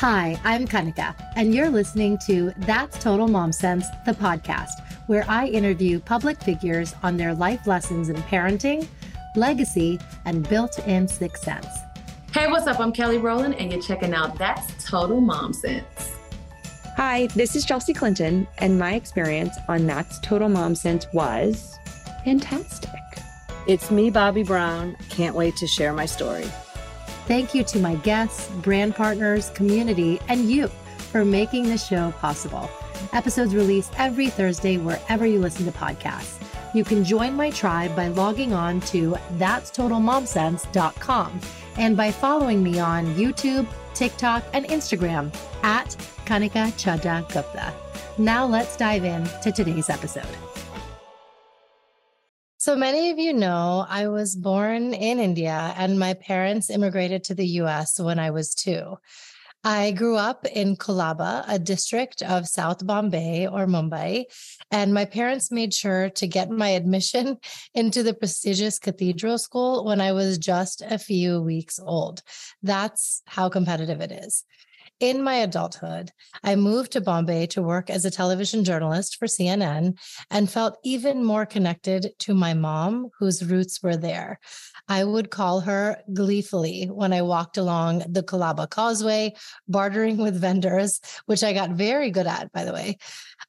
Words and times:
Hi, 0.00 0.38
I'm 0.44 0.68
Kanika, 0.68 1.14
and 1.36 1.54
you're 1.54 1.70
listening 1.70 2.18
to 2.26 2.52
That's 2.58 2.98
Total 2.98 3.26
Mom 3.26 3.50
Sense, 3.50 3.86
the 4.04 4.12
podcast, 4.12 4.82
where 5.06 5.24
I 5.26 5.46
interview 5.46 6.00
public 6.00 6.38
figures 6.42 6.94
on 7.02 7.16
their 7.16 7.32
life 7.32 7.66
lessons 7.66 8.10
in 8.10 8.16
parenting, 8.16 8.86
legacy, 9.36 9.98
and 10.26 10.46
built 10.50 10.78
in 10.86 11.08
sixth 11.08 11.44
sense. 11.44 11.66
Hey, 12.30 12.46
what's 12.46 12.66
up? 12.66 12.78
I'm 12.78 12.92
Kelly 12.92 13.16
Rowland, 13.16 13.54
and 13.54 13.72
you're 13.72 13.80
checking 13.80 14.12
out 14.12 14.36
That's 14.36 14.84
Total 14.84 15.18
Mom 15.18 15.54
Sense. 15.54 16.12
Hi, 16.98 17.28
this 17.28 17.56
is 17.56 17.64
Chelsea 17.64 17.94
Clinton, 17.94 18.46
and 18.58 18.78
my 18.78 18.96
experience 18.96 19.56
on 19.66 19.86
That's 19.86 20.20
Total 20.20 20.50
Mom 20.50 20.74
Sense 20.74 21.06
was 21.14 21.78
fantastic. 22.22 22.90
It's 23.66 23.90
me, 23.90 24.10
Bobby 24.10 24.42
Brown. 24.42 24.94
Can't 25.08 25.34
wait 25.34 25.56
to 25.56 25.66
share 25.66 25.94
my 25.94 26.04
story. 26.04 26.44
Thank 27.26 27.54
you 27.54 27.64
to 27.64 27.80
my 27.80 27.96
guests, 27.96 28.48
brand 28.62 28.94
partners, 28.94 29.50
community, 29.50 30.20
and 30.28 30.48
you 30.48 30.68
for 31.10 31.24
making 31.24 31.68
the 31.68 31.78
show 31.78 32.12
possible. 32.20 32.70
Episodes 33.12 33.54
released 33.54 33.92
every 33.98 34.28
Thursday 34.28 34.78
wherever 34.78 35.26
you 35.26 35.40
listen 35.40 35.66
to 35.66 35.72
podcasts. 35.72 36.40
You 36.74 36.84
can 36.84 37.04
join 37.04 37.34
my 37.34 37.50
tribe 37.50 37.96
by 37.96 38.08
logging 38.08 38.52
on 38.52 38.80
to 38.82 39.16
that'stotalmomsense.com 39.38 41.40
and 41.78 41.96
by 41.96 42.12
following 42.12 42.62
me 42.62 42.78
on 42.78 43.06
YouTube, 43.14 43.66
TikTok, 43.94 44.44
and 44.52 44.66
Instagram 44.66 45.34
at 45.62 45.88
Kanika 46.26 46.70
Chadha 46.74 47.26
Gupta. 47.32 47.72
Now 48.18 48.46
let's 48.46 48.76
dive 48.76 49.04
in 49.04 49.24
to 49.42 49.50
today's 49.50 49.90
episode. 49.90 50.45
So 52.66 52.74
many 52.74 53.10
of 53.10 53.18
you 53.20 53.32
know 53.32 53.86
I 53.88 54.08
was 54.08 54.34
born 54.34 54.92
in 54.92 55.20
India 55.20 55.72
and 55.76 56.00
my 56.00 56.14
parents 56.14 56.68
immigrated 56.68 57.22
to 57.22 57.34
the 57.36 57.46
US 57.62 58.00
when 58.00 58.18
I 58.18 58.32
was 58.32 58.56
two. 58.56 58.98
I 59.62 59.92
grew 59.92 60.16
up 60.16 60.44
in 60.46 60.74
Colaba, 60.74 61.44
a 61.46 61.60
district 61.60 62.22
of 62.22 62.48
South 62.48 62.84
Bombay 62.84 63.46
or 63.46 63.66
Mumbai, 63.66 64.24
and 64.72 64.92
my 64.92 65.04
parents 65.04 65.52
made 65.52 65.74
sure 65.74 66.10
to 66.10 66.26
get 66.26 66.50
my 66.50 66.70
admission 66.70 67.38
into 67.74 68.02
the 68.02 68.14
prestigious 68.14 68.80
cathedral 68.80 69.38
school 69.38 69.84
when 69.84 70.00
I 70.00 70.10
was 70.10 70.36
just 70.36 70.82
a 70.82 70.98
few 70.98 71.40
weeks 71.40 71.78
old. 71.78 72.24
That's 72.64 73.22
how 73.26 73.48
competitive 73.48 74.00
it 74.00 74.10
is. 74.10 74.42
In 74.98 75.22
my 75.22 75.34
adulthood, 75.34 76.10
I 76.42 76.56
moved 76.56 76.92
to 76.92 77.02
Bombay 77.02 77.48
to 77.48 77.60
work 77.60 77.90
as 77.90 78.06
a 78.06 78.10
television 78.10 78.64
journalist 78.64 79.16
for 79.16 79.26
CNN 79.26 79.98
and 80.30 80.50
felt 80.50 80.78
even 80.84 81.22
more 81.22 81.44
connected 81.44 82.14
to 82.20 82.32
my 82.32 82.54
mom, 82.54 83.10
whose 83.18 83.44
roots 83.44 83.82
were 83.82 83.98
there. 83.98 84.40
I 84.88 85.04
would 85.04 85.30
call 85.30 85.60
her 85.60 85.98
gleefully 86.14 86.86
when 86.86 87.12
I 87.12 87.20
walked 87.20 87.58
along 87.58 88.04
the 88.08 88.22
Colaba 88.22 88.70
Causeway, 88.70 89.34
bartering 89.68 90.16
with 90.16 90.40
vendors, 90.40 90.98
which 91.26 91.44
I 91.44 91.52
got 91.52 91.72
very 91.72 92.10
good 92.10 92.26
at, 92.26 92.50
by 92.52 92.64
the 92.64 92.72
way. 92.72 92.96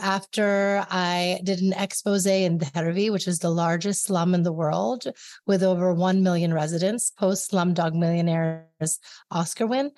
After 0.01 0.85
I 0.89 1.39
did 1.45 1.61
an 1.61 1.71
expose 1.71 2.25
in 2.25 2.59
Dharavi, 2.59 3.09
which 3.09 3.25
is 3.25 3.39
the 3.39 3.49
largest 3.49 4.03
slum 4.03 4.35
in 4.35 4.43
the 4.43 4.51
world 4.51 5.07
with 5.45 5.63
over 5.63 5.93
1 5.93 6.23
million 6.23 6.53
residents, 6.53 7.09
post 7.11 7.51
Slumdog 7.51 7.93
Millionaires 7.93 8.99
Oscar 9.31 9.65
win. 9.65 9.91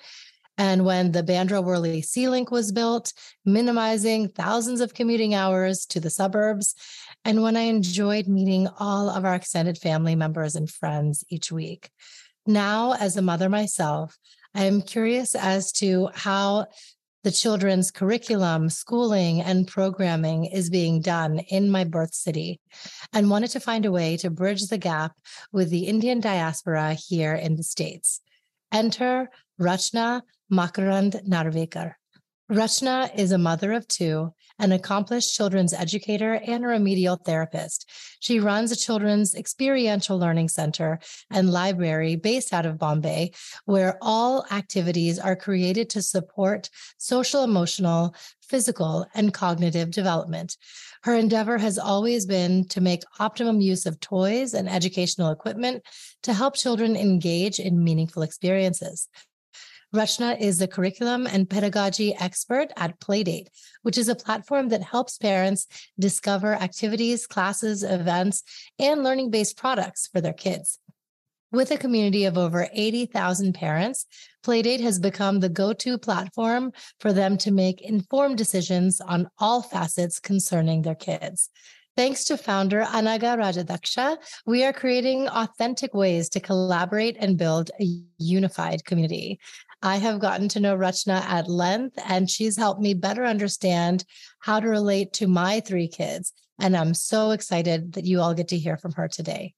And 0.60 0.84
when 0.84 1.12
the 1.12 1.22
Bandra 1.22 1.64
Worli 1.64 2.04
Sea 2.04 2.28
Link 2.28 2.50
was 2.50 2.70
built, 2.70 3.14
minimizing 3.46 4.28
thousands 4.28 4.82
of 4.82 4.92
commuting 4.92 5.32
hours 5.32 5.86
to 5.86 6.00
the 6.00 6.10
suburbs. 6.10 6.74
And 7.24 7.42
when 7.42 7.56
I 7.56 7.62
enjoyed 7.62 8.28
meeting 8.28 8.68
all 8.78 9.08
of 9.08 9.24
our 9.24 9.34
extended 9.34 9.78
family 9.78 10.14
members 10.14 10.56
and 10.56 10.70
friends 10.70 11.24
each 11.30 11.50
week. 11.50 11.88
Now, 12.46 12.92
as 12.92 13.16
a 13.16 13.22
mother 13.22 13.48
myself, 13.48 14.18
I 14.54 14.64
am 14.64 14.82
curious 14.82 15.34
as 15.34 15.72
to 15.80 16.10
how 16.14 16.66
the 17.24 17.30
children's 17.30 17.90
curriculum, 17.90 18.68
schooling, 18.68 19.40
and 19.40 19.66
programming 19.66 20.44
is 20.44 20.68
being 20.68 21.00
done 21.00 21.38
in 21.38 21.70
my 21.70 21.84
birth 21.84 22.12
city, 22.12 22.60
and 23.14 23.30
wanted 23.30 23.48
to 23.52 23.60
find 23.60 23.86
a 23.86 23.92
way 23.92 24.18
to 24.18 24.28
bridge 24.28 24.66
the 24.66 24.76
gap 24.76 25.12
with 25.52 25.70
the 25.70 25.84
Indian 25.84 26.20
diaspora 26.20 26.92
here 26.92 27.34
in 27.34 27.56
the 27.56 27.62
States. 27.62 28.20
Enter 28.70 29.30
Rachna 29.58 30.20
Makarand 30.50 31.26
Narwekar. 31.28 31.94
Rachna 32.50 33.14
is 33.14 33.30
a 33.30 33.38
mother 33.38 33.72
of 33.72 33.86
two, 33.86 34.34
an 34.58 34.72
accomplished 34.72 35.36
children's 35.36 35.72
educator, 35.72 36.34
and 36.34 36.64
a 36.64 36.68
remedial 36.68 37.14
therapist. 37.14 37.88
She 38.18 38.40
runs 38.40 38.72
a 38.72 38.76
children's 38.76 39.36
experiential 39.36 40.18
learning 40.18 40.48
center 40.48 40.98
and 41.30 41.50
library 41.50 42.16
based 42.16 42.52
out 42.52 42.66
of 42.66 42.76
Bombay, 42.76 43.30
where 43.66 43.96
all 44.02 44.44
activities 44.50 45.20
are 45.20 45.36
created 45.36 45.88
to 45.90 46.02
support 46.02 46.70
social, 46.98 47.44
emotional, 47.44 48.16
physical, 48.42 49.06
and 49.14 49.32
cognitive 49.32 49.92
development. 49.92 50.56
Her 51.04 51.14
endeavor 51.14 51.56
has 51.58 51.78
always 51.78 52.26
been 52.26 52.64
to 52.68 52.80
make 52.80 53.04
optimum 53.20 53.60
use 53.60 53.86
of 53.86 54.00
toys 54.00 54.54
and 54.54 54.68
educational 54.68 55.30
equipment 55.30 55.84
to 56.24 56.34
help 56.34 56.56
children 56.56 56.96
engage 56.96 57.60
in 57.60 57.84
meaningful 57.84 58.22
experiences. 58.22 59.08
Rachna 59.94 60.40
is 60.40 60.58
the 60.58 60.68
curriculum 60.68 61.26
and 61.26 61.50
pedagogy 61.50 62.14
expert 62.14 62.68
at 62.76 63.00
Playdate, 63.00 63.48
which 63.82 63.98
is 63.98 64.08
a 64.08 64.14
platform 64.14 64.68
that 64.68 64.82
helps 64.82 65.18
parents 65.18 65.66
discover 65.98 66.54
activities, 66.54 67.26
classes, 67.26 67.82
events, 67.82 68.44
and 68.78 69.02
learning 69.02 69.30
based 69.30 69.56
products 69.56 70.06
for 70.06 70.20
their 70.20 70.32
kids. 70.32 70.78
With 71.50 71.72
a 71.72 71.76
community 71.76 72.24
of 72.26 72.38
over 72.38 72.68
80,000 72.72 73.52
parents, 73.52 74.06
Playdate 74.44 74.80
has 74.80 75.00
become 75.00 75.40
the 75.40 75.48
go 75.48 75.72
to 75.72 75.98
platform 75.98 76.72
for 77.00 77.12
them 77.12 77.36
to 77.38 77.50
make 77.50 77.80
informed 77.80 78.38
decisions 78.38 79.00
on 79.00 79.28
all 79.38 79.60
facets 79.60 80.20
concerning 80.20 80.82
their 80.82 80.94
kids. 80.94 81.50
Thanks 81.96 82.24
to 82.26 82.38
founder 82.38 82.84
Anagha 82.84 83.36
Rajadhyaksha, 83.36 84.18
we 84.46 84.64
are 84.64 84.72
creating 84.72 85.26
authentic 85.28 85.92
ways 85.92 86.28
to 86.30 86.40
collaborate 86.40 87.16
and 87.18 87.36
build 87.36 87.72
a 87.80 87.86
unified 88.16 88.84
community. 88.84 89.40
I 89.82 89.96
have 89.96 90.20
gotten 90.20 90.48
to 90.50 90.60
know 90.60 90.76
Rachna 90.76 91.22
at 91.22 91.48
length, 91.48 91.98
and 92.06 92.28
she's 92.28 92.58
helped 92.58 92.82
me 92.82 92.92
better 92.92 93.24
understand 93.24 94.04
how 94.40 94.60
to 94.60 94.68
relate 94.68 95.14
to 95.14 95.26
my 95.26 95.60
three 95.60 95.88
kids. 95.88 96.32
And 96.60 96.76
I'm 96.76 96.92
so 96.92 97.30
excited 97.30 97.94
that 97.94 98.04
you 98.04 98.20
all 98.20 98.34
get 98.34 98.48
to 98.48 98.58
hear 98.58 98.76
from 98.76 98.92
her 98.92 99.08
today. 99.08 99.54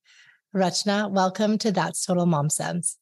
Rachna, 0.55 1.11
welcome 1.11 1.59
to 1.59 1.73
That's 1.73 2.07
Total 2.07 2.27
Mom 2.27 2.51
Sense. 2.51 2.99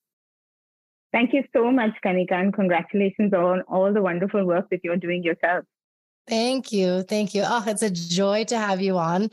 Thank 1.12 1.34
you 1.34 1.42
so 1.54 1.70
much, 1.70 1.91
Kanika, 2.03 2.32
and 2.32 2.54
congratulations 2.54 3.34
on 3.34 3.62
all 3.62 3.92
the 3.92 4.00
wonderful 4.00 4.47
work 4.47 4.70
that 4.70 4.80
you're 4.82 4.97
doing 4.97 5.22
yourself. 5.22 5.64
Thank 6.26 6.72
you. 6.72 7.03
Thank 7.03 7.34
you. 7.34 7.42
Oh, 7.44 7.64
it's 7.66 7.82
a 7.82 7.91
joy 7.91 8.44
to 8.44 8.56
have 8.56 8.80
you 8.80 8.97
on. 8.97 9.28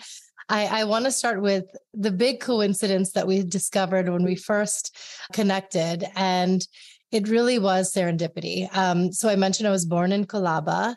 I, 0.50 0.82
I 0.82 0.84
want 0.86 1.06
to 1.06 1.12
start 1.12 1.42
with 1.42 1.66
the 1.94 2.12
big 2.12 2.40
coincidence 2.40 3.12
that 3.12 3.28
we 3.28 3.44
discovered 3.44 4.10
when 4.10 4.24
we 4.24 4.36
first 4.36 4.96
connected. 5.34 6.06
And 6.16 6.66
it 7.12 7.28
really 7.28 7.60
was 7.60 7.94
serendipity. 7.94 8.68
Um, 8.76 9.12
so 9.12 9.30
I 9.30 9.36
mentioned 9.36 9.68
I 9.68 9.72
was 9.72 9.86
born 9.86 10.12
in 10.12 10.26
Colaba 10.26 10.96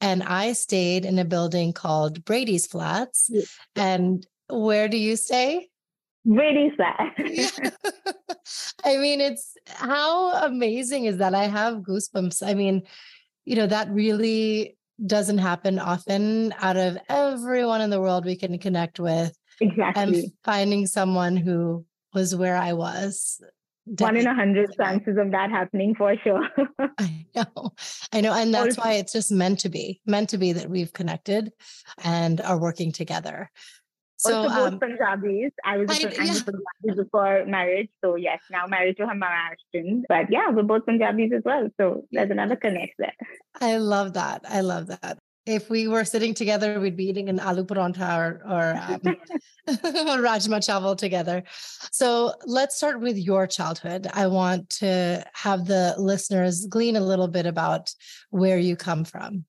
and 0.00 0.22
I 0.22 0.52
stayed 0.52 1.04
in 1.04 1.18
a 1.18 1.24
building 1.24 1.72
called 1.72 2.24
Brady's 2.24 2.66
Flats. 2.66 3.30
And 3.76 4.26
where 4.48 4.88
do 4.88 4.96
you 4.96 5.16
stay? 5.16 5.68
Brady's 6.24 6.72
Flats. 6.76 7.60
I 8.84 8.96
mean, 8.96 9.20
it's 9.20 9.54
how 9.66 10.44
amazing 10.44 11.04
is 11.04 11.18
that? 11.18 11.34
I 11.34 11.44
have 11.44 11.78
goosebumps. 11.78 12.46
I 12.46 12.54
mean, 12.54 12.82
you 13.44 13.56
know, 13.56 13.66
that 13.66 13.90
really 13.90 14.76
doesn't 15.04 15.38
happen 15.38 15.78
often 15.78 16.54
out 16.58 16.76
of 16.76 16.98
everyone 17.08 17.80
in 17.80 17.90
the 17.90 18.00
world 18.00 18.24
we 18.24 18.36
can 18.36 18.58
connect 18.58 18.98
with. 18.98 19.36
Exactly. 19.60 20.02
And 20.02 20.32
finding 20.44 20.86
someone 20.86 21.36
who 21.36 21.84
was 22.14 22.34
where 22.34 22.56
I 22.56 22.72
was 22.72 23.40
one 23.98 24.16
in 24.16 24.26
a 24.26 24.34
hundred 24.34 24.74
chances 24.76 25.16
of 25.18 25.30
that 25.32 25.50
happening 25.50 25.94
for 25.94 26.14
sure. 26.22 26.48
I 26.98 27.26
know. 27.34 27.72
I 28.12 28.20
know. 28.20 28.32
And 28.32 28.54
that's 28.54 28.76
why 28.76 28.94
it's 28.94 29.12
just 29.12 29.32
meant 29.32 29.60
to 29.60 29.68
be, 29.68 30.00
meant 30.06 30.30
to 30.30 30.38
be 30.38 30.52
that 30.52 30.70
we've 30.70 30.92
connected 30.92 31.52
and 32.04 32.40
are 32.40 32.58
working 32.58 32.92
together. 32.92 33.50
So 34.18 34.42
also 34.42 34.48
both 34.48 34.72
um, 34.74 34.80
Punjabis. 34.80 35.52
I 35.64 35.78
was 35.78 35.90
a 35.90 36.02
yeah. 36.02 36.34
Punjabi 36.44 37.02
before 37.02 37.44
marriage. 37.46 37.88
So 38.04 38.16
yes, 38.16 38.40
now 38.50 38.66
married 38.66 38.98
to 38.98 39.04
a 39.04 39.14
Maharashtrian. 39.14 40.02
But 40.08 40.30
yeah, 40.30 40.50
we're 40.50 40.62
both 40.62 40.84
Punjabis 40.84 41.32
as 41.34 41.42
well. 41.44 41.68
So 41.80 42.04
there's 42.12 42.30
another 42.30 42.56
connect 42.56 42.94
there. 42.98 43.14
I 43.60 43.78
love 43.78 44.12
that. 44.14 44.42
I 44.46 44.60
love 44.60 44.88
that 44.88 45.18
if 45.50 45.70
we 45.70 45.88
were 45.88 46.04
sitting 46.04 46.34
together, 46.34 46.80
we'd 46.80 46.96
be 46.96 47.08
eating 47.08 47.28
an 47.28 47.38
aloo 47.38 47.66
parantha 47.66 48.16
or, 48.16 48.42
or 48.50 48.70
um, 48.76 49.00
rajma 50.22 50.58
chawal 50.58 50.96
together. 50.96 51.42
So 51.92 52.34
let's 52.46 52.76
start 52.76 53.00
with 53.00 53.16
your 53.16 53.46
childhood. 53.46 54.06
I 54.12 54.26
want 54.26 54.70
to 54.80 55.24
have 55.34 55.66
the 55.66 55.94
listeners 55.98 56.66
glean 56.66 56.96
a 56.96 57.00
little 57.00 57.28
bit 57.28 57.46
about 57.46 57.92
where 58.30 58.58
you 58.58 58.76
come 58.76 59.04
from. 59.04 59.44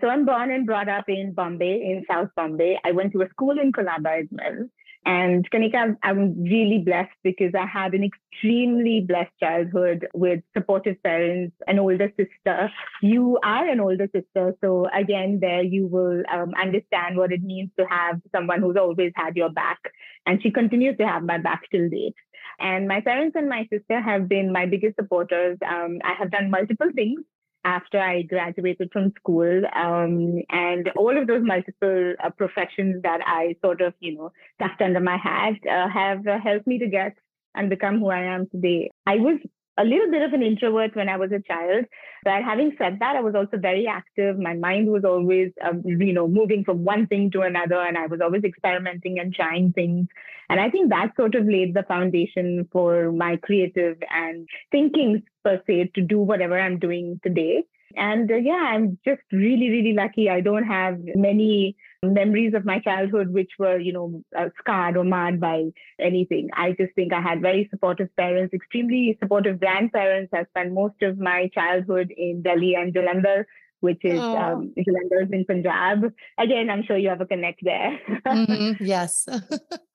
So 0.00 0.08
I'm 0.08 0.24
born 0.24 0.50
and 0.50 0.64
brought 0.64 0.88
up 0.88 1.08
in 1.08 1.34
Bombay, 1.34 1.82
in 1.82 2.04
South 2.10 2.28
Bombay. 2.34 2.78
I 2.84 2.92
went 2.92 3.12
to 3.12 3.22
a 3.22 3.28
school 3.28 3.58
in 3.58 3.70
Colaba 3.70 4.22
as 4.22 4.28
well. 4.30 4.68
And 5.06 5.50
Kanika, 5.50 5.96
I'm 6.02 6.42
really 6.42 6.78
blessed 6.84 7.16
because 7.24 7.52
I 7.58 7.66
had 7.66 7.94
an 7.94 8.04
extremely 8.04 9.00
blessed 9.00 9.32
childhood 9.42 10.06
with 10.12 10.40
supportive 10.54 11.02
parents, 11.02 11.56
an 11.66 11.78
older 11.78 12.12
sister. 12.18 12.70
You 13.00 13.38
are 13.42 13.66
an 13.66 13.80
older 13.80 14.08
sister. 14.14 14.54
So 14.62 14.88
again, 14.94 15.38
there 15.40 15.62
you 15.62 15.86
will 15.86 16.22
um, 16.30 16.52
understand 16.60 17.16
what 17.16 17.32
it 17.32 17.42
means 17.42 17.70
to 17.78 17.86
have 17.86 18.20
someone 18.30 18.60
who's 18.60 18.76
always 18.76 19.12
had 19.16 19.36
your 19.36 19.50
back. 19.50 19.78
And 20.26 20.42
she 20.42 20.50
continues 20.50 20.98
to 20.98 21.06
have 21.06 21.22
my 21.22 21.38
back 21.38 21.62
till 21.70 21.88
date. 21.88 22.14
And 22.58 22.86
my 22.86 23.00
parents 23.00 23.36
and 23.36 23.48
my 23.48 23.66
sister 23.72 24.02
have 24.02 24.28
been 24.28 24.52
my 24.52 24.66
biggest 24.66 24.96
supporters. 24.96 25.56
Um, 25.66 25.98
I 26.04 26.12
have 26.18 26.30
done 26.30 26.50
multiple 26.50 26.90
things 26.94 27.20
after 27.64 28.00
I 28.00 28.22
graduated 28.22 28.90
from 28.92 29.12
school. 29.16 29.62
Um, 29.74 30.42
and 30.50 30.88
all 30.96 31.16
of 31.16 31.26
those 31.26 31.42
multiple 31.42 32.14
uh, 32.22 32.30
professions 32.30 33.02
that 33.02 33.20
I 33.26 33.56
sort 33.62 33.80
of, 33.80 33.94
you 34.00 34.14
know, 34.16 34.32
tucked 34.58 34.82
under 34.82 35.00
my 35.00 35.16
hat 35.16 35.54
uh, 35.70 35.88
have 35.88 36.26
uh, 36.26 36.38
helped 36.38 36.66
me 36.66 36.78
to 36.78 36.86
get 36.86 37.16
and 37.54 37.68
become 37.68 37.98
who 37.98 38.10
I 38.10 38.22
am 38.22 38.48
today. 38.48 38.90
I 39.06 39.16
was 39.16 39.38
a 39.80 39.84
little 39.84 40.10
bit 40.10 40.22
of 40.22 40.32
an 40.34 40.42
introvert 40.42 40.94
when 40.94 41.08
I 41.08 41.16
was 41.16 41.32
a 41.32 41.40
child. 41.40 41.86
But 42.22 42.42
having 42.42 42.72
said 42.76 42.98
that, 43.00 43.16
I 43.16 43.20
was 43.20 43.34
also 43.34 43.56
very 43.56 43.86
active. 43.86 44.38
My 44.38 44.54
mind 44.54 44.88
was 44.88 45.04
always, 45.04 45.52
um, 45.66 45.82
you 45.84 46.12
know, 46.12 46.28
moving 46.28 46.64
from 46.64 46.84
one 46.84 47.06
thing 47.06 47.30
to 47.30 47.40
another, 47.40 47.80
and 47.80 47.96
I 47.96 48.06
was 48.06 48.20
always 48.20 48.44
experimenting 48.44 49.18
and 49.18 49.34
trying 49.34 49.72
things. 49.72 50.06
And 50.50 50.60
I 50.60 50.68
think 50.68 50.90
that 50.90 51.12
sort 51.16 51.34
of 51.34 51.46
laid 51.46 51.72
the 51.72 51.84
foundation 51.84 52.68
for 52.72 53.10
my 53.12 53.36
creative 53.36 53.96
and 54.10 54.46
thinking 54.70 55.22
per 55.44 55.62
se 55.66 55.92
to 55.94 56.02
do 56.02 56.18
whatever 56.18 56.60
I'm 56.60 56.78
doing 56.78 57.18
today. 57.22 57.64
And 57.96 58.30
uh, 58.30 58.36
yeah, 58.36 58.64
I'm 58.68 58.98
just 59.04 59.22
really, 59.32 59.70
really 59.70 59.94
lucky. 59.94 60.28
I 60.28 60.40
don't 60.40 60.64
have 60.64 60.98
many 61.14 61.76
memories 62.02 62.54
of 62.54 62.64
my 62.64 62.78
childhood 62.78 63.30
which 63.30 63.50
were, 63.58 63.78
you 63.78 63.92
know, 63.92 64.22
uh, 64.36 64.48
scarred 64.58 64.96
or 64.96 65.04
marred 65.04 65.38
by 65.38 65.64
anything. 66.00 66.48
I 66.54 66.72
just 66.72 66.94
think 66.94 67.12
I 67.12 67.20
had 67.20 67.42
very 67.42 67.68
supportive 67.70 68.08
parents, 68.16 68.54
extremely 68.54 69.18
supportive 69.20 69.60
grandparents. 69.60 70.32
I 70.32 70.44
spent 70.44 70.72
most 70.72 71.02
of 71.02 71.18
my 71.18 71.50
childhood 71.54 72.12
in 72.16 72.40
Delhi 72.42 72.74
and 72.74 72.94
Jalandhar, 72.94 73.44
which 73.80 74.02
is 74.02 74.18
oh. 74.18 74.36
um, 74.36 74.72
Jalandhar 74.78 75.30
in 75.30 75.44
Punjab. 75.44 76.12
Again, 76.38 76.70
I'm 76.70 76.84
sure 76.84 76.96
you 76.96 77.10
have 77.10 77.20
a 77.20 77.26
connect 77.26 77.60
there. 77.62 77.98
mm-hmm. 78.26 78.82
Yes. 78.84 79.26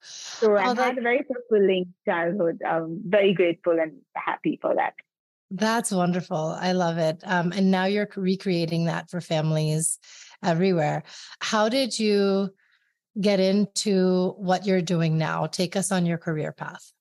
so 0.00 0.52
oh, 0.52 0.56
I 0.56 0.74
that... 0.74 0.84
had 0.84 0.98
a 0.98 1.02
very 1.02 1.24
fulfilling 1.26 1.92
childhood. 2.04 2.60
I'm 2.64 3.02
very 3.04 3.34
grateful 3.34 3.80
and 3.80 3.94
happy 4.14 4.60
for 4.62 4.76
that. 4.76 4.94
That's 5.50 5.92
wonderful. 5.92 6.56
I 6.60 6.72
love 6.72 6.98
it. 6.98 7.20
Um, 7.24 7.52
and 7.52 7.70
now 7.70 7.84
you're 7.84 8.08
recreating 8.16 8.86
that 8.86 9.10
for 9.10 9.20
families 9.20 9.98
everywhere. 10.46 11.02
How 11.40 11.68
did 11.68 11.98
you 11.98 12.50
get 13.20 13.40
into 13.40 14.34
what 14.38 14.66
you're 14.66 14.82
doing 14.82 15.18
now? 15.18 15.46
Take 15.46 15.76
us 15.76 15.92
on 15.92 16.06
your 16.06 16.18
career 16.18 16.52
path. 16.52 16.92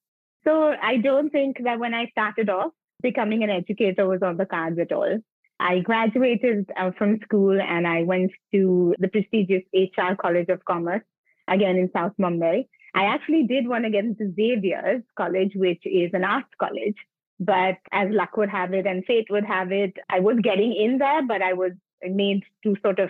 So 0.43 0.73
I 0.81 0.97
don't 0.97 1.29
think 1.29 1.57
that 1.63 1.79
when 1.79 1.93
I 1.93 2.07
started 2.07 2.49
off, 2.49 2.71
becoming 3.01 3.43
an 3.43 3.49
educator 3.49 4.07
was 4.07 4.21
on 4.21 4.37
the 4.37 4.45
cards 4.45 4.79
at 4.79 4.91
all. 4.91 5.19
I 5.59 5.79
graduated 5.79 6.69
uh, 6.77 6.91
from 6.97 7.19
school 7.23 7.59
and 7.59 7.87
I 7.87 8.03
went 8.03 8.31
to 8.53 8.93
the 8.99 9.07
prestigious 9.07 9.63
HR 9.73 10.15
College 10.19 10.49
of 10.49 10.63
Commerce, 10.65 11.03
again 11.47 11.77
in 11.77 11.89
South 11.93 12.13
Mumbai. 12.19 12.67
I 12.93 13.05
actually 13.05 13.43
did 13.43 13.67
want 13.67 13.83
to 13.83 13.89
get 13.89 14.05
into 14.05 14.33
Xavier's 14.33 15.03
College, 15.17 15.51
which 15.55 15.81
is 15.85 16.11
an 16.13 16.23
arts 16.23 16.49
college. 16.59 16.95
But 17.39 17.77
as 17.91 18.09
luck 18.11 18.37
would 18.37 18.49
have 18.49 18.73
it 18.73 18.85
and 18.85 19.03
fate 19.05 19.27
would 19.29 19.45
have 19.45 19.71
it, 19.71 19.93
I 20.09 20.21
was 20.21 20.37
getting 20.41 20.73
in 20.73 20.97
there, 20.99 21.25
but 21.27 21.41
I 21.41 21.53
was 21.53 21.71
made 22.01 22.43
to 22.63 22.75
sort 22.81 22.99
of 22.99 23.09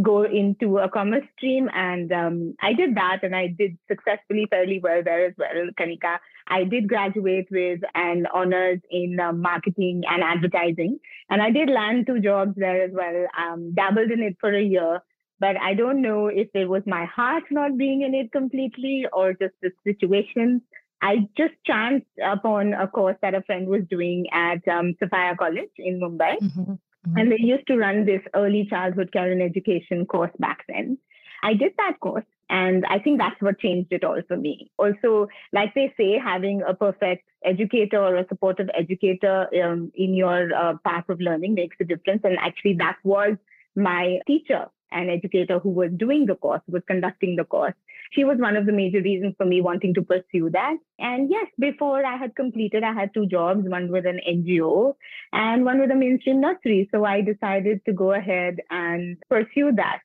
go 0.00 0.24
into 0.24 0.78
a 0.78 0.88
commerce 0.88 1.24
stream. 1.36 1.68
And 1.74 2.10
um, 2.12 2.54
I 2.60 2.72
did 2.72 2.94
that 2.94 3.20
and 3.22 3.36
I 3.36 3.48
did 3.48 3.76
successfully 3.88 4.46
fairly 4.48 4.80
well 4.82 5.02
there 5.04 5.26
as 5.26 5.34
well, 5.36 5.68
Kanika. 5.78 6.18
I 6.48 6.64
did 6.64 6.88
graduate 6.88 7.48
with 7.50 7.80
an 7.94 8.26
honors 8.32 8.80
in 8.90 9.20
uh, 9.20 9.32
marketing 9.32 10.02
and 10.08 10.22
advertising. 10.22 10.98
And 11.28 11.42
I 11.42 11.50
did 11.50 11.68
land 11.68 12.06
two 12.06 12.20
jobs 12.20 12.52
there 12.56 12.82
as 12.82 12.90
well, 12.92 13.26
um, 13.38 13.74
dabbled 13.74 14.10
in 14.10 14.22
it 14.22 14.36
for 14.40 14.54
a 14.54 14.62
year. 14.62 15.00
But 15.38 15.56
I 15.56 15.74
don't 15.74 16.00
know 16.00 16.28
if 16.28 16.48
it 16.54 16.68
was 16.68 16.82
my 16.86 17.04
heart 17.04 17.44
not 17.50 17.76
being 17.76 18.02
in 18.02 18.14
it 18.14 18.30
completely 18.30 19.06
or 19.12 19.32
just 19.32 19.54
the 19.60 19.72
situations 19.84 20.62
I 21.02 21.28
just 21.36 21.54
chanced 21.66 22.06
upon 22.24 22.74
a 22.74 22.86
course 22.86 23.16
that 23.22 23.34
a 23.34 23.42
friend 23.42 23.66
was 23.66 23.82
doing 23.90 24.26
at 24.32 24.66
um, 24.68 24.94
Sophia 25.00 25.34
College 25.36 25.72
in 25.76 26.00
Mumbai. 26.00 26.38
Mm-hmm. 26.38 26.74
Mm-hmm. 27.06 27.18
And 27.18 27.32
they 27.32 27.38
used 27.38 27.66
to 27.66 27.76
run 27.76 28.04
this 28.04 28.22
early 28.34 28.66
childhood 28.68 29.12
care 29.12 29.30
and 29.30 29.42
education 29.42 30.06
course 30.06 30.30
back 30.38 30.64
then. 30.68 30.98
I 31.42 31.54
did 31.54 31.72
that 31.76 31.98
course, 31.98 32.24
and 32.48 32.84
I 32.86 33.00
think 33.00 33.18
that's 33.18 33.40
what 33.40 33.58
changed 33.58 33.92
it 33.92 34.04
all 34.04 34.20
for 34.28 34.36
me. 34.36 34.70
Also, 34.78 35.26
like 35.52 35.74
they 35.74 35.92
say, 35.96 36.16
having 36.16 36.62
a 36.62 36.72
perfect 36.72 37.24
educator 37.44 38.00
or 38.00 38.14
a 38.16 38.28
supportive 38.28 38.68
educator 38.78 39.48
um, 39.64 39.90
in 39.96 40.14
your 40.14 40.54
uh, 40.54 40.74
path 40.84 41.08
of 41.08 41.20
learning 41.20 41.54
makes 41.54 41.76
a 41.80 41.84
difference. 41.84 42.20
And 42.22 42.38
actually, 42.38 42.74
that 42.74 42.98
was 43.02 43.36
my 43.74 44.20
teacher 44.28 44.66
and 44.92 45.10
educator 45.10 45.58
who 45.58 45.70
was 45.70 45.90
doing 45.96 46.26
the 46.26 46.34
course, 46.34 46.62
was 46.68 46.82
conducting 46.86 47.36
the 47.36 47.44
course 47.44 47.74
she 48.12 48.24
was 48.24 48.38
one 48.38 48.56
of 48.56 48.66
the 48.66 48.72
major 48.72 49.00
reasons 49.00 49.34
for 49.38 49.46
me 49.46 49.60
wanting 49.60 49.94
to 49.94 50.02
pursue 50.02 50.50
that. 50.50 50.76
And 50.98 51.30
yes, 51.30 51.46
before 51.58 52.04
I 52.04 52.16
had 52.16 52.36
completed, 52.36 52.84
I 52.84 52.92
had 52.92 53.12
two 53.14 53.26
jobs, 53.26 53.66
one 53.66 53.90
with 53.90 54.06
an 54.06 54.20
NGO 54.28 54.94
and 55.32 55.64
one 55.64 55.80
with 55.80 55.90
a 55.90 55.94
mainstream 55.94 56.40
nursery. 56.40 56.88
So 56.92 57.04
I 57.04 57.22
decided 57.22 57.80
to 57.86 57.92
go 57.92 58.12
ahead 58.12 58.58
and 58.70 59.16
pursue 59.30 59.72
that 59.76 60.00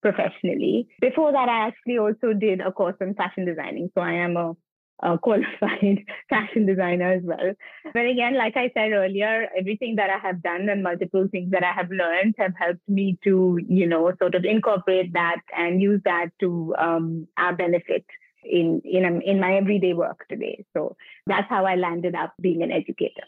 professionally. 0.00 0.88
Before 1.00 1.32
that, 1.32 1.48
I 1.50 1.66
actually 1.66 1.98
also 1.98 2.32
did 2.32 2.60
a 2.60 2.72
course 2.72 2.96
in 3.00 3.14
fashion 3.14 3.44
designing. 3.44 3.90
So 3.94 4.00
I 4.00 4.12
am 4.12 4.36
a 4.38 4.56
a 5.02 5.18
qualified 5.18 6.04
fashion 6.30 6.66
designer 6.66 7.12
as 7.12 7.22
well. 7.22 7.54
But 7.92 8.06
again, 8.06 8.36
like 8.36 8.56
I 8.56 8.70
said 8.74 8.92
earlier, 8.92 9.48
everything 9.58 9.96
that 9.96 10.10
I 10.10 10.18
have 10.18 10.42
done 10.42 10.68
and 10.68 10.82
multiple 10.82 11.28
things 11.30 11.50
that 11.52 11.64
I 11.64 11.72
have 11.72 11.90
learned 11.90 12.34
have 12.38 12.52
helped 12.58 12.88
me 12.88 13.18
to, 13.24 13.58
you 13.66 13.86
know, 13.86 14.12
sort 14.18 14.34
of 14.34 14.44
incorporate 14.44 15.12
that 15.14 15.40
and 15.56 15.80
use 15.80 16.00
that 16.04 16.28
to 16.40 16.74
um, 16.78 17.26
our 17.36 17.54
benefit 17.54 18.04
in 18.42 18.80
in 18.84 19.04
um, 19.04 19.20
in 19.20 19.40
my 19.40 19.56
everyday 19.56 19.92
work 19.92 20.26
today. 20.28 20.64
So 20.74 20.96
that's 21.26 21.48
how 21.48 21.66
I 21.66 21.76
landed 21.76 22.14
up 22.14 22.32
being 22.40 22.62
an 22.62 22.72
educator. 22.72 23.24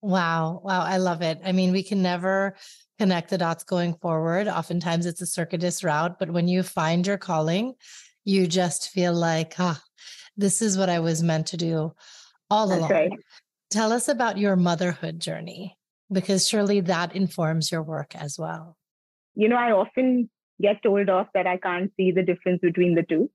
Wow. 0.00 0.60
Wow. 0.62 0.82
I 0.82 0.98
love 0.98 1.22
it. 1.22 1.40
I 1.44 1.52
mean, 1.52 1.72
we 1.72 1.82
can 1.82 2.02
never 2.02 2.56
connect 2.98 3.30
the 3.30 3.38
dots 3.38 3.64
going 3.64 3.94
forward. 3.94 4.48
Oftentimes 4.48 5.06
it's 5.06 5.22
a 5.22 5.26
circuitous 5.26 5.82
route, 5.82 6.18
but 6.18 6.30
when 6.30 6.46
you 6.46 6.62
find 6.62 7.06
your 7.06 7.16
calling, 7.16 7.74
you 8.24 8.46
just 8.46 8.90
feel 8.90 9.14
like, 9.14 9.54
ah, 9.58 9.82
this 10.36 10.62
is 10.62 10.76
what 10.76 10.88
I 10.88 11.00
was 11.00 11.22
meant 11.22 11.46
to 11.48 11.56
do 11.56 11.94
all 12.50 12.68
That's 12.68 12.78
along. 12.78 12.90
Right. 12.90 13.12
Tell 13.70 13.92
us 13.92 14.08
about 14.08 14.38
your 14.38 14.56
motherhood 14.56 15.20
journey, 15.20 15.76
because 16.12 16.48
surely 16.48 16.80
that 16.80 17.14
informs 17.16 17.72
your 17.72 17.82
work 17.82 18.14
as 18.14 18.38
well. 18.38 18.76
You 19.34 19.48
know, 19.48 19.56
I 19.56 19.72
often 19.72 20.30
get 20.60 20.82
told 20.82 21.08
off 21.08 21.28
that 21.34 21.46
I 21.46 21.56
can't 21.56 21.90
see 21.96 22.12
the 22.12 22.22
difference 22.22 22.60
between 22.60 22.94
the 22.94 23.02
two. 23.02 23.30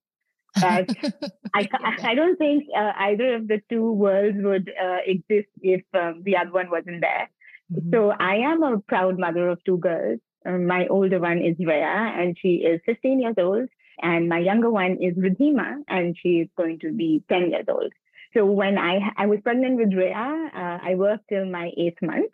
But 0.60 0.90
I, 1.54 1.68
I 2.04 2.16
don't 2.16 2.38
think 2.38 2.66
uh, 2.76 2.94
either 2.98 3.36
of 3.36 3.48
the 3.48 3.62
two 3.70 3.92
worlds 3.92 4.38
would 4.40 4.72
uh, 4.82 4.98
exist 5.06 5.50
if 5.62 5.84
um, 5.94 6.24
the 6.24 6.38
other 6.38 6.52
one 6.52 6.70
wasn't 6.70 7.02
there. 7.02 7.30
Mm-hmm. 7.72 7.92
So 7.94 8.12
I 8.12 8.36
am 8.38 8.64
a 8.64 8.80
proud 8.80 9.20
mother 9.20 9.50
of 9.50 9.64
two 9.66 9.78
girls. 9.78 10.20
Um, 10.46 10.66
my 10.66 10.88
older 10.88 11.20
one 11.20 11.40
is 11.40 11.58
Rhea, 11.60 12.14
and 12.18 12.38
she 12.40 12.56
is 12.56 12.80
15 12.86 13.20
years 13.20 13.36
old. 13.38 13.68
And 14.02 14.30
my 14.30 14.40
younger 14.40 14.70
one 14.70 14.98
is 15.02 15.16
Ridhima, 15.16 15.84
and 15.88 16.16
she 16.22 16.40
is 16.40 16.50
going 16.58 16.80
to 16.80 16.92
be 16.92 17.24
10 17.30 17.52
years 17.52 17.66
old. 17.68 17.92
So 18.34 18.46
when 18.46 18.78
I, 18.78 19.00
I 19.18 19.26
was 19.26 19.40
pregnant 19.44 19.78
with 19.78 19.94
Rhea, 19.94 20.14
uh, 20.14 20.78
I 20.84 20.96
worked 20.96 21.30
till 21.30 21.46
my 21.46 21.72
eighth 21.78 22.02
month. 22.02 22.32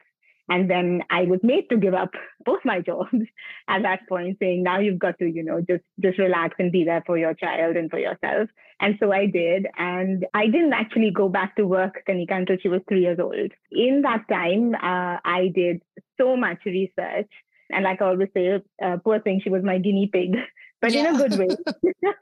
And 0.48 0.70
then 0.70 1.02
I 1.10 1.24
was 1.24 1.40
made 1.42 1.70
to 1.70 1.78
give 1.78 1.96
up 1.96 2.12
both 2.46 2.60
my 2.64 2.80
jobs 2.80 3.10
at 3.68 3.82
that 3.82 4.08
point, 4.08 4.38
saying, 4.40 4.62
now 4.62 4.80
you've 4.80 5.00
got 5.00 5.18
to, 5.20 5.26
you 5.26 5.44
know, 5.44 5.60
just, 5.62 5.84
just 6.00 6.20
relax 6.20 6.56
and 6.60 6.72
be 6.72 6.84
there 6.84 7.04
for 7.06 7.18
your 7.18 7.34
child 7.34 7.76
and 7.76 7.90
for 7.90 7.98
yourself. 7.98 8.50
And 8.80 8.96
so 9.00 9.12
I 9.12 9.26
did. 9.26 9.68
And 9.78 10.26
I 10.34 10.46
didn't 10.46 10.74
actually 10.74 11.12
go 11.12 11.30
back 11.30 11.56
to 11.56 11.66
work, 11.66 12.04
Kanika, 12.08 12.34
until 12.34 12.58
she 12.62 12.68
was 12.70 12.82
three 12.88 13.02
years 13.02 13.20
old. 13.20 13.52
In 13.72 14.04
that 14.04 14.26
time, 14.30 14.76
uh, 14.76 15.18
I 15.24 15.52
did 15.56 15.82
so 16.18 16.38
much 16.38 16.60
research. 16.66 17.32
And 17.72 17.84
like 17.84 18.02
I 18.02 18.06
always 18.06 18.30
say, 18.34 18.62
uh, 18.84 18.98
poor 19.04 19.20
thing, 19.20 19.42
she 19.44 19.50
was 19.50 19.64
my 19.64 19.80
guinea 19.80 20.08
pig 20.12 20.36
but 20.82 20.92
yeah. 20.92 21.10
in 21.10 21.16
a 21.16 21.18
good 21.18 21.40
way. 21.40 21.48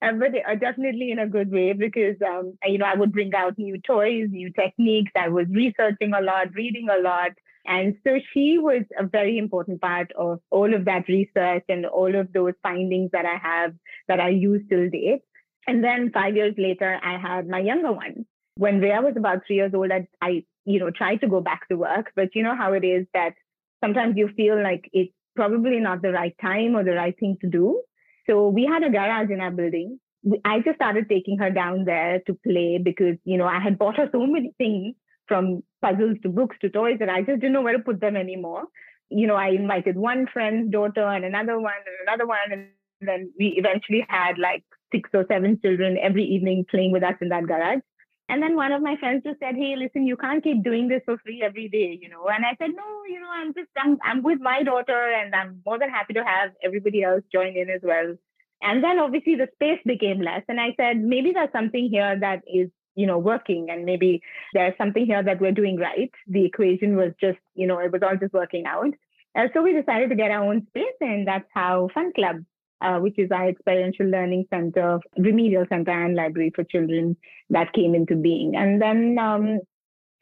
but 0.00 0.30
uh, 0.48 0.54
definitely 0.54 1.10
in 1.10 1.18
a 1.18 1.26
good 1.26 1.50
way 1.50 1.72
because 1.72 2.16
um, 2.26 2.56
you 2.64 2.78
know 2.78 2.86
I 2.86 2.94
would 2.94 3.12
bring 3.12 3.34
out 3.34 3.58
new 3.58 3.80
toys, 3.80 4.28
new 4.30 4.52
techniques. 4.52 5.12
I 5.16 5.28
was 5.28 5.46
researching 5.50 6.12
a 6.14 6.20
lot, 6.20 6.54
reading 6.54 6.88
a 6.90 7.00
lot, 7.00 7.32
and 7.66 7.96
so 8.04 8.18
she 8.32 8.58
was 8.58 8.82
a 8.98 9.06
very 9.06 9.38
important 9.38 9.80
part 9.80 10.12
of 10.12 10.40
all 10.50 10.72
of 10.74 10.84
that 10.86 11.08
research 11.08 11.64
and 11.68 11.86
all 11.86 12.14
of 12.14 12.32
those 12.32 12.54
findings 12.62 13.10
that 13.12 13.26
I 13.26 13.36
have 13.36 13.74
that 14.08 14.20
I 14.20 14.30
use 14.30 14.62
till 14.68 14.88
date. 14.88 15.22
And 15.66 15.84
then 15.84 16.10
five 16.12 16.34
years 16.34 16.54
later, 16.56 16.98
I 17.02 17.18
had 17.18 17.46
my 17.46 17.58
younger 17.58 17.92
one. 17.92 18.24
When 18.56 18.80
Rhea 18.80 19.02
was 19.02 19.14
about 19.16 19.42
three 19.46 19.56
years 19.56 19.72
old, 19.74 19.90
I, 19.92 20.08
I 20.22 20.44
you 20.64 20.80
know 20.80 20.90
tried 20.90 21.20
to 21.22 21.28
go 21.28 21.40
back 21.40 21.68
to 21.68 21.76
work, 21.76 22.12
but 22.14 22.34
you 22.34 22.42
know 22.42 22.56
how 22.56 22.72
it 22.72 22.84
is 22.84 23.06
that 23.14 23.34
sometimes 23.82 24.16
you 24.16 24.28
feel 24.36 24.60
like 24.62 24.88
it's 24.92 25.12
probably 25.38 25.80
not 25.86 26.02
the 26.02 26.12
right 26.12 26.36
time 26.42 26.76
or 26.76 26.84
the 26.84 26.98
right 27.02 27.16
thing 27.18 27.36
to 27.40 27.48
do. 27.56 27.80
So 28.28 28.48
we 28.58 28.66
had 28.72 28.82
a 28.82 28.90
garage 28.90 29.30
in 29.30 29.40
our 29.40 29.54
building 29.62 29.98
I 30.44 30.60
just 30.60 30.76
started 30.76 31.08
taking 31.08 31.38
her 31.38 31.50
down 31.50 31.84
there 31.84 32.20
to 32.26 32.34
play 32.34 32.78
because, 32.82 33.16
you 33.24 33.38
know, 33.38 33.46
I 33.46 33.60
had 33.60 33.78
bought 33.78 33.96
her 33.96 34.08
so 34.10 34.26
many 34.26 34.52
things 34.58 34.94
from 35.26 35.62
puzzles 35.80 36.16
to 36.22 36.28
books 36.28 36.56
to 36.60 36.70
toys 36.70 36.96
that 37.00 37.08
I 37.08 37.20
just 37.22 37.40
didn't 37.40 37.52
know 37.52 37.62
where 37.62 37.76
to 37.76 37.82
put 37.82 38.00
them 38.00 38.16
anymore. 38.16 38.64
You 39.10 39.26
know, 39.26 39.36
I 39.36 39.48
invited 39.48 39.96
one 39.96 40.26
friend's 40.32 40.70
daughter 40.72 41.06
and 41.06 41.24
another 41.24 41.58
one 41.58 41.72
and 41.86 42.08
another 42.08 42.26
one. 42.26 42.38
And 42.50 42.68
then 43.00 43.32
we 43.38 43.54
eventually 43.56 44.04
had 44.08 44.38
like 44.38 44.64
six 44.92 45.08
or 45.14 45.24
seven 45.28 45.60
children 45.62 45.98
every 46.02 46.24
evening 46.24 46.66
playing 46.68 46.92
with 46.92 47.02
us 47.02 47.14
in 47.20 47.28
that 47.28 47.46
garage. 47.46 47.80
And 48.28 48.42
then 48.42 48.56
one 48.56 48.72
of 48.72 48.82
my 48.82 48.96
friends 48.96 49.24
just 49.24 49.40
said, 49.40 49.56
Hey, 49.56 49.74
listen, 49.76 50.06
you 50.06 50.16
can't 50.16 50.44
keep 50.44 50.62
doing 50.62 50.88
this 50.88 51.02
for 51.04 51.18
free 51.18 51.42
every 51.42 51.68
day, 51.68 51.98
you 52.00 52.08
know. 52.08 52.26
And 52.28 52.44
I 52.44 52.56
said, 52.58 52.74
No, 52.76 52.84
you 53.08 53.20
know, 53.20 53.30
I'm 53.32 53.54
just 53.54 53.68
I'm 53.76 53.98
I'm 54.04 54.22
with 54.22 54.40
my 54.40 54.62
daughter 54.62 55.12
and 55.12 55.34
I'm 55.34 55.62
more 55.64 55.78
than 55.78 55.90
happy 55.90 56.14
to 56.14 56.24
have 56.24 56.50
everybody 56.62 57.02
else 57.02 57.22
join 57.32 57.56
in 57.56 57.70
as 57.70 57.80
well. 57.82 58.16
And 58.62 58.82
then 58.82 58.98
obviously 58.98 59.36
the 59.36 59.48
space 59.54 59.80
became 59.84 60.20
less. 60.20 60.42
And 60.48 60.60
I 60.60 60.74
said, 60.76 60.98
maybe 60.98 61.32
there's 61.32 61.52
something 61.52 61.88
here 61.90 62.18
that 62.18 62.42
is, 62.52 62.70
you 62.96 63.06
know, 63.06 63.18
working 63.18 63.68
and 63.70 63.84
maybe 63.84 64.20
there's 64.52 64.76
something 64.76 65.06
here 65.06 65.22
that 65.22 65.40
we're 65.40 65.52
doing 65.52 65.76
right. 65.76 66.10
The 66.26 66.44
equation 66.44 66.96
was 66.96 67.12
just, 67.20 67.38
you 67.54 67.66
know, 67.66 67.78
it 67.78 67.92
was 67.92 68.02
all 68.02 68.16
just 68.16 68.32
working 68.32 68.66
out. 68.66 68.92
Uh, 69.36 69.46
so 69.54 69.62
we 69.62 69.72
decided 69.72 70.10
to 70.10 70.16
get 70.16 70.32
our 70.32 70.42
own 70.42 70.66
space 70.68 70.96
and 71.00 71.26
that's 71.26 71.48
how 71.54 71.88
Fun 71.94 72.12
Club, 72.14 72.44
uh, 72.80 72.98
which 72.98 73.18
is 73.18 73.30
our 73.30 73.48
experiential 73.48 74.06
learning 74.06 74.46
center, 74.50 75.00
remedial 75.16 75.64
center 75.68 75.90
and 75.90 76.14
library 76.14 76.52
for 76.54 76.64
children 76.64 77.16
that 77.50 77.72
came 77.72 77.94
into 77.94 78.16
being. 78.16 78.54
And 78.56 78.80
then, 78.80 79.18
um, 79.18 79.60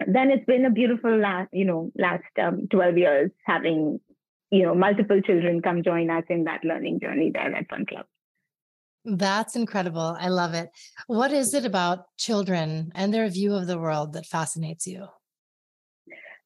then 0.06 0.30
it's 0.30 0.46
been 0.46 0.64
a 0.64 0.70
beautiful 0.70 1.16
last, 1.16 1.48
you 1.52 1.64
know, 1.64 1.90
last 1.96 2.24
um, 2.42 2.68
12 2.70 2.98
years 2.98 3.30
having, 3.44 4.00
you 4.50 4.62
know, 4.62 4.74
multiple 4.74 5.20
children 5.20 5.62
come 5.62 5.82
join 5.82 6.10
us 6.10 6.24
in 6.28 6.44
that 6.44 6.64
learning 6.64 7.00
journey 7.00 7.30
there 7.32 7.54
at 7.54 7.68
Fun 7.68 7.86
Club. 7.86 8.06
That's 9.04 9.54
incredible. 9.54 10.16
I 10.18 10.28
love 10.28 10.54
it. 10.54 10.70
What 11.06 11.32
is 11.32 11.54
it 11.54 11.64
about 11.64 12.06
children 12.16 12.90
and 12.94 13.14
their 13.14 13.28
view 13.28 13.54
of 13.54 13.68
the 13.68 13.78
world 13.78 14.14
that 14.14 14.26
fascinates 14.26 14.86
you? 14.86 15.06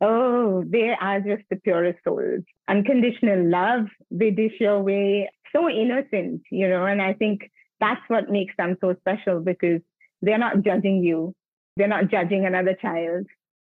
Oh, 0.02 0.64
they 0.66 0.94
are 0.98 1.20
just 1.20 1.42
the 1.50 1.56
purest 1.56 1.98
souls. 2.04 2.42
Unconditional 2.68 3.50
love, 3.50 3.86
they 4.10 4.30
dish 4.30 4.54
your 4.58 4.82
way. 4.82 5.30
So 5.54 5.68
innocent, 5.68 6.42
you 6.50 6.68
know, 6.68 6.86
and 6.86 7.02
I 7.02 7.14
think 7.14 7.50
that's 7.80 8.00
what 8.08 8.30
makes 8.30 8.54
them 8.56 8.76
so 8.80 8.94
special 9.00 9.40
because 9.40 9.80
they're 10.22 10.38
not 10.38 10.62
judging 10.62 11.02
you. 11.02 11.34
They're 11.76 11.88
not 11.88 12.10
judging 12.10 12.44
another 12.44 12.76
child. 12.80 13.26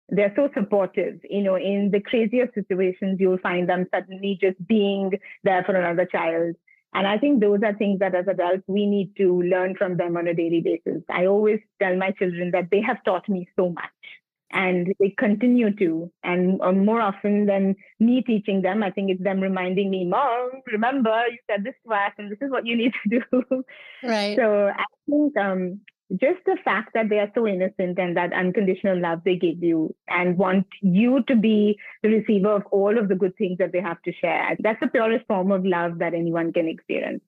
They're 0.08 0.32
so 0.36 0.48
supportive. 0.54 1.20
You 1.28 1.42
know, 1.42 1.56
in 1.56 1.90
the 1.92 2.00
craziest 2.00 2.54
situations, 2.54 3.18
you'll 3.18 3.38
find 3.38 3.68
them 3.68 3.86
suddenly 3.92 4.38
just 4.40 4.64
being 4.66 5.12
there 5.42 5.64
for 5.64 5.74
another 5.74 6.06
child 6.06 6.56
and 6.96 7.06
I 7.06 7.18
think 7.18 7.40
those 7.42 7.60
are 7.62 7.74
things 7.74 7.98
that 7.98 8.14
as 8.14 8.26
adults, 8.26 8.62
we 8.66 8.86
need 8.86 9.14
to 9.18 9.42
learn 9.42 9.74
from 9.76 9.98
them 9.98 10.16
on 10.16 10.28
a 10.28 10.34
daily 10.34 10.62
basis. 10.62 11.02
I 11.10 11.26
always 11.26 11.60
tell 11.78 11.94
my 11.94 12.12
children 12.12 12.52
that 12.52 12.70
they 12.70 12.80
have 12.80 13.04
taught 13.04 13.28
me 13.28 13.46
so 13.54 13.68
much 13.68 13.84
and 14.52 14.94
they 15.00 15.14
continue 15.18 15.74
to. 15.76 16.10
And 16.22 16.60
uh, 16.62 16.72
more 16.72 17.00
often 17.00 17.46
than 17.46 17.76
me 17.98 18.22
teaching 18.22 18.62
them, 18.62 18.82
I 18.82 18.90
think 18.90 19.10
it's 19.10 19.22
them 19.22 19.40
reminding 19.40 19.90
me, 19.90 20.04
Mom, 20.04 20.50
remember 20.66 21.24
you 21.30 21.38
said 21.50 21.64
this 21.64 21.74
to 21.86 21.94
us 21.94 22.12
and 22.18 22.30
this 22.30 22.38
is 22.40 22.50
what 22.50 22.66
you 22.66 22.76
need 22.76 22.92
to 23.02 23.20
do. 23.20 23.64
Right. 24.02 24.36
So 24.36 24.68
I 24.68 24.84
think 25.08 25.36
um, 25.36 25.80
just 26.12 26.38
the 26.46 26.56
fact 26.64 26.90
that 26.94 27.08
they 27.08 27.18
are 27.18 27.30
so 27.34 27.46
innocent 27.46 27.98
and 27.98 28.16
that 28.16 28.32
unconditional 28.32 29.00
love 29.00 29.22
they 29.24 29.36
give 29.36 29.62
you 29.62 29.94
and 30.08 30.38
want 30.38 30.66
you 30.80 31.22
to 31.26 31.34
be 31.34 31.76
the 32.02 32.08
receiver 32.10 32.52
of 32.52 32.62
all 32.70 32.96
of 32.96 33.08
the 33.08 33.16
good 33.16 33.36
things 33.36 33.58
that 33.58 33.72
they 33.72 33.80
have 33.80 34.00
to 34.02 34.12
share. 34.12 34.56
That's 34.60 34.80
the 34.80 34.88
purest 34.88 35.26
form 35.26 35.50
of 35.50 35.64
love 35.64 35.98
that 35.98 36.14
anyone 36.14 36.52
can 36.52 36.68
experience. 36.68 37.22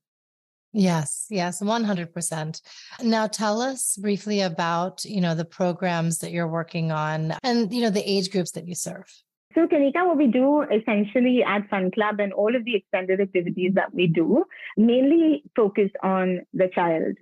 Yes, 0.72 1.26
yes, 1.30 1.62
100%. 1.62 2.60
Now 3.02 3.26
tell 3.26 3.62
us 3.62 3.96
briefly 3.96 4.42
about, 4.42 5.04
you 5.04 5.20
know, 5.20 5.34
the 5.34 5.44
programs 5.44 6.18
that 6.18 6.30
you're 6.30 6.48
working 6.48 6.92
on 6.92 7.34
and, 7.42 7.72
you 7.72 7.80
know, 7.80 7.90
the 7.90 8.08
age 8.08 8.30
groups 8.30 8.52
that 8.52 8.68
you 8.68 8.74
serve. 8.74 9.06
So, 9.54 9.66
Kanika, 9.66 10.06
what 10.06 10.18
we 10.18 10.26
do 10.26 10.62
essentially 10.62 11.42
at 11.42 11.68
Fun 11.70 11.90
Club 11.90 12.20
and 12.20 12.34
all 12.34 12.54
of 12.54 12.64
the 12.66 12.76
extended 12.76 13.18
activities 13.20 13.72
that 13.74 13.94
we 13.94 14.06
do 14.06 14.44
mainly 14.76 15.42
focus 15.56 15.90
on 16.02 16.40
the 16.52 16.68
child 16.74 17.16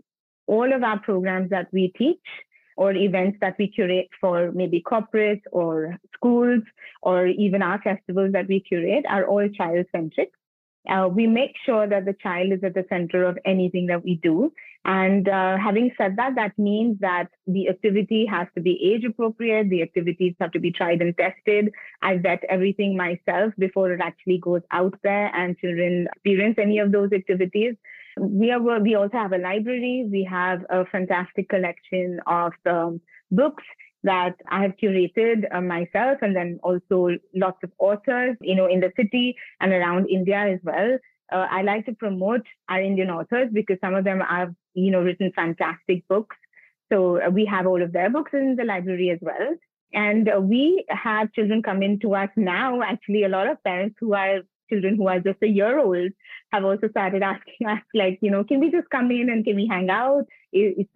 all 0.47 0.73
of 0.73 0.83
our 0.83 0.99
programs 1.00 1.50
that 1.50 1.69
we 1.73 1.93
teach 1.99 2.21
or 2.76 2.93
events 2.93 3.38
that 3.41 3.57
we 3.59 3.69
curate 3.69 4.09
for 4.21 4.53
maybe 4.53 4.83
corporates 4.83 5.43
or 5.50 5.97
schools 6.15 6.62
or 7.03 7.26
even 7.26 7.62
our 7.62 7.81
festivals 7.83 8.33
that 8.33 8.49
we 8.49 8.61
curate 8.61 9.05
are 9.09 9.26
all 9.26 9.49
child 9.49 9.87
centric. 9.93 10.31
Uh, 10.88 11.09
we 11.09 11.26
make 11.26 11.52
sure 11.64 11.87
that 11.88 12.05
the 12.05 12.14
child 12.23 12.52
is 12.52 12.62
at 12.62 12.75
the 12.75 12.85
center 12.88 13.25
of 13.25 13.38
anything 13.45 13.87
that 13.87 14.05
we 14.05 14.16
do. 14.23 14.52
And 14.85 15.28
uh, 15.28 15.57
having 15.57 15.90
said 15.99 16.16
that, 16.16 16.37
that 16.37 16.57
means 16.59 17.00
that 17.00 17.28
the 17.47 17.69
activity 17.69 18.25
has 18.31 18.47
to 18.55 18.61
be 18.61 18.78
age 18.83 19.05
appropriate. 19.05 19.69
The 19.69 19.83
activities 19.83 20.35
have 20.40 20.52
to 20.52 20.61
be 20.61 20.71
tried 20.71 21.02
and 21.02 21.16
tested. 21.16 21.73
I 22.02 22.19
vet 22.19 22.45
everything 22.49 22.97
myself 22.97 23.52
before 23.59 23.93
it 23.93 24.00
actually 24.00 24.38
goes 24.38 24.62
out 24.71 24.95
there 25.02 25.35
and 25.35 25.59
children 25.59 26.07
experience 26.14 26.57
any 26.59 26.78
of 26.78 26.93
those 26.93 27.12
activities 27.12 27.75
we 28.19 28.50
are 28.50 28.81
we 28.81 28.95
also 28.95 29.16
have 29.16 29.33
a 29.33 29.38
library. 29.38 30.09
We 30.11 30.25
have 30.25 30.64
a 30.71 30.87
fantastic 30.87 31.49
collection 31.49 32.21
of 32.26 32.52
um, 32.64 33.00
books 33.31 33.64
that 34.07 34.35
I 34.49 34.63
have 34.63 34.73
curated 34.83 35.45
uh, 35.53 35.61
myself, 35.61 36.19
and 36.23 36.35
then 36.35 36.59
also 36.63 37.11
lots 37.35 37.59
of 37.63 37.71
authors, 37.79 38.37
you 38.41 38.55
know, 38.55 38.67
in 38.67 38.81
the 38.81 38.93
city 38.97 39.37
and 39.61 39.73
around 39.73 40.07
India 40.09 40.39
as 40.39 40.61
well. 40.63 40.99
Uh, 41.33 41.47
I 41.51 41.63
like 41.63 41.87
to 41.87 41.93
promote 41.93 42.47
our 42.69 42.81
Indian 42.81 43.11
authors 43.11 43.49
because 43.53 43.79
some 43.81 43.95
of 43.95 44.05
them 44.05 44.21
have, 44.21 44.55
you 44.75 44.91
know, 44.91 45.03
written 45.03 45.33
fantastic 45.35 46.07
books. 46.09 46.37
So 46.93 47.21
uh, 47.21 47.31
we 47.31 47.45
have 47.47 47.67
all 47.67 47.83
of 47.83 47.93
their 47.93 48.11
books 48.11 48.31
in 48.33 48.55
the 48.57 48.65
library 48.65 49.11
as 49.11 49.19
well. 49.21 49.57
And 49.93 50.29
uh, 50.29 50.41
we 50.41 50.85
have 50.89 51.33
children 51.33 51.63
come 51.63 51.83
in 51.83 51.99
to 52.01 52.15
us 52.15 52.31
now, 52.37 52.83
actually, 52.83 53.25
a 53.25 53.29
lot 53.29 53.49
of 53.49 53.63
parents 53.65 53.97
who 54.01 54.15
are 54.15 54.41
children 54.69 54.97
who 54.97 55.09
are 55.09 55.21
just 55.21 55.43
a 55.43 55.49
year 55.49 55.79
old 55.79 56.11
have 56.53 56.65
also 56.65 56.89
started 56.89 57.23
asking 57.35 57.67
us 57.67 57.81
like 57.95 58.19
you 58.21 58.31
know 58.31 58.45
can 58.45 58.61
we 58.61 58.71
just 58.71 58.89
come 58.91 59.11
in 59.11 59.31
and 59.31 59.45
can 59.45 59.57
we 59.57 59.67
hang 59.67 59.91
out 59.91 60.25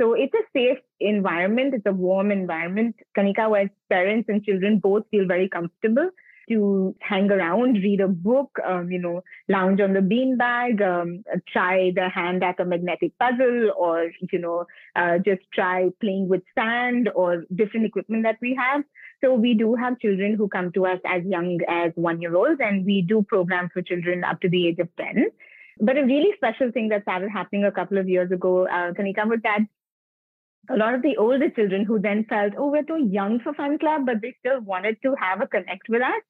so 0.00 0.14
it's 0.14 0.34
a 0.34 0.46
safe 0.56 0.78
environment 1.00 1.74
it's 1.74 1.86
a 1.86 1.92
warm 1.92 2.30
environment 2.30 2.96
kanika 3.16 3.48
where 3.50 3.70
parents 3.88 4.28
and 4.28 4.44
children 4.44 4.78
both 4.78 5.04
feel 5.10 5.26
very 5.26 5.48
comfortable 5.48 6.10
to 6.50 6.94
hang 7.00 7.30
around, 7.30 7.74
read 7.74 8.00
a 8.00 8.08
book, 8.08 8.58
um, 8.66 8.90
you 8.90 8.98
know, 8.98 9.22
lounge 9.48 9.80
on 9.80 9.92
the 9.92 10.00
beanbag, 10.00 10.82
um, 10.82 11.22
try 11.52 11.92
the 11.94 12.08
hand 12.08 12.42
at 12.42 12.58
a 12.58 12.64
magnetic 12.64 13.16
puzzle, 13.18 13.70
or 13.78 14.10
you 14.32 14.38
know, 14.38 14.66
uh, 14.96 15.18
just 15.18 15.42
try 15.54 15.88
playing 16.00 16.28
with 16.28 16.42
sand 16.58 17.08
or 17.14 17.44
different 17.54 17.86
equipment 17.86 18.24
that 18.24 18.36
we 18.42 18.58
have. 18.58 18.82
So 19.22 19.34
we 19.34 19.54
do 19.54 19.74
have 19.76 20.00
children 20.00 20.34
who 20.34 20.48
come 20.48 20.72
to 20.72 20.86
us 20.86 20.98
as 21.06 21.22
young 21.24 21.60
as 21.68 21.92
one 21.94 22.20
year 22.20 22.34
olds, 22.34 22.60
and 22.60 22.84
we 22.84 23.02
do 23.02 23.22
programs 23.22 23.70
for 23.72 23.82
children 23.82 24.24
up 24.24 24.40
to 24.40 24.48
the 24.48 24.66
age 24.66 24.78
of 24.80 24.88
10. 24.96 25.26
But 25.80 25.96
a 25.96 26.04
really 26.04 26.32
special 26.36 26.70
thing 26.70 26.88
that 26.90 27.02
started 27.02 27.30
happening 27.30 27.64
a 27.64 27.72
couple 27.72 27.98
of 27.98 28.08
years 28.08 28.30
ago, 28.30 28.66
uh, 28.66 28.92
Kanika, 28.92 29.26
was 29.26 29.40
that 29.44 29.60
a 30.68 30.76
lot 30.76 30.94
of 30.94 31.02
the 31.02 31.16
older 31.16 31.48
children 31.50 31.84
who 31.84 31.98
then 31.98 32.26
felt, 32.28 32.52
oh, 32.58 32.68
we're 32.70 32.82
too 32.82 33.02
young 33.10 33.40
for 33.40 33.54
Fun 33.54 33.78
Club, 33.78 34.04
but 34.04 34.20
they 34.20 34.34
still 34.40 34.60
wanted 34.60 34.98
to 35.02 35.14
have 35.18 35.40
a 35.40 35.46
connect 35.46 35.88
with 35.88 36.02
us, 36.02 36.22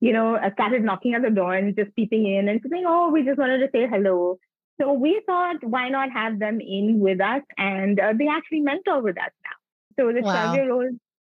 you 0.00 0.12
know, 0.12 0.34
uh, 0.34 0.50
started 0.54 0.82
knocking 0.82 1.14
at 1.14 1.22
the 1.22 1.30
door 1.30 1.54
and 1.54 1.76
just 1.76 1.94
peeping 1.94 2.26
in 2.26 2.48
and 2.48 2.60
saying, 2.68 2.84
oh, 2.86 3.10
we 3.10 3.22
just 3.22 3.38
wanted 3.38 3.58
to 3.58 3.68
say 3.72 3.86
hello. 3.88 4.38
So 4.80 4.92
we 4.92 5.22
thought, 5.24 5.62
why 5.62 5.88
not 5.88 6.10
have 6.10 6.38
them 6.38 6.60
in 6.60 6.98
with 6.98 7.20
us? 7.20 7.42
And 7.56 7.98
uh, 7.98 8.12
they 8.18 8.28
actually 8.28 8.60
mentor 8.60 9.00
with 9.02 9.16
us 9.18 9.30
now. 9.44 9.56
So 9.98 10.12
the 10.12 10.20
twelve-year-olds 10.20 10.96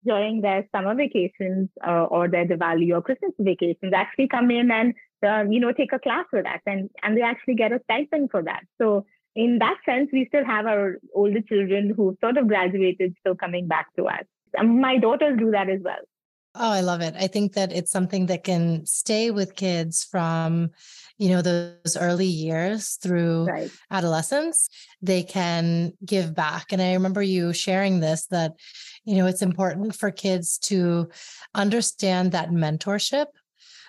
during 0.06 0.40
their 0.40 0.66
summer 0.74 0.94
vacations 0.94 1.68
uh, 1.86 2.04
or 2.04 2.28
their 2.28 2.46
Diwali 2.46 2.94
or 2.94 3.02
Christmas 3.02 3.32
vacations 3.38 3.92
actually 3.92 4.28
come 4.28 4.50
in 4.52 4.70
and 4.70 4.94
um, 5.26 5.52
you 5.52 5.60
know 5.60 5.72
take 5.72 5.92
a 5.92 5.98
class 5.98 6.26
with 6.32 6.46
us 6.46 6.60
and 6.66 6.88
and 7.02 7.16
they 7.16 7.22
actually 7.22 7.54
get 7.54 7.72
a 7.72 7.80
stipend 7.84 8.30
for 8.30 8.42
that. 8.42 8.62
So 8.80 9.04
in 9.34 9.58
that 9.58 9.76
sense, 9.84 10.08
we 10.12 10.24
still 10.26 10.44
have 10.44 10.66
our 10.66 10.96
older 11.14 11.42
children 11.42 11.92
who 11.94 12.16
sort 12.22 12.38
of 12.38 12.48
graduated 12.48 13.14
still 13.20 13.34
coming 13.34 13.68
back 13.68 13.94
to 13.96 14.06
us. 14.06 14.24
And 14.54 14.80
my 14.80 14.96
daughters 14.96 15.38
do 15.38 15.50
that 15.50 15.68
as 15.68 15.80
well. 15.82 16.00
Oh, 16.58 16.70
I 16.70 16.80
love 16.80 17.02
it. 17.02 17.14
I 17.18 17.26
think 17.26 17.52
that 17.52 17.70
it's 17.70 17.90
something 17.90 18.26
that 18.26 18.42
can 18.42 18.86
stay 18.86 19.30
with 19.30 19.56
kids 19.56 20.04
from, 20.04 20.70
you 21.18 21.28
know, 21.28 21.42
those 21.42 21.98
early 21.98 22.26
years 22.26 22.94
through 22.94 23.44
right. 23.44 23.70
adolescence. 23.90 24.70
They 25.02 25.22
can 25.22 25.92
give 26.02 26.34
back. 26.34 26.72
And 26.72 26.80
I 26.80 26.94
remember 26.94 27.22
you 27.22 27.52
sharing 27.52 28.00
this 28.00 28.26
that, 28.28 28.54
you 29.04 29.16
know, 29.16 29.26
it's 29.26 29.42
important 29.42 29.94
for 29.94 30.10
kids 30.10 30.56
to 30.60 31.10
understand 31.54 32.32
that 32.32 32.48
mentorship 32.48 33.26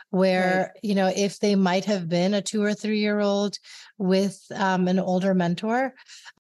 where 0.10 0.72
right. 0.74 0.80
you 0.84 0.96
know 0.96 1.12
if 1.16 1.40
they 1.40 1.56
might 1.56 1.86
have 1.86 2.08
been 2.08 2.34
a 2.34 2.42
two 2.42 2.64
or 2.64 2.74
three 2.74 3.00
year 3.00 3.20
old 3.20 3.58
with 3.98 4.42
um, 4.56 4.88
an 4.88 5.00
older 5.00 5.34
mentor 5.34 5.94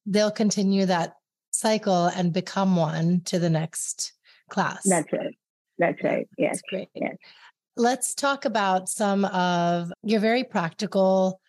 they'll 0.06 0.32
continue 0.32 0.86
that 0.86 1.14
cycle 1.52 2.06
and 2.06 2.34
become 2.34 2.76
one 2.76 3.22
to 3.26 3.40
the 3.40 3.50
next 3.50 4.14
class 4.50 4.84
that's 4.84 5.12
right 5.12 5.36
that's 5.78 6.04
right. 6.04 6.28
Yes. 6.38 6.56
That's 6.56 6.62
great. 6.70 6.90
Yes. 6.96 7.16
Let's 7.76 8.16
talk 8.16 8.46
about 8.46 8.90
some 8.90 9.26
of 9.26 9.92
your 10.04 10.20
very 10.20 10.44
practical 10.44 11.40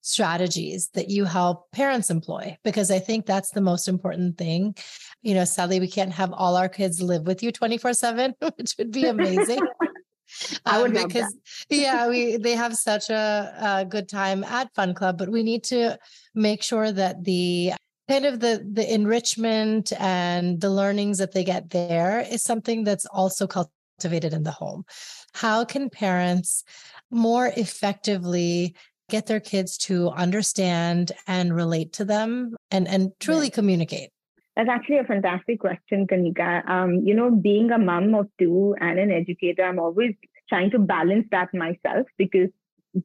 strategies 0.00 0.88
that 0.94 1.08
you 1.08 1.24
help 1.24 1.70
parents 1.72 2.10
employ 2.10 2.56
because 2.62 2.90
I 2.90 2.98
think 2.98 3.26
that's 3.26 3.50
the 3.50 3.60
most 3.60 3.88
important 3.88 4.38
thing. 4.38 4.74
You 5.22 5.34
know, 5.34 5.44
sadly, 5.44 5.80
we 5.80 5.88
can't 5.88 6.12
have 6.12 6.32
all 6.32 6.56
our 6.56 6.68
kids 6.68 7.02
live 7.02 7.26
with 7.26 7.42
you 7.42 7.52
24 7.52 7.92
7, 7.92 8.34
which 8.56 8.74
would 8.78 8.92
be 8.92 9.04
amazing. 9.06 9.60
I 10.66 10.80
would 10.80 10.96
um, 10.96 11.06
because 11.06 11.36
yeah, 11.68 12.08
we 12.08 12.36
they 12.36 12.52
have 12.52 12.76
such 12.76 13.10
a, 13.10 13.80
a 13.80 13.84
good 13.84 14.08
time 14.08 14.44
at 14.44 14.74
Fun 14.74 14.94
Club, 14.94 15.18
but 15.18 15.28
we 15.28 15.42
need 15.42 15.64
to 15.64 15.98
make 16.34 16.62
sure 16.62 16.90
that 16.90 17.24
the 17.24 17.72
kind 18.08 18.24
of 18.24 18.40
the 18.40 18.66
the 18.72 18.92
enrichment 18.92 19.92
and 19.98 20.60
the 20.60 20.70
learnings 20.70 21.18
that 21.18 21.32
they 21.32 21.44
get 21.44 21.70
there 21.70 22.20
is 22.20 22.42
something 22.42 22.84
that's 22.84 23.06
also 23.06 23.46
cultivated 23.46 24.32
in 24.32 24.42
the 24.42 24.50
home. 24.50 24.84
How 25.34 25.64
can 25.64 25.90
parents 25.90 26.64
more 27.10 27.52
effectively 27.56 28.74
get 29.10 29.26
their 29.26 29.40
kids 29.40 29.76
to 29.76 30.08
understand 30.10 31.12
and 31.26 31.54
relate 31.54 31.92
to 31.94 32.04
them 32.04 32.56
and 32.70 32.88
and 32.88 33.12
truly 33.20 33.50
communicate? 33.50 34.10
That's 34.56 34.68
actually 34.68 34.98
a 34.98 35.04
fantastic 35.04 35.60
question, 35.60 36.06
Kanika. 36.06 36.68
Um, 36.68 37.00
you 37.04 37.14
know, 37.14 37.30
being 37.30 37.70
a 37.72 37.78
mom 37.78 38.14
of 38.14 38.28
two 38.38 38.76
and 38.80 38.98
an 38.98 39.10
educator, 39.10 39.64
I'm 39.64 39.80
always 39.80 40.14
trying 40.48 40.70
to 40.70 40.78
balance 40.78 41.26
that 41.32 41.52
myself 41.52 42.06
because 42.18 42.50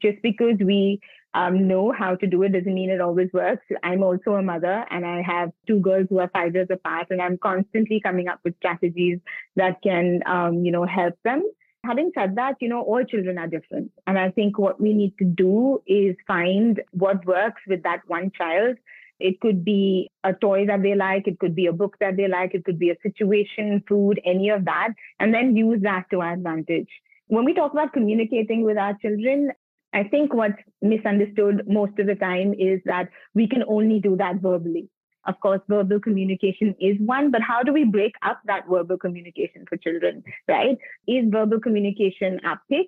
just 0.01 0.21
because 0.21 0.57
we 0.59 0.99
um, 1.33 1.67
know 1.67 1.91
how 1.91 2.15
to 2.15 2.27
do 2.27 2.43
it 2.43 2.53
doesn't 2.53 2.73
mean 2.73 2.89
it 2.89 3.01
always 3.01 3.29
works. 3.33 3.65
I'm 3.83 4.03
also 4.03 4.33
a 4.33 4.41
mother 4.41 4.85
and 4.89 5.05
I 5.05 5.21
have 5.21 5.51
two 5.67 5.79
girls 5.79 6.07
who 6.09 6.19
are 6.19 6.29
five 6.33 6.53
years 6.55 6.67
apart, 6.71 7.07
and 7.09 7.21
I'm 7.21 7.37
constantly 7.37 7.99
coming 7.99 8.27
up 8.27 8.39
with 8.43 8.55
strategies 8.57 9.19
that 9.55 9.81
can, 9.81 10.21
um, 10.25 10.65
you 10.65 10.71
know, 10.71 10.85
help 10.85 11.15
them. 11.23 11.43
Having 11.85 12.11
said 12.13 12.35
that, 12.35 12.55
you 12.59 12.67
know, 12.67 12.81
all 12.81 13.03
children 13.05 13.37
are 13.37 13.47
different. 13.47 13.91
And 14.05 14.19
I 14.19 14.31
think 14.31 14.59
what 14.59 14.81
we 14.81 14.93
need 14.93 15.17
to 15.19 15.25
do 15.25 15.81
is 15.87 16.15
find 16.27 16.81
what 16.91 17.25
works 17.25 17.61
with 17.67 17.83
that 17.83 18.01
one 18.07 18.31
child 18.37 18.77
it 19.19 19.39
could 19.41 19.65
be 19.65 20.09
a 20.23 20.33
toy 20.33 20.65
that 20.65 20.81
they 20.81 20.95
like. 20.95 21.27
It 21.27 21.39
could 21.39 21.55
be 21.55 21.65
a 21.65 21.73
book 21.73 21.97
that 21.99 22.17
they 22.17 22.27
like. 22.27 22.53
It 22.53 22.65
could 22.65 22.79
be 22.79 22.89
a 22.89 22.97
situation, 23.03 23.83
food, 23.87 24.21
any 24.25 24.49
of 24.49 24.65
that, 24.65 24.89
and 25.19 25.33
then 25.33 25.55
use 25.55 25.81
that 25.81 26.05
to 26.11 26.21
our 26.21 26.33
advantage. 26.33 26.89
When 27.27 27.45
we 27.45 27.53
talk 27.53 27.73
about 27.73 27.93
communicating 27.93 28.63
with 28.63 28.77
our 28.77 28.97
children, 29.01 29.51
I 29.93 30.03
think 30.03 30.33
what's 30.33 30.61
misunderstood 30.81 31.63
most 31.67 31.97
of 31.99 32.07
the 32.07 32.15
time 32.15 32.53
is 32.53 32.79
that 32.85 33.09
we 33.33 33.47
can 33.47 33.63
only 33.67 33.99
do 33.99 34.15
that 34.17 34.41
verbally. 34.41 34.89
Of 35.25 35.39
course, 35.41 35.61
verbal 35.67 35.99
communication 35.99 36.75
is 36.79 36.95
one, 36.99 37.29
but 37.29 37.41
how 37.41 37.61
do 37.61 37.73
we 37.73 37.83
break 37.83 38.13
up 38.21 38.39
that 38.45 38.67
verbal 38.69 38.97
communication 38.97 39.65
for 39.67 39.77
children, 39.77 40.23
right? 40.47 40.77
Is 41.07 41.25
verbal 41.27 41.59
communication 41.59 42.39
a 42.45 42.59
pitch, 42.69 42.87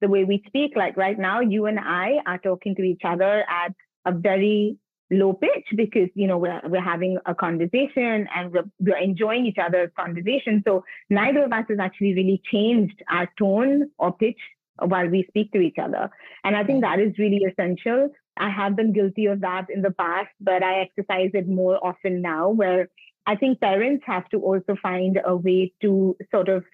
the 0.00 0.08
way 0.08 0.24
we 0.24 0.42
speak? 0.46 0.72
Like 0.76 0.96
right 0.96 1.18
now, 1.18 1.40
you 1.40 1.66
and 1.66 1.80
I 1.80 2.18
are 2.26 2.38
talking 2.38 2.74
to 2.76 2.82
each 2.82 3.02
other 3.04 3.44
at 3.48 3.72
a 4.04 4.12
very 4.12 4.76
low 5.12 5.34
pitch 5.34 5.66
because 5.76 6.08
you 6.14 6.26
know 6.26 6.38
we're 6.38 6.60
we're 6.64 6.82
having 6.82 7.18
a 7.26 7.34
conversation 7.34 8.26
and 8.34 8.52
we're, 8.52 8.64
we're 8.80 8.96
enjoying 8.96 9.46
each 9.46 9.58
other's 9.58 9.90
conversation. 9.98 10.62
So 10.66 10.84
neither 11.10 11.44
of 11.44 11.52
us 11.52 11.66
has 11.68 11.78
actually 11.78 12.14
really 12.14 12.42
changed 12.50 13.02
our 13.08 13.28
tone 13.38 13.90
or 13.98 14.12
pitch 14.12 14.40
while 14.78 15.06
we 15.08 15.24
speak 15.28 15.52
to 15.52 15.60
each 15.60 15.78
other. 15.78 16.10
And 16.44 16.56
i 16.56 16.64
think 16.64 16.78
mm. 16.78 16.88
that 16.88 16.98
is 16.98 17.18
really 17.18 17.44
essential. 17.44 18.10
I 18.38 18.48
have 18.48 18.76
been 18.76 18.94
guilty 18.94 19.26
of 19.26 19.42
that 19.42 19.66
in 19.68 19.82
the 19.82 19.90
past 19.90 20.30
but 20.40 20.62
i 20.62 20.80
exercise 20.80 21.32
it 21.34 21.46
more 21.46 21.78
often 21.86 22.22
now 22.22 22.48
where 22.48 22.88
i 23.26 23.36
think 23.36 23.60
parents 23.60 24.04
have 24.06 24.26
to 24.30 24.38
also 24.38 24.74
find 24.82 25.20
a 25.22 25.36
way 25.36 25.72
to 25.82 26.16
sort 26.30 26.48
of 26.48 26.64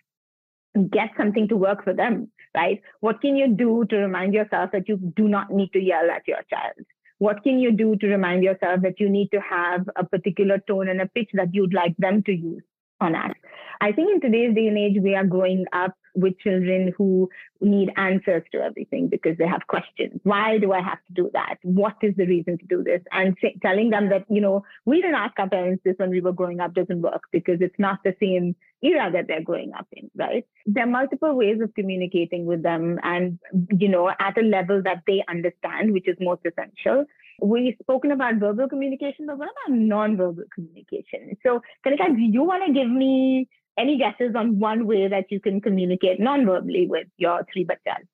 get 0.93 1.11
something 1.17 1.49
to 1.49 1.57
work 1.57 1.83
for 1.83 1.93
them 1.93 2.31
right? 2.55 2.81
What 3.01 3.21
can 3.21 3.37
you 3.37 3.49
do 3.49 3.85
to 3.91 3.97
remind 3.97 4.35
yourself 4.35 4.71
that 4.73 4.89
you 4.89 4.97
do 4.97 5.29
not 5.29 5.51
need 5.51 5.73
to 5.73 5.81
yell 5.81 6.11
at 6.11 6.27
your 6.27 6.43
child 6.51 6.87
what 7.19 7.43
can 7.43 7.59
you 7.59 7.73
do 7.73 7.97
to 7.97 8.07
remind 8.07 8.43
yourself 8.43 8.81
that 8.83 9.01
you 9.01 9.09
need 9.09 9.31
to 9.33 9.41
have 9.41 9.89
a 9.97 10.05
particular 10.05 10.59
tone 10.67 10.89
and 10.89 11.01
a 11.01 11.07
pitch 11.09 11.31
that 11.35 11.55
you'd 11.55 11.75
like 11.75 11.97
them 11.99 12.23
to 12.25 12.33
use 12.33 12.63
on 13.01 13.15
us? 13.15 13.33
I 13.81 13.93
think 13.93 14.11
in 14.11 14.21
today's 14.21 14.55
day 14.55 14.67
and 14.67 14.79
age, 14.79 14.97
we 15.01 15.15
are 15.15 15.25
growing 15.25 15.65
up 15.73 15.95
with 16.15 16.39
children 16.41 16.93
who 16.97 17.29
need 17.61 17.91
answers 17.97 18.43
to 18.51 18.59
everything 18.59 19.09
because 19.09 19.37
they 19.39 19.47
have 19.47 19.67
questions. 19.69 20.21
Why 20.25 20.59
do 20.59 20.73
I 20.73 20.81
have 20.81 20.99
to 21.07 21.13
do 21.13 21.31
that? 21.33 21.57
What 21.63 21.95
is 22.03 22.15
the 22.17 22.27
reason 22.27 22.59
to 22.59 22.67
do 22.67 22.83
this? 22.83 23.01
And 23.13 23.37
say, 23.41 23.57
telling 23.63 23.91
them 23.91 24.09
that, 24.09 24.25
you 24.29 24.41
know, 24.41 24.65
we 24.85 25.01
didn't 25.01 25.15
ask 25.15 25.39
our 25.39 25.49
parents 25.49 25.83
this 25.85 25.95
when 25.97 26.11
we 26.11 26.21
were 26.21 26.33
growing 26.33 26.61
up 26.61 26.75
doesn't 26.75 27.03
work 27.03 27.23
because 27.31 27.59
it's 27.61 27.79
not 27.79 28.01
the 28.05 28.17
same 28.21 28.57
era 28.83 29.11
that 29.13 29.27
they're 29.29 29.43
growing 29.43 29.73
up 29.75 29.87
in, 29.93 30.11
right? 30.17 30.45
There 30.67 30.85
are 30.85 30.89
multiple 30.89 31.35
ways 31.37 31.61
of 31.63 31.75
communicating 31.75 32.47
with 32.47 32.63
them 32.63 32.99
and, 33.03 33.39
you 33.79 33.89
know, 33.89 34.11
at 34.11 34.39
a 34.39 34.43
level 34.43 34.83
that 34.83 35.03
they 35.07 35.25
understand, 35.29 35.93
which 35.93 36.09
is 36.09 36.17
most 36.21 36.43
essential. 36.45 37.05
We've 37.41 37.77
spoken 37.81 38.11
about 38.11 38.37
verbal 38.37 38.69
communication, 38.69 39.27
but 39.27 39.39
what 39.39 39.49
about 39.51 39.77
non-verbal 39.77 40.45
communication? 40.55 41.37
So, 41.43 41.61
Kanika, 41.87 42.15
do 42.15 42.21
you 42.21 42.43
want 42.43 42.67
to 42.67 42.73
give 42.73 42.91
me 42.91 43.49
any 43.79 43.97
guesses 43.97 44.35
on 44.35 44.59
one 44.59 44.87
way 44.87 45.09
that 45.09 45.27
you 45.31 45.41
can 45.41 45.61
communicate 45.61 46.19
non-verbally 46.19 46.89
with 46.89 47.07
your 47.17 47.47
three 47.53 47.65
bachas? 47.65 48.07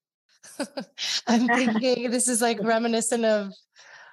I'm 1.27 1.47
thinking 1.49 2.11
this 2.11 2.29
is 2.29 2.43
like 2.43 2.63
reminiscent 2.63 3.25
of 3.25 3.53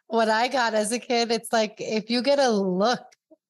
what 0.07 0.29
I 0.29 0.47
got 0.47 0.73
as 0.73 0.91
a 0.91 0.99
kid. 0.99 1.31
It's 1.31 1.51
like 1.51 1.75
if 1.79 2.09
you 2.09 2.21
get 2.21 2.39
a 2.39 2.49
look 2.49 3.01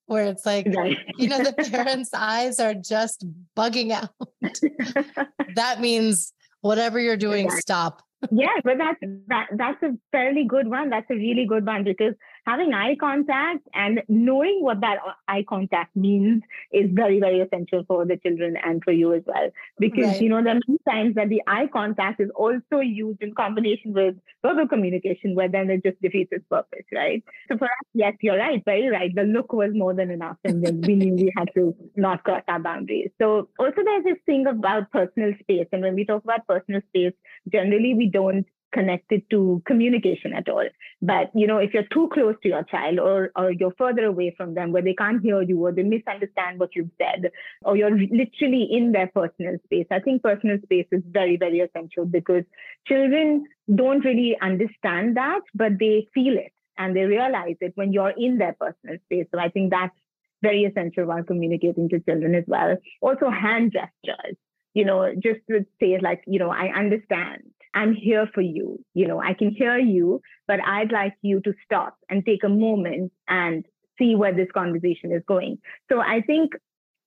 where 0.07 0.25
it's 0.25 0.45
like, 0.45 0.67
right. 0.75 0.97
you 1.17 1.29
know, 1.29 1.43
the 1.43 1.53
parents' 1.53 2.09
eyes 2.13 2.59
are 2.59 2.73
just 2.73 3.25
bugging 3.55 3.91
out. 3.91 4.09
that 5.55 5.79
means 5.79 6.33
whatever 6.61 6.99
you're 6.99 7.17
doing, 7.17 7.45
exactly. 7.45 7.61
stop 7.61 8.03
yeah, 8.29 8.47
but 8.63 8.77
that's 8.77 8.99
that 9.27 9.47
that's 9.57 9.81
a 9.83 9.97
fairly 10.11 10.45
good 10.45 10.67
one. 10.67 10.89
That's 10.89 11.09
a 11.09 11.15
really 11.15 11.45
good 11.47 11.65
one 11.65 11.83
because 11.83 12.13
having 12.45 12.73
eye 12.73 12.95
contact 12.99 13.67
and 13.73 14.01
knowing 14.07 14.59
what 14.61 14.81
that 14.81 14.97
uh, 15.05 15.11
eye 15.27 15.45
contact 15.47 15.95
means 15.95 16.41
is 16.71 16.89
very, 16.91 17.19
very 17.19 17.39
essential 17.39 17.83
for 17.87 18.05
the 18.05 18.17
children 18.17 18.57
and 18.63 18.83
for 18.83 18.91
you 18.91 19.13
as 19.13 19.21
well. 19.25 19.49
Because 19.79 20.05
right. 20.05 20.21
you 20.21 20.29
know, 20.29 20.43
there 20.43 20.55
are 20.55 20.61
many 20.67 20.79
times 20.89 21.15
that 21.15 21.29
the 21.29 21.41
eye 21.47 21.67
contact 21.71 22.19
is 22.19 22.29
also 22.35 22.79
used 22.79 23.21
in 23.21 23.33
combination 23.35 23.93
with 23.93 24.15
verbal 24.41 24.67
communication, 24.67 25.35
where 25.35 25.49
then 25.49 25.69
it 25.69 25.83
just 25.83 26.01
defeats 26.01 26.31
its 26.31 26.45
purpose, 26.49 26.85
right? 26.91 27.23
So 27.47 27.57
for 27.57 27.65
us, 27.65 27.87
yes, 27.93 28.13
you're 28.21 28.37
right, 28.37 28.63
very 28.65 28.89
right. 28.89 29.13
The 29.13 29.23
look 29.23 29.53
was 29.53 29.71
more 29.73 29.93
than 29.93 30.09
enough, 30.09 30.37
and 30.43 30.65
then 30.65 30.81
we 30.81 30.95
knew 30.95 31.13
we 31.13 31.31
had 31.37 31.49
to 31.55 31.75
not 31.95 32.23
cross 32.23 32.43
our 32.47 32.59
boundaries. 32.59 33.11
So 33.21 33.49
also 33.59 33.83
there's 33.83 34.03
this 34.03 34.17
thing 34.25 34.47
about 34.47 34.91
personal 34.91 35.33
space, 35.41 35.67
and 35.71 35.81
when 35.81 35.95
we 35.95 36.05
talk 36.05 36.23
about 36.23 36.47
personal 36.47 36.81
space, 36.89 37.13
generally 37.51 37.93
we 37.93 38.09
don't 38.09 38.47
connected 38.71 39.23
to 39.29 39.61
communication 39.65 40.33
at 40.33 40.49
all. 40.49 40.67
But 41.01 41.31
you 41.33 41.47
know, 41.47 41.57
if 41.57 41.73
you're 41.73 41.91
too 41.91 42.09
close 42.13 42.35
to 42.43 42.49
your 42.49 42.63
child 42.63 42.99
or 42.99 43.31
or 43.35 43.51
you're 43.51 43.73
further 43.77 44.05
away 44.05 44.33
from 44.35 44.53
them 44.53 44.71
where 44.71 44.81
they 44.81 44.93
can't 44.93 45.21
hear 45.21 45.41
you 45.41 45.65
or 45.65 45.71
they 45.71 45.83
misunderstand 45.83 46.59
what 46.59 46.75
you've 46.75 46.91
said, 46.97 47.31
or 47.63 47.75
you're 47.77 47.97
literally 47.97 48.67
in 48.71 48.91
their 48.91 49.07
personal 49.07 49.57
space, 49.65 49.87
I 49.91 49.99
think 49.99 50.23
personal 50.23 50.57
space 50.63 50.87
is 50.91 51.01
very, 51.09 51.37
very 51.37 51.59
essential 51.59 52.05
because 52.05 52.43
children 52.87 53.45
don't 53.73 54.03
really 54.05 54.37
understand 54.41 55.17
that, 55.17 55.41
but 55.53 55.79
they 55.79 56.07
feel 56.13 56.37
it 56.37 56.53
and 56.77 56.95
they 56.95 57.03
realize 57.03 57.57
it 57.61 57.73
when 57.75 57.93
you're 57.93 58.13
in 58.17 58.37
their 58.37 58.55
personal 58.59 58.97
space. 59.05 59.27
So 59.33 59.39
I 59.39 59.49
think 59.49 59.71
that's 59.71 59.95
very 60.41 60.63
essential 60.63 61.05
while 61.05 61.23
communicating 61.23 61.87
to 61.89 61.99
children 61.99 62.33
as 62.33 62.45
well. 62.47 62.77
Also 63.01 63.29
hand 63.29 63.73
gestures 63.73 64.35
you 64.73 64.85
know, 64.85 65.13
just 65.15 65.39
to 65.49 65.65
say 65.79 65.99
like, 66.01 66.23
you 66.27 66.39
know, 66.39 66.49
I 66.49 66.67
understand. 66.67 67.43
I'm 67.73 67.93
here 67.93 68.27
for 68.33 68.41
you. 68.41 68.83
You 68.93 69.07
know, 69.07 69.21
I 69.21 69.33
can 69.33 69.51
hear 69.51 69.77
you, 69.77 70.21
but 70.47 70.59
I'd 70.65 70.91
like 70.91 71.13
you 71.21 71.39
to 71.41 71.53
stop 71.65 71.97
and 72.09 72.25
take 72.25 72.43
a 72.43 72.49
moment 72.49 73.11
and 73.27 73.65
see 73.97 74.15
where 74.15 74.33
this 74.33 74.49
conversation 74.53 75.11
is 75.11 75.23
going. 75.27 75.59
So 75.89 75.99
I 75.99 76.21
think 76.21 76.53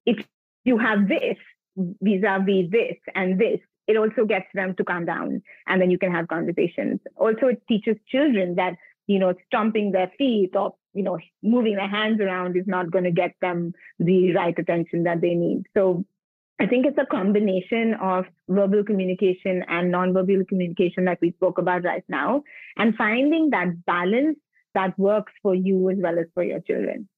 if 0.06 0.24
you 0.64 0.78
have 0.78 1.08
this 1.08 1.36
vis-a-vis 1.76 2.70
this 2.70 2.96
and 3.14 3.38
this, 3.38 3.60
it 3.86 3.96
also 3.96 4.24
gets 4.24 4.46
them 4.54 4.74
to 4.76 4.84
calm 4.84 5.04
down 5.04 5.42
and 5.66 5.80
then 5.80 5.90
you 5.90 5.98
can 5.98 6.10
have 6.12 6.28
conversations. 6.28 7.00
Also, 7.16 7.48
it 7.48 7.62
teaches 7.68 7.96
children 8.08 8.54
that, 8.54 8.76
you 9.06 9.18
know, 9.18 9.34
stomping 9.46 9.92
their 9.92 10.10
feet 10.16 10.56
or, 10.56 10.74
you 10.94 11.02
know, 11.02 11.18
moving 11.42 11.76
their 11.76 11.88
hands 11.88 12.20
around 12.20 12.56
is 12.56 12.66
not 12.66 12.90
going 12.90 13.04
to 13.04 13.10
get 13.10 13.34
them 13.42 13.74
the 13.98 14.34
right 14.34 14.58
attention 14.58 15.02
that 15.04 15.20
they 15.20 15.34
need. 15.34 15.64
So 15.74 16.04
I 16.60 16.66
think 16.66 16.86
it's 16.86 16.98
a 16.98 17.06
combination 17.06 17.94
of 17.94 18.26
verbal 18.48 18.84
communication 18.84 19.64
and 19.68 19.92
nonverbal 19.92 20.46
communication 20.46 21.04
that 21.06 21.18
we 21.20 21.32
spoke 21.32 21.58
about 21.58 21.82
right 21.84 22.04
now, 22.08 22.42
and 22.76 22.94
finding 22.94 23.50
that 23.50 23.84
balance 23.84 24.38
that 24.74 24.98
works 24.98 25.32
for 25.42 25.54
you 25.54 25.90
as 25.90 25.96
well 25.98 26.18
as 26.18 26.26
for 26.34 26.42
your 26.42 26.60
children. 26.60 27.08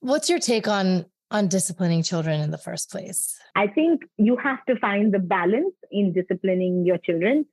What's 0.00 0.28
your 0.28 0.40
take 0.40 0.66
on 0.66 1.06
on 1.30 1.48
disciplining 1.48 2.02
children 2.02 2.40
in 2.40 2.50
the 2.50 2.58
first 2.58 2.90
place? 2.90 3.38
I 3.54 3.66
think 3.66 4.02
you 4.18 4.36
have 4.36 4.64
to 4.66 4.76
find 4.78 5.14
the 5.14 5.18
balance 5.18 5.74
in 5.90 6.12
disciplining 6.12 6.84
your 6.84 6.98
children 6.98 7.46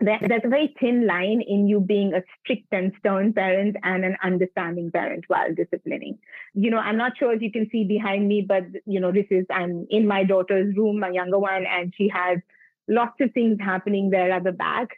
there, 0.00 0.18
there's 0.26 0.42
a 0.44 0.48
very 0.48 0.74
thin 0.78 1.06
line 1.06 1.42
in 1.46 1.66
you 1.66 1.80
being 1.80 2.14
a 2.14 2.22
strict 2.40 2.68
and 2.72 2.92
stern 2.98 3.32
parent 3.32 3.76
and 3.82 4.04
an 4.04 4.16
understanding 4.22 4.90
parent 4.90 5.24
while 5.28 5.52
disciplining. 5.54 6.18
You 6.54 6.70
know, 6.70 6.78
I'm 6.78 6.96
not 6.96 7.12
sure 7.18 7.32
if 7.32 7.42
you 7.42 7.50
can 7.50 7.68
see 7.70 7.84
behind 7.84 8.28
me, 8.28 8.44
but 8.46 8.64
you 8.86 9.00
know, 9.00 9.12
this 9.12 9.26
is 9.30 9.44
I'm 9.50 9.86
in 9.90 10.06
my 10.06 10.24
daughter's 10.24 10.76
room, 10.76 11.00
my 11.00 11.10
younger 11.10 11.38
one, 11.38 11.64
and 11.66 11.92
she 11.96 12.08
has 12.08 12.38
lots 12.88 13.20
of 13.20 13.32
things 13.32 13.58
happening 13.60 14.10
there 14.10 14.30
at 14.30 14.44
the 14.44 14.52
back. 14.52 14.88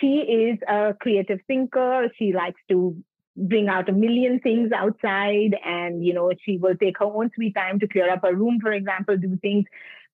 she 0.00 0.18
is 0.18 0.58
a 0.68 0.94
creative 1.00 1.40
thinker. 1.46 2.08
She 2.18 2.32
likes 2.32 2.60
to 2.68 2.96
bring 3.36 3.68
out 3.68 3.88
a 3.88 3.92
million 3.92 4.40
things 4.40 4.70
outside 4.72 5.56
and 5.64 6.04
you 6.04 6.12
know 6.12 6.30
she 6.44 6.58
will 6.58 6.76
take 6.76 6.98
her 6.98 7.06
own 7.06 7.30
sweet 7.34 7.54
time 7.54 7.78
to 7.78 7.86
clear 7.86 8.10
up 8.10 8.20
her 8.22 8.34
room 8.34 8.58
for 8.60 8.72
example 8.72 9.16
do 9.16 9.38
things 9.40 9.64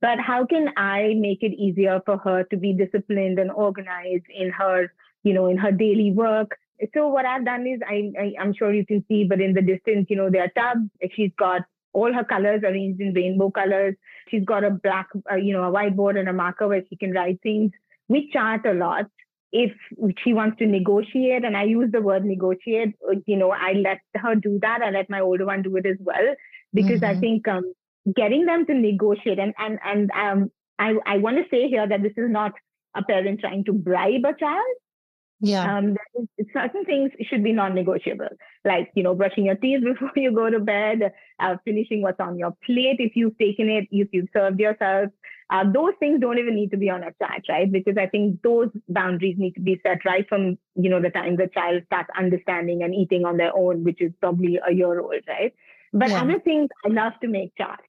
but 0.00 0.18
how 0.18 0.44
can 0.44 0.68
i 0.76 1.14
make 1.16 1.42
it 1.42 1.52
easier 1.52 2.00
for 2.04 2.18
her 2.18 2.44
to 2.44 2.56
be 2.56 2.72
disciplined 2.72 3.38
and 3.38 3.50
organized 3.50 4.26
in 4.34 4.50
her 4.50 4.92
you 5.22 5.32
know 5.32 5.46
in 5.46 5.56
her 5.56 5.72
daily 5.72 6.12
work? 6.12 6.58
So 6.94 7.08
what 7.08 7.24
i've 7.24 7.44
done 7.44 7.66
is 7.66 7.80
I, 7.86 8.12
I 8.18 8.34
i'm 8.40 8.54
sure 8.54 8.72
you 8.72 8.86
can 8.86 9.04
see 9.08 9.24
but 9.24 9.40
in 9.40 9.54
the 9.54 9.62
distance 9.62 10.06
you 10.10 10.16
know 10.16 10.30
there 10.30 10.44
are 10.44 10.56
tubs. 10.56 10.90
She's 11.14 11.32
got 11.38 11.62
all 11.96 12.12
her 12.12 12.24
colors 12.24 12.62
arranged 12.62 13.00
in 13.00 13.14
rainbow 13.14 13.50
colors. 13.50 13.94
She's 14.30 14.44
got 14.44 14.64
a 14.64 14.70
black 14.70 15.08
uh, 15.30 15.36
you 15.36 15.52
know 15.54 15.64
a 15.64 15.72
whiteboard 15.72 16.18
and 16.18 16.28
a 16.28 16.32
marker 16.32 16.68
where 16.68 16.82
she 16.88 16.96
can 16.96 17.12
write 17.12 17.40
things. 17.42 17.72
We 18.08 18.30
chart 18.32 18.66
a 18.66 18.74
lot. 18.74 19.06
If 19.52 19.72
she 20.22 20.34
wants 20.34 20.58
to 20.58 20.66
negotiate, 20.66 21.44
and 21.44 21.56
I 21.56 21.62
use 21.64 21.90
the 21.90 22.02
word 22.02 22.24
negotiate, 22.24 22.94
uh, 23.08 23.14
you 23.26 23.36
know, 23.36 23.52
I 23.52 23.72
let 23.72 24.00
her 24.16 24.34
do 24.34 24.58
that. 24.60 24.82
I 24.82 24.90
let 24.90 25.08
my 25.08 25.20
older 25.20 25.46
one 25.46 25.62
do 25.62 25.76
it 25.76 25.86
as 25.86 25.96
well 26.00 26.34
because 26.74 27.00
mm-hmm. 27.00 27.16
I 27.16 27.20
think 27.20 27.48
um, 27.48 27.72
getting 28.14 28.46
them 28.46 28.66
to 28.66 28.74
negotiate 28.74 29.38
and 29.38 29.54
and 29.58 29.78
and 29.84 30.10
um, 30.12 30.50
I 30.78 30.94
I 31.06 31.18
want 31.18 31.36
to 31.36 31.44
say 31.50 31.68
here 31.68 31.88
that 31.88 32.02
this 32.02 32.12
is 32.16 32.30
not 32.30 32.52
a 32.94 33.02
parent 33.02 33.40
trying 33.40 33.64
to 33.64 33.72
bribe 33.72 34.24
a 34.24 34.34
child. 34.38 34.76
Yeah. 35.40 35.76
Um, 35.78 35.96
certain 36.54 36.86
things 36.86 37.10
should 37.28 37.44
be 37.44 37.52
non-negotiable, 37.52 38.28
like 38.64 38.90
you 38.94 39.02
know, 39.02 39.14
brushing 39.14 39.44
your 39.46 39.56
teeth 39.56 39.84
before 39.84 40.12
you 40.16 40.32
go 40.32 40.48
to 40.48 40.60
bed, 40.60 41.12
uh, 41.40 41.56
finishing 41.64 42.02
what's 42.02 42.20
on 42.20 42.38
your 42.38 42.56
plate 42.64 42.96
if 42.98 43.14
you've 43.16 43.36
taken 43.38 43.68
it, 43.68 43.86
if 43.90 44.08
you've 44.12 44.28
served 44.32 44.60
yourself. 44.60 45.10
Uh, 45.48 45.62
those 45.72 45.92
things 46.00 46.20
don't 46.20 46.38
even 46.38 46.56
need 46.56 46.72
to 46.72 46.76
be 46.76 46.90
on 46.90 47.04
a 47.04 47.12
chat, 47.22 47.42
right? 47.48 47.70
Because 47.70 47.96
I 47.96 48.06
think 48.06 48.42
those 48.42 48.68
boundaries 48.88 49.36
need 49.38 49.52
to 49.52 49.60
be 49.60 49.80
set 49.86 50.04
right 50.04 50.28
from 50.28 50.58
you 50.74 50.90
know 50.90 51.00
the 51.00 51.10
time 51.10 51.36
the 51.36 51.48
child 51.52 51.82
starts 51.86 52.08
understanding 52.18 52.82
and 52.82 52.94
eating 52.94 53.24
on 53.24 53.36
their 53.36 53.54
own, 53.54 53.84
which 53.84 54.00
is 54.00 54.12
probably 54.20 54.58
a 54.66 54.72
year 54.72 54.98
old, 55.00 55.22
right? 55.28 55.54
But 55.92 56.10
yeah. 56.10 56.22
other 56.22 56.40
things 56.40 56.68
I 56.84 56.88
love 56.88 57.12
to 57.20 57.28
make 57.28 57.54
charts. 57.56 57.84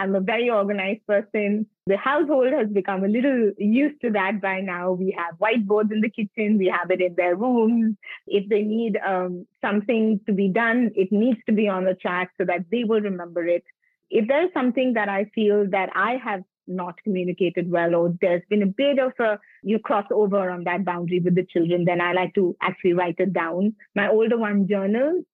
I'm 0.00 0.14
a 0.14 0.20
very 0.20 0.48
organized 0.48 1.06
person. 1.06 1.66
The 1.86 1.98
household 1.98 2.54
has 2.54 2.68
become 2.68 3.04
a 3.04 3.08
little 3.08 3.52
used 3.58 4.00
to 4.00 4.10
that 4.12 4.40
by 4.40 4.62
now. 4.62 4.92
We 4.92 5.14
have 5.16 5.38
whiteboards 5.38 5.92
in 5.92 6.00
the 6.00 6.08
kitchen, 6.08 6.56
we 6.56 6.72
have 6.74 6.90
it 6.90 7.02
in 7.02 7.14
their 7.16 7.36
rooms. 7.36 7.96
If 8.26 8.48
they 8.48 8.62
need 8.62 8.98
um, 9.06 9.46
something 9.60 10.18
to 10.26 10.32
be 10.32 10.48
done, 10.48 10.90
it 10.94 11.12
needs 11.12 11.38
to 11.46 11.52
be 11.52 11.68
on 11.68 11.84
the 11.84 11.94
chart 11.94 12.28
so 12.38 12.46
that 12.46 12.64
they 12.72 12.84
will 12.84 13.02
remember 13.02 13.46
it. 13.46 13.64
If 14.08 14.26
there's 14.26 14.50
something 14.54 14.94
that 14.94 15.10
I 15.10 15.26
feel 15.34 15.68
that 15.70 15.90
I 15.94 16.16
have 16.24 16.44
not 16.66 17.02
communicated 17.04 17.70
well 17.70 17.94
or 17.94 18.14
there's 18.22 18.42
been 18.48 18.62
a 18.62 18.66
bit 18.66 18.98
of 18.98 19.12
a 19.18 19.38
you 19.62 19.78
cross 19.78 20.06
over 20.10 20.50
on 20.50 20.64
that 20.64 20.84
boundary 20.84 21.18
with 21.18 21.34
the 21.34 21.44
children 21.44 21.84
then 21.84 22.00
i 22.00 22.12
like 22.12 22.32
to 22.34 22.56
actually 22.62 22.92
write 22.92 23.16
it 23.18 23.32
down 23.32 23.74
my 23.96 24.08
older 24.08 24.38
one 24.38 24.68
journals 24.68 25.24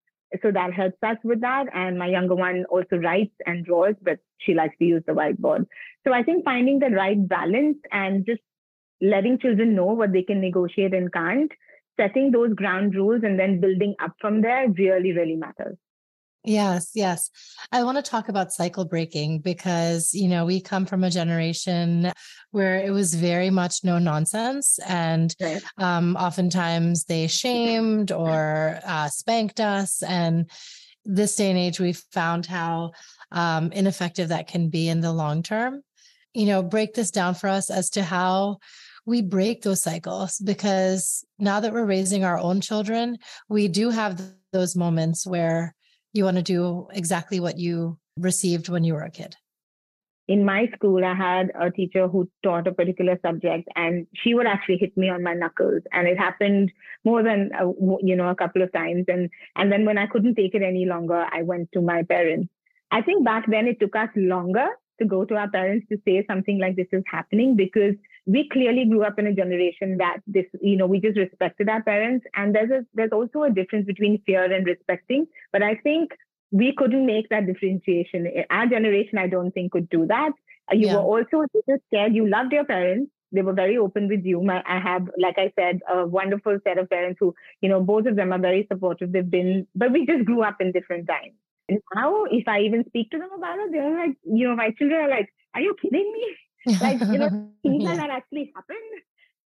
so 0.43 0.51
that 0.51 0.73
helps 0.73 0.99
us 1.03 1.17
with 1.25 1.41
that. 1.41 1.67
And 1.73 1.99
my 1.99 2.09
younger 2.09 2.35
one 2.35 2.65
also 2.67 2.97
writes 2.97 3.35
and 3.47 3.65
draws, 3.65 3.95
but 4.03 4.19
she 4.39 4.55
likes 4.55 4.77
to 4.79 4.85
use 4.85 5.03
the 5.07 5.13
whiteboard. 5.13 5.67
So 6.07 6.13
I 6.13 6.23
think 6.23 6.45
finding 6.45 6.79
the 6.79 6.91
right 6.91 7.29
balance 7.29 7.79
and 7.93 8.27
just 8.27 8.41
letting 9.01 9.39
children 9.39 9.75
know 9.75 9.87
what 9.87 10.13
they 10.13 10.23
can 10.23 10.41
negotiate 10.41 10.95
and 10.95 11.13
can't, 11.13 11.53
setting 11.99 12.31
those 12.31 12.55
ground 12.55 12.95
rules 12.95 13.23
and 13.25 13.39
then 13.39 13.61
building 13.61 13.95
up 14.03 14.13
from 14.21 14.43
there 14.43 14.69
really, 14.71 15.13
really 15.13 15.37
matters. 15.37 15.77
Yes, 16.47 16.93
yes. 16.95 17.29
I 17.73 17.83
want 17.83 17.97
to 17.97 18.09
talk 18.09 18.29
about 18.29 18.53
cycle 18.53 18.85
breaking 18.85 19.41
because, 19.41 20.15
you 20.15 20.29
know, 20.29 20.45
we 20.45 20.61
come 20.61 20.87
from 20.87 21.03
a 21.03 21.11
generation 21.11 22.13
where 22.53 22.77
it 22.79 22.91
was 22.91 23.15
very 23.15 23.51
much 23.51 23.83
no 23.83 23.99
nonsense. 23.99 24.79
And 24.87 25.35
right. 25.41 25.63
um, 25.79 26.17
oftentimes 26.17 27.05
they 27.05 27.27
shamed 27.27 28.13
or 28.13 28.79
uh, 28.87 29.09
spanked 29.09 29.59
us. 29.59 30.05
And 30.05 30.49
this 31.05 31.35
day 31.35 31.51
and 31.51 31.59
age, 31.59 31.81
we've 31.81 32.03
found 32.13 32.47
how 32.47 32.93
um, 33.33 33.73
ineffective 33.73 34.29
that 34.29 34.47
can 34.47 34.69
be 34.69 34.89
in 34.89 35.01
the 35.01 35.13
long 35.13 35.43
term. 35.43 35.83
You 36.33 36.47
know, 36.47 36.63
break 36.63 36.95
this 36.95 37.11
down 37.11 37.35
for 37.35 37.49
us 37.49 37.71
as 37.71 37.91
to 37.91 38.05
how 38.05 38.59
we 39.05 39.21
break 39.21 39.63
those 39.63 39.83
cycles 39.83 40.39
because 40.39 41.25
now 41.39 41.59
that 41.61 41.73
we're 41.73 41.85
raising 41.85 42.25
our 42.25 42.39
own 42.39 42.61
children, 42.61 43.19
we 43.49 43.67
do 43.67 43.91
have 43.91 44.21
those 44.53 44.77
moments 44.77 45.27
where 45.27 45.76
you 46.17 46.25
want 46.25 46.37
to 46.37 46.43
do 46.43 46.89
exactly 46.93 47.41
what 47.41 47.59
you 47.59 47.99
received 48.17 48.69
when 48.69 48.85
you 48.85 48.95
were 48.95 49.03
a 49.03 49.11
kid? 49.11 49.37
In 50.29 50.45
my 50.45 50.69
school, 50.75 51.05
I 51.05 51.15
had 51.15 51.53
a 51.59 51.71
teacher 51.71 52.09
who 52.09 52.29
taught 52.43 52.67
a 52.67 52.73
particular 52.73 53.17
subject, 53.25 53.69
and 53.77 54.09
she 54.13 54.35
would 54.35 54.47
actually 54.47 54.79
hit 54.79 54.97
me 54.97 55.09
on 55.09 55.23
my 55.23 55.35
knuckles, 55.35 55.83
and 55.93 56.09
it 56.09 56.19
happened 56.19 56.73
more 57.05 57.23
than 57.23 57.51
a, 57.57 57.67
you 58.03 58.17
know 58.17 58.29
a 58.29 58.35
couple 58.35 58.63
of 58.63 58.73
times. 58.73 59.05
And 59.07 59.31
and 59.55 59.71
then 59.71 59.85
when 59.85 59.99
I 59.99 60.09
couldn't 60.09 60.35
take 60.35 60.57
it 60.57 60.63
any 60.63 60.85
longer, 60.85 61.27
I 61.33 61.43
went 61.43 61.71
to 61.73 61.81
my 61.81 62.03
parents. 62.03 62.49
I 62.91 63.03
think 63.03 63.25
back 63.25 63.45
then 63.49 63.69
it 63.69 63.79
took 63.79 63.95
us 63.95 64.09
longer 64.17 64.67
to 64.99 65.05
go 65.05 65.25
to 65.25 65.37
our 65.37 65.51
parents 65.51 65.87
to 65.91 65.99
say 66.05 66.25
something 66.27 66.59
like 66.59 66.75
this 66.77 66.89
is 66.93 67.05
happening 67.07 67.55
because 67.55 67.95
we 68.27 68.49
clearly 68.49 68.85
grew 68.85 69.05
up 69.05 69.19
in 69.19 69.27
a 69.29 69.33
generation 69.33 69.99
that 69.99 70.19
this, 70.27 70.47
you 70.61 70.77
know, 70.77 70.87
we 70.87 71.01
just 71.01 71.17
respected 71.17 71.69
our 71.69 71.83
parents. 71.83 72.27
And 72.35 72.55
there's 72.55 72.71
a, 72.71 72.85
there's 72.93 73.13
also 73.13 73.45
a 73.45 73.51
difference 73.51 73.87
between 73.87 74.21
fear 74.27 74.53
and 74.53 74.67
respecting. 74.67 75.27
But 75.53 75.63
I 75.63 75.77
think 75.77 76.11
we 76.51 76.75
couldn't 76.77 77.07
make 77.07 77.29
that 77.29 77.47
differentiation. 77.47 78.27
Our 78.51 78.67
generation, 78.67 79.19
I 79.19 79.29
don't 79.29 79.53
think, 79.53 79.73
could 79.73 79.89
do 79.89 80.07
that. 80.07 80.33
You 80.73 80.89
yeah. 80.89 80.97
were 80.97 81.03
also 81.03 81.47
just 81.69 81.83
scared. 81.87 82.15
You 82.15 82.29
loved 82.29 82.53
your 82.53 82.65
parents. 82.65 83.13
They 83.31 83.43
were 83.43 83.53
very 83.53 83.77
open 83.77 84.09
with 84.09 84.25
you. 84.25 84.43
My, 84.43 84.63
I 84.67 84.81
have, 84.81 85.09
like 85.19 85.37
I 85.39 85.53
said, 85.59 85.81
a 85.93 86.07
wonderful 86.07 86.59
set 86.65 86.79
of 86.79 86.91
parents 86.91 87.19
who, 87.21 87.35
you 87.61 87.69
know, 87.69 87.81
both 87.81 88.07
of 88.07 88.17
them 88.17 88.33
are 88.33 88.39
very 88.39 88.67
supportive. 88.71 89.13
They've 89.13 89.29
been, 89.29 89.67
but 89.75 89.93
we 89.93 90.07
just 90.07 90.25
grew 90.25 90.43
up 90.43 90.57
in 90.61 90.73
different 90.73 91.07
times. 91.07 91.35
And 91.69 91.81
now, 91.95 92.25
if 92.25 92.47
I 92.47 92.61
even 92.61 92.85
speak 92.87 93.11
to 93.11 93.19
them 93.19 93.31
about 93.37 93.59
it, 93.59 93.73
they're 93.73 94.07
like, 94.07 94.17
you 94.25 94.49
know, 94.49 94.55
my 94.55 94.71
children 94.71 95.01
are 95.01 95.11
like, 95.11 95.29
"Are 95.55 95.61
you 95.61 95.75
kidding 95.81 96.13
me? 96.13 96.37
Like 96.81 97.01
you 97.01 97.19
know 97.19 97.29
things 97.63 97.83
yeah. 97.83 97.89
like 97.89 97.99
that 97.99 98.11
actually 98.11 98.53
happened. 98.55 98.79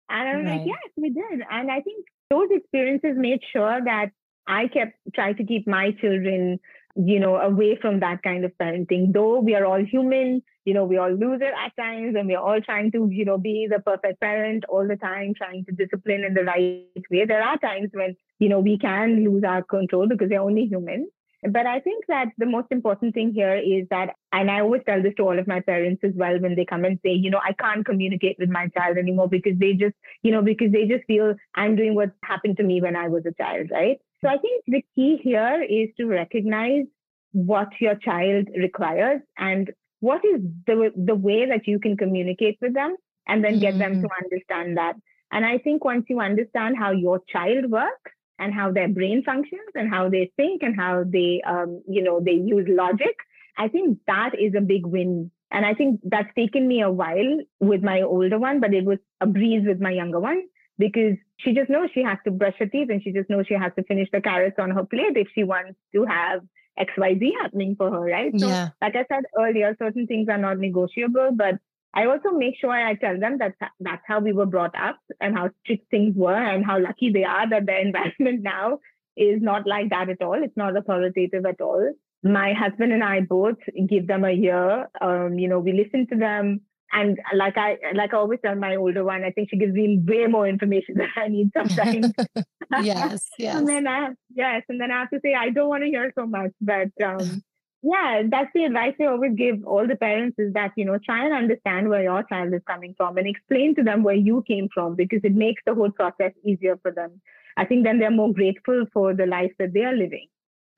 And 0.09 0.29
i'm 0.29 0.45
right. 0.45 0.59
like 0.59 0.67
yes 0.67 0.93
we 0.97 1.11
did. 1.11 1.41
And 1.51 1.71
i 1.71 1.81
think 1.81 2.07
those 2.31 2.49
experiences 2.51 3.17
made 3.17 3.41
sure 3.53 3.81
that 3.85 4.11
i 4.47 4.69
kept 4.69 4.95
trying 5.15 5.37
to 5.37 5.45
keep 5.45 5.67
my 5.67 5.93
children 6.01 6.59
you 6.97 7.21
know 7.21 7.37
away 7.37 7.79
from 7.81 8.01
that 8.01 8.23
kind 8.23 8.45
of 8.45 8.53
parenting. 8.61 9.13
Though 9.13 9.41
we 9.41 9.55
are 9.55 9.65
all 9.65 9.85
human 9.85 10.43
you 10.65 10.75
know 10.75 10.85
we 10.85 10.99
all 10.99 11.11
lose 11.11 11.41
it 11.41 11.55
at 11.65 11.77
times 11.77 12.15
and 12.19 12.29
we're 12.29 12.39
all 12.39 12.61
trying 12.61 12.91
to 12.93 13.09
you 13.11 13.25
know 13.25 13.39
be 13.39 13.69
the 13.71 13.81
perfect 13.81 14.21
parent 14.21 14.65
all 14.69 14.87
the 14.87 14.97
time 14.97 15.33
trying 15.37 15.65
to 15.67 15.73
discipline 15.73 16.25
in 16.25 16.35
the 16.35 16.45
right 16.45 17.07
way. 17.11 17.25
There 17.27 17.43
are 17.43 17.59
times 17.59 17.91
when 17.93 18.17
you 18.39 18.49
know 18.49 18.61
we 18.61 18.79
can 18.79 19.25
lose 19.25 19.45
our 19.45 19.63
control 19.63 20.09
because 20.09 20.29
we're 20.31 20.41
only 20.41 20.67
human 20.67 21.09
but 21.43 21.67
I 21.67 21.81
think 21.81 22.05
that 22.09 22.27
the 22.37 22.47
most 22.47 22.67
important 22.71 23.15
thing 23.15 23.33
here 23.33 23.57
is 23.57 23.87
that, 23.91 24.11
and 24.33 24.51
I 24.51 24.61
always 24.61 24.83
tell 24.87 25.03
this 25.03 25.15
to 25.17 25.23
all 25.23 25.39
of 25.39 25.47
my 25.47 25.61
parents 25.61 26.03
as 26.05 26.13
well 26.15 26.39
when 26.39 26.55
they 26.55 26.67
come 26.67 26.85
and 26.85 26.99
say, 27.03 27.13
you 27.13 27.31
know, 27.31 27.41
I 27.43 27.55
can't 27.55 27.85
communicate 27.85 28.37
with 28.39 28.51
my 28.51 28.69
child 28.69 28.99
anymore 28.99 29.29
because 29.29 29.59
they 29.59 29.73
just, 29.73 29.95
you 30.23 30.33
know, 30.33 30.43
because 30.43 30.71
they 30.71 30.87
just 30.87 31.05
feel 31.07 31.35
I'm 31.55 31.77
doing 31.77 31.95
what 31.95 32.11
happened 32.23 32.59
to 32.59 32.63
me 32.63 32.83
when 32.83 32.95
I 32.95 33.09
was 33.09 33.25
a 33.27 33.33
child, 33.43 33.71
right? 33.71 33.99
So 34.23 34.29
I 34.29 34.37
think 34.37 34.65
the 34.67 34.85
key 34.95 35.19
here 35.23 35.63
is 35.63 35.89
to 35.97 36.07
recognize 36.07 36.85
what 37.33 37.69
your 37.81 37.95
child 37.95 38.49
requires 38.55 39.23
and 39.39 39.71
what 40.01 40.23
is 40.25 40.43
the 40.67 40.93
the 40.97 41.15
way 41.15 41.47
that 41.47 41.67
you 41.67 41.79
can 41.79 41.97
communicate 41.97 42.59
with 42.61 42.75
them 42.75 42.97
and 43.29 43.45
then 43.45 43.61
get 43.61 43.79
them 43.79 43.97
mm. 43.97 44.03
to 44.03 44.09
understand 44.25 44.77
that. 44.77 44.95
And 45.33 45.47
I 45.47 45.59
think 45.59 45.85
once 45.85 46.07
you 46.09 46.21
understand 46.21 46.77
how 46.77 46.91
your 46.91 47.21
child 47.33 47.71
works, 47.71 48.11
and 48.41 48.53
how 48.55 48.73
their 48.73 48.89
brain 48.89 49.23
functions 49.23 49.71
and 49.75 49.89
how 49.89 50.09
they 50.09 50.33
think 50.37 50.63
and 50.63 50.75
how 50.75 51.05
they, 51.07 51.43
um, 51.47 51.83
you 51.87 52.03
know, 52.03 52.21
they 52.21 52.33
use 52.33 52.67
logic. 52.69 53.15
I 53.57 53.69
think 53.69 53.99
that 54.07 54.31
is 54.39 54.55
a 54.57 54.63
big 54.63 54.87
win. 54.87 55.31
And 55.53 55.67
I 55.67 55.75
think 55.75 56.01
that's 56.05 56.35
taken 56.35 56.67
me 56.67 56.81
a 56.81 56.91
while 56.91 57.41
with 57.61 57.83
my 57.83 58.01
older 58.03 58.39
one, 58.39 58.61
but 58.61 58.73
it 58.73 58.85
was 58.85 58.99
a 59.21 59.27
breeze 59.27 59.65
with 59.67 59.81
my 59.81 59.91
younger 59.91 60.19
one 60.19 60.43
because 60.79 61.17
she 61.37 61.53
just 61.53 61.69
knows 61.69 61.91
she 61.93 62.03
has 62.03 62.19
to 62.25 62.31
brush 62.31 62.55
her 62.59 62.67
teeth 62.67 62.89
and 62.91 63.03
she 63.03 63.13
just 63.13 63.29
knows 63.29 63.47
she 63.47 63.55
has 63.55 63.73
to 63.77 63.85
finish 63.85 64.09
the 64.13 64.21
carrots 64.21 64.57
on 64.59 64.71
her 64.71 64.85
plate 64.85 65.17
if 65.17 65.29
she 65.35 65.45
wants 65.45 65.79
to 65.93 66.07
have 66.07 66.41
XYZ 66.79 67.33
happening 67.43 67.77
for 67.77 67.91
her, 67.91 68.01
right? 68.01 68.33
So, 68.39 68.49
yeah. 68.49 68.71
like 68.81 68.97
I 68.97 69.05
said 69.13 69.25
earlier, 69.39 69.77
certain 69.79 70.07
things 70.07 70.29
are 70.31 70.39
not 70.39 70.59
negotiable, 70.59 71.31
but 71.35 71.57
I 71.93 72.07
also 72.07 72.31
make 72.31 72.55
sure 72.61 72.71
I 72.71 72.95
tell 72.95 73.19
them 73.19 73.39
that 73.39 73.55
that's 73.81 74.03
how 74.07 74.21
we 74.21 74.33
were 74.33 74.47
brought 74.47 74.75
up 74.81 74.99
and 75.21 75.37
how 75.37 75.51
strict 75.63 75.91
things 75.91 76.15
were 76.17 76.35
and 76.35 76.65
how 76.65 76.79
lucky 76.79 77.11
they 77.11 77.25
are 77.25 77.49
that 77.51 77.67
their 77.67 77.81
environment 77.87 78.43
now 78.43 78.79
is 79.17 79.43
not 79.43 79.67
like 79.67 79.91
that 79.91 80.09
at 80.09 80.23
all. 80.23 80.43
It's 80.43 80.57
not 80.57 80.77
authoritative 80.77 81.45
at 81.45 81.61
all. 81.61 81.93
My 82.23 82.53
husband 82.53 82.93
and 82.93 83.03
I 83.03 83.21
both 83.21 83.57
give 83.89 84.07
them 84.07 84.25
a 84.25 84.31
year. 84.31 84.89
Um, 85.01 85.39
you 85.39 85.49
know, 85.49 85.59
we 85.59 85.73
listen 85.73 86.07
to 86.09 86.17
them. 86.17 86.61
And 86.93 87.19
like 87.35 87.57
I 87.57 87.77
like 87.95 88.13
I 88.13 88.17
always 88.17 88.41
tell 88.45 88.57
my 88.57 88.75
older 88.75 89.05
one, 89.05 89.23
I 89.23 89.31
think 89.31 89.49
she 89.49 89.57
gives 89.57 89.73
me 89.73 90.01
way 90.05 90.27
more 90.27 90.49
information 90.49 90.95
than 90.97 91.09
I 91.17 91.29
need 91.29 91.51
sometimes. 91.57 92.13
yes, 92.83 93.29
yes. 93.39 93.57
and 93.57 93.69
then 93.69 93.87
I 93.87 94.09
yes, 94.35 94.63
and 94.69 94.81
then 94.81 94.91
I 94.91 95.01
have 95.01 95.11
to 95.11 95.21
say 95.25 95.35
I 95.35 95.51
don't 95.51 95.69
want 95.69 95.85
to 95.85 95.89
hear 95.89 96.13
so 96.19 96.27
much, 96.27 96.51
but 96.61 96.91
um, 97.05 97.43
yeah, 97.83 98.23
that's 98.31 98.51
the 98.55 98.65
advice 98.65 98.95
I 99.01 99.07
always 99.07 99.35
give 99.37 99.65
all 99.65 99.87
the 99.87 99.97
parents 99.97 100.39
is 100.39 100.53
that, 100.53 100.73
you 100.77 100.85
know, 100.85 100.99
try 100.99 101.25
and 101.25 101.33
understand 101.33 101.89
where 101.89 102.03
your 102.03 102.23
child 102.25 102.53
is 102.53 102.61
coming 102.67 102.95
from 102.97 103.17
and 103.17 103.27
explain 103.27 103.75
to 103.77 103.83
them 103.83 104.03
where 104.03 104.15
you 104.15 104.45
came 104.47 104.69
from 104.73 104.97
because 104.97 105.21
it 105.25 105.35
makes 105.35 105.63
the 105.65 105.75
whole 105.75 105.91
process 105.91 106.33
easier 106.45 106.79
for 106.83 106.91
them. 106.91 107.21
I 107.57 107.65
think 107.65 107.85
then 107.85 107.99
they're 107.99 108.11
more 108.11 108.33
grateful 108.33 108.85
for 108.93 109.15
the 109.15 109.27
life 109.27 109.53
that 109.59 109.73
they 109.73 109.85
are 109.85 109.97
living 109.97 110.27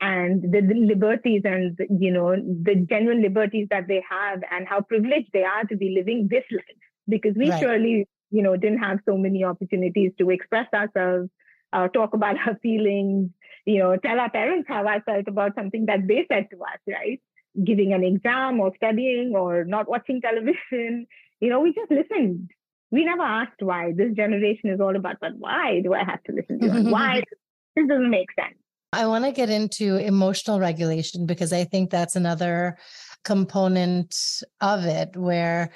and 0.01 0.43
the, 0.43 0.61
the 0.61 0.75
liberties 0.75 1.43
and, 1.45 1.77
you 1.99 2.12
know, 2.12 2.37
the 2.37 2.87
genuine 2.88 3.23
liberties 3.23 3.67
that 3.71 3.88
they 3.88 4.03
have 4.09 4.43
and 4.51 4.69
how 4.69 4.81
privileged 4.81 5.31
they 5.33 5.45
are 5.45 5.65
to 5.65 5.77
be 5.77 5.95
living 5.97 6.29
this 6.31 6.45
life 6.53 6.83
because 7.09 7.35
we 7.37 7.51
right. 7.51 7.61
surely, 7.61 8.09
you 8.31 8.43
know, 8.43 8.57
didn't 8.57 8.79
have 8.79 9.01
so 9.09 9.17
many 9.17 9.43
opportunities 9.43 10.12
to 10.19 10.31
express 10.31 10.67
ourselves, 10.73 11.29
uh, 11.73 11.88
talk 11.88 12.15
about 12.15 12.37
our 12.47 12.57
feelings, 12.62 13.31
you 13.64 13.79
know, 13.79 13.96
tell 13.96 14.18
our 14.18 14.31
parents 14.31 14.66
how 14.68 14.87
I 14.87 15.01
felt 15.01 15.29
about 15.29 15.55
something 15.55 15.87
that 15.87 16.07
they 16.07 16.27
said 16.31 16.48
to 16.51 16.57
us, 16.59 16.81
right? 16.88 17.20
Giving 17.62 17.92
an 17.92 18.03
exam 18.03 18.61
or 18.61 18.72
studying 18.77 19.35
or 19.37 19.64
not 19.64 19.88
watching 19.88 20.20
television. 20.22 21.07
You 21.40 21.51
know, 21.51 21.61
we 21.61 21.72
just 21.72 21.90
listened. 21.90 22.51
We 22.90 23.05
never 23.05 23.22
asked 23.22 23.61
why. 23.61 23.92
This 23.96 24.12
generation 24.14 24.70
is 24.70 24.81
all 24.81 24.94
about, 24.94 25.16
but 25.20 25.33
why 25.38 25.81
do 25.83 25.94
I 25.94 26.05
have 26.05 26.22
to 26.25 26.33
listen 26.33 26.61
to 26.61 26.66
you? 26.66 26.90
why? 26.90 27.22
This 27.75 27.88
doesn't 27.88 28.11
make 28.11 28.29
sense. 28.38 28.59
I 28.92 29.07
want 29.07 29.25
to 29.25 29.33
get 29.33 29.48
into 29.48 29.96
emotional 29.96 30.61
regulation 30.61 31.25
because 31.25 31.55
I 31.55 31.64
think 31.64 31.88
that's 31.88 32.16
another 32.16 32.77
component 33.25 34.14
of 34.61 34.85
it 34.85 35.16
where 35.16 35.70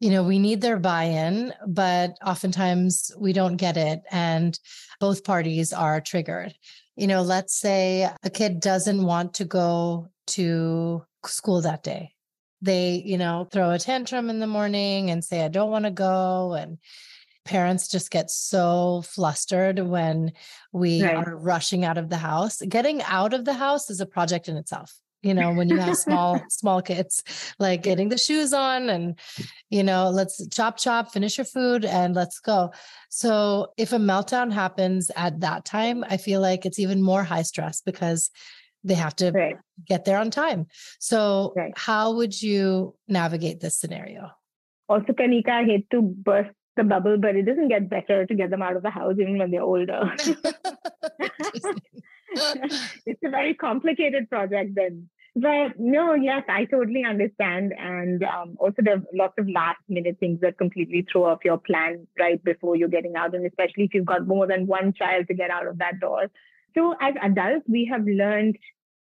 you 0.00 0.10
know 0.10 0.22
we 0.22 0.38
need 0.38 0.60
their 0.60 0.78
buy-in 0.78 1.52
but 1.66 2.18
oftentimes 2.24 3.10
we 3.18 3.32
don't 3.32 3.56
get 3.56 3.76
it 3.76 4.00
and 4.10 4.58
both 5.00 5.24
parties 5.24 5.72
are 5.72 6.00
triggered 6.00 6.54
you 6.98 7.06
know, 7.06 7.22
let's 7.22 7.54
say 7.54 8.10
a 8.24 8.30
kid 8.30 8.60
doesn't 8.60 9.02
want 9.02 9.34
to 9.34 9.44
go 9.44 10.08
to 10.28 11.04
school 11.24 11.62
that 11.62 11.84
day. 11.84 12.12
They, 12.60 13.02
you 13.04 13.18
know, 13.18 13.46
throw 13.52 13.70
a 13.70 13.78
tantrum 13.78 14.30
in 14.30 14.40
the 14.40 14.48
morning 14.48 15.10
and 15.10 15.24
say, 15.24 15.44
I 15.44 15.48
don't 15.48 15.70
want 15.70 15.84
to 15.84 15.92
go. 15.92 16.54
And 16.54 16.78
parents 17.44 17.86
just 17.88 18.10
get 18.10 18.30
so 18.30 19.02
flustered 19.06 19.78
when 19.78 20.32
we 20.72 21.04
right. 21.04 21.14
are 21.14 21.36
rushing 21.36 21.84
out 21.84 21.98
of 21.98 22.08
the 22.08 22.16
house. 22.16 22.60
Getting 22.68 23.00
out 23.02 23.32
of 23.32 23.44
the 23.44 23.54
house 23.54 23.90
is 23.90 24.00
a 24.00 24.06
project 24.06 24.48
in 24.48 24.56
itself 24.56 24.92
you 25.22 25.34
know 25.34 25.52
when 25.52 25.68
you 25.68 25.78
have 25.78 25.96
small 26.06 26.40
small 26.48 26.80
kids 26.80 27.22
like 27.58 27.82
getting 27.82 28.08
the 28.08 28.18
shoes 28.18 28.52
on 28.52 28.88
and 28.88 29.18
you 29.70 29.82
know 29.82 30.10
let's 30.10 30.46
chop 30.48 30.76
chop 30.76 31.12
finish 31.12 31.38
your 31.38 31.44
food 31.44 31.84
and 31.84 32.14
let's 32.14 32.40
go. 32.40 32.70
So 33.10 33.72
if 33.76 33.92
a 33.92 33.96
meltdown 33.96 34.52
happens 34.52 35.10
at 35.16 35.40
that 35.40 35.64
time 35.64 36.04
i 36.08 36.16
feel 36.16 36.40
like 36.40 36.66
it's 36.66 36.78
even 36.78 37.02
more 37.02 37.24
high 37.24 37.42
stress 37.42 37.80
because 37.80 38.30
they 38.84 38.94
have 38.94 39.16
to 39.16 39.32
right. 39.32 39.56
get 39.86 40.04
there 40.04 40.18
on 40.18 40.30
time. 40.30 40.66
So 41.00 41.52
right. 41.56 41.72
how 41.76 42.12
would 42.14 42.40
you 42.40 42.94
navigate 43.08 43.60
this 43.60 43.76
scenario? 43.76 44.30
Also 44.88 45.12
kanika 45.12 45.50
i 45.50 45.64
hate 45.64 45.90
to 45.90 46.00
burst 46.02 46.50
the 46.76 46.84
bubble 46.84 47.18
but 47.18 47.34
it 47.34 47.42
doesn't 47.42 47.68
get 47.68 47.90
better 47.90 48.24
to 48.24 48.34
get 48.34 48.50
them 48.50 48.62
out 48.62 48.76
of 48.76 48.82
the 48.82 48.90
house 48.90 49.14
even 49.18 49.36
when 49.36 49.50
they're 49.50 49.62
older 49.62 50.14
it's 53.06 53.22
a 53.24 53.30
very 53.30 53.54
complicated 53.54 54.28
project 54.28 54.74
then. 54.74 55.08
But 55.36 55.78
no, 55.78 56.14
yes, 56.14 56.42
I 56.48 56.64
totally 56.64 57.04
understand. 57.04 57.72
And 57.78 58.24
um, 58.24 58.56
also, 58.58 58.76
there 58.78 58.96
are 58.96 59.02
lots 59.14 59.34
of 59.38 59.48
last 59.48 59.78
minute 59.88 60.16
things 60.18 60.40
that 60.40 60.58
completely 60.58 61.06
throw 61.10 61.26
off 61.26 61.44
your 61.44 61.58
plan 61.58 62.06
right 62.18 62.42
before 62.42 62.74
you're 62.76 62.88
getting 62.88 63.14
out. 63.14 63.34
And 63.34 63.46
especially 63.46 63.84
if 63.84 63.94
you've 63.94 64.06
got 64.06 64.26
more 64.26 64.46
than 64.46 64.66
one 64.66 64.92
child 64.92 65.28
to 65.28 65.34
get 65.34 65.50
out 65.50 65.66
of 65.66 65.78
that 65.78 66.00
door. 66.00 66.28
So, 66.74 66.94
as 67.00 67.14
adults, 67.22 67.66
we 67.68 67.88
have 67.92 68.04
learned 68.04 68.56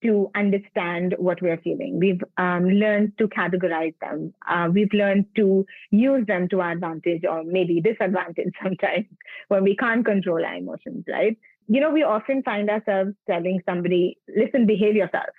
to 0.03 0.29
understand 0.35 1.15
what 1.17 1.41
we're 1.41 1.57
feeling. 1.57 1.99
We've 1.99 2.21
um, 2.37 2.65
learned 2.69 3.17
to 3.17 3.27
categorize 3.27 3.95
them. 3.99 4.33
Uh, 4.49 4.69
we've 4.71 4.93
learned 4.93 5.25
to 5.35 5.65
use 5.91 6.25
them 6.25 6.47
to 6.49 6.61
our 6.61 6.71
advantage 6.71 7.23
or 7.29 7.43
maybe 7.43 7.81
disadvantage 7.81 8.53
sometimes 8.63 9.05
when 9.49 9.63
we 9.63 9.75
can't 9.75 10.05
control 10.05 10.43
our 10.43 10.55
emotions, 10.55 11.05
right? 11.07 11.37
You 11.69 11.79
know, 11.79 11.91
we 11.91 12.03
often 12.03 12.41
find 12.41 12.69
ourselves 12.69 13.11
telling 13.29 13.61
somebody, 13.69 14.17
listen, 14.27 14.65
behave 14.65 14.95
yourself, 14.95 15.29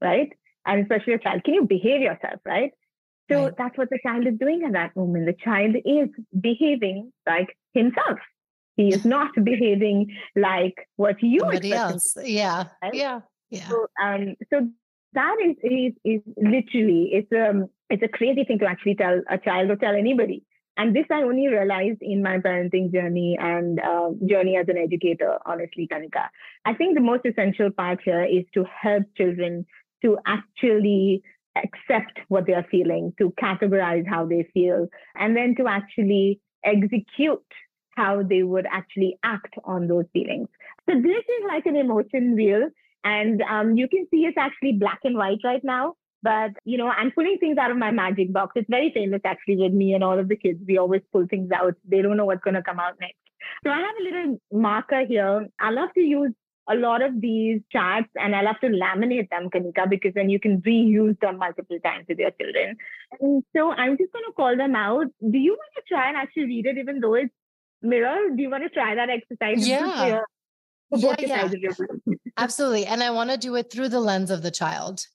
right? 0.00 0.32
And 0.64 0.80
especially 0.82 1.14
a 1.14 1.18
child, 1.18 1.42
can 1.44 1.54
you 1.54 1.66
behave 1.66 2.00
yourself, 2.00 2.40
right? 2.46 2.70
So 3.30 3.44
right. 3.44 3.54
that's 3.58 3.76
what 3.76 3.90
the 3.90 3.98
child 4.06 4.26
is 4.26 4.38
doing 4.38 4.62
at 4.64 4.72
that 4.72 4.94
moment. 4.94 5.26
The 5.26 5.34
child 5.44 5.74
is 5.84 6.08
behaving 6.40 7.12
like 7.26 7.56
himself. 7.72 8.18
He 8.76 8.88
is 8.94 9.04
not 9.16 9.32
behaving 9.42 10.16
like 10.36 10.74
what 10.94 11.20
you 11.20 11.40
Somebody 11.40 11.72
else. 11.72 12.16
Yeah. 12.22 12.66
Right? 12.80 12.94
Yeah. 12.94 13.20
Yeah. 13.50 13.68
So, 13.68 13.86
um, 14.00 14.36
so 14.52 14.68
that 15.14 15.36
is, 15.44 15.56
is, 15.62 15.92
is 16.04 16.20
literally, 16.36 17.10
it's, 17.12 17.32
um, 17.32 17.66
it's 17.90 18.02
a 18.02 18.08
crazy 18.08 18.44
thing 18.44 18.60
to 18.60 18.66
actually 18.66 18.94
tell 18.94 19.20
a 19.28 19.38
child 19.38 19.70
or 19.70 19.76
tell 19.76 19.94
anybody 19.94 20.44
and 20.76 20.94
this 20.94 21.06
I 21.10 21.22
only 21.22 21.46
realized 21.48 21.98
in 22.00 22.22
my 22.22 22.38
parenting 22.38 22.92
journey 22.92 23.36
and 23.40 23.80
uh, 23.80 24.10
journey 24.26 24.56
as 24.56 24.66
an 24.68 24.76
educator, 24.78 25.38
honestly, 25.46 25.88
Kanika. 25.90 26.28
I 26.64 26.74
think 26.74 26.94
the 26.94 27.00
most 27.00 27.24
essential 27.24 27.70
part 27.70 28.00
here 28.04 28.24
is 28.24 28.44
to 28.54 28.64
help 28.64 29.04
children 29.16 29.66
to 30.02 30.18
actually 30.26 31.22
accept 31.56 32.18
what 32.28 32.46
they 32.46 32.54
are 32.54 32.66
feeling, 32.70 33.12
to 33.18 33.32
categorize 33.40 34.06
how 34.08 34.26
they 34.26 34.48
feel, 34.52 34.88
and 35.14 35.36
then 35.36 35.54
to 35.56 35.68
actually 35.68 36.40
execute 36.64 37.44
how 37.96 38.22
they 38.22 38.42
would 38.42 38.66
actually 38.70 39.16
act 39.22 39.54
on 39.64 39.86
those 39.86 40.06
feelings. 40.12 40.48
So 40.88 40.96
this 41.00 41.24
is 41.24 41.44
like 41.46 41.66
an 41.66 41.76
emotion 41.76 42.34
wheel, 42.34 42.68
and 43.04 43.42
um, 43.42 43.76
you 43.76 43.88
can 43.88 44.06
see 44.10 44.24
it's 44.24 44.36
actually 44.36 44.72
black 44.72 45.00
and 45.04 45.16
white 45.16 45.38
right 45.44 45.62
now. 45.62 45.94
But, 46.24 46.52
you 46.64 46.78
know, 46.78 46.88
I'm 46.88 47.10
pulling 47.10 47.36
things 47.38 47.58
out 47.58 47.70
of 47.70 47.76
my 47.76 47.90
magic 47.90 48.32
box. 48.32 48.52
It's 48.56 48.70
very 48.70 48.90
famous 48.92 49.20
actually 49.24 49.56
with 49.56 49.74
me 49.74 49.92
and 49.92 50.02
all 50.02 50.18
of 50.18 50.28
the 50.28 50.36
kids. 50.36 50.58
We 50.66 50.78
always 50.78 51.02
pull 51.12 51.26
things 51.28 51.50
out. 51.52 51.74
They 51.86 52.00
don't 52.00 52.16
know 52.16 52.24
what's 52.24 52.42
going 52.42 52.54
to 52.54 52.62
come 52.62 52.80
out 52.80 52.94
next. 52.98 53.18
So 53.62 53.70
I 53.70 53.76
have 53.76 53.96
a 54.00 54.02
little 54.02 54.40
marker 54.50 55.04
here. 55.04 55.46
I 55.60 55.70
love 55.70 55.90
to 55.94 56.00
use 56.00 56.32
a 56.66 56.76
lot 56.76 57.02
of 57.02 57.20
these 57.20 57.60
charts 57.70 58.08
and 58.14 58.34
I 58.34 58.40
love 58.40 58.56
to 58.62 58.68
laminate 58.68 59.28
them, 59.28 59.50
Kanika, 59.50 59.86
because 59.88 60.14
then 60.14 60.30
you 60.30 60.40
can 60.40 60.62
reuse 60.62 61.20
them 61.20 61.36
multiple 61.36 61.78
times 61.84 62.06
with 62.08 62.18
your 62.18 62.30
children. 62.40 62.76
And 63.20 63.44
so 63.54 63.72
I'm 63.72 63.98
just 63.98 64.10
going 64.10 64.24
to 64.24 64.32
call 64.34 64.56
them 64.56 64.74
out. 64.74 65.08
Do 65.20 65.36
you 65.36 65.52
want 65.52 65.72
to 65.76 65.82
try 65.86 66.08
and 66.08 66.16
actually 66.16 66.46
read 66.46 66.64
it 66.64 66.78
even 66.78 67.00
though 67.00 67.14
it's 67.16 67.34
mirror? 67.82 68.30
Do 68.34 68.42
you 68.42 68.48
want 68.48 68.62
to 68.62 68.70
try 68.70 68.94
that 68.94 69.10
exercise? 69.10 69.68
Yeah. 69.68 70.22
Yeah, 70.90 71.14
yeah. 71.20 71.48
Absolutely. 72.38 72.86
And 72.86 73.02
I 73.02 73.10
want 73.10 73.30
to 73.30 73.36
do 73.36 73.54
it 73.56 73.70
through 73.70 73.90
the 73.90 74.00
lens 74.00 74.30
of 74.30 74.42
the 74.42 74.50
child. 74.50 75.06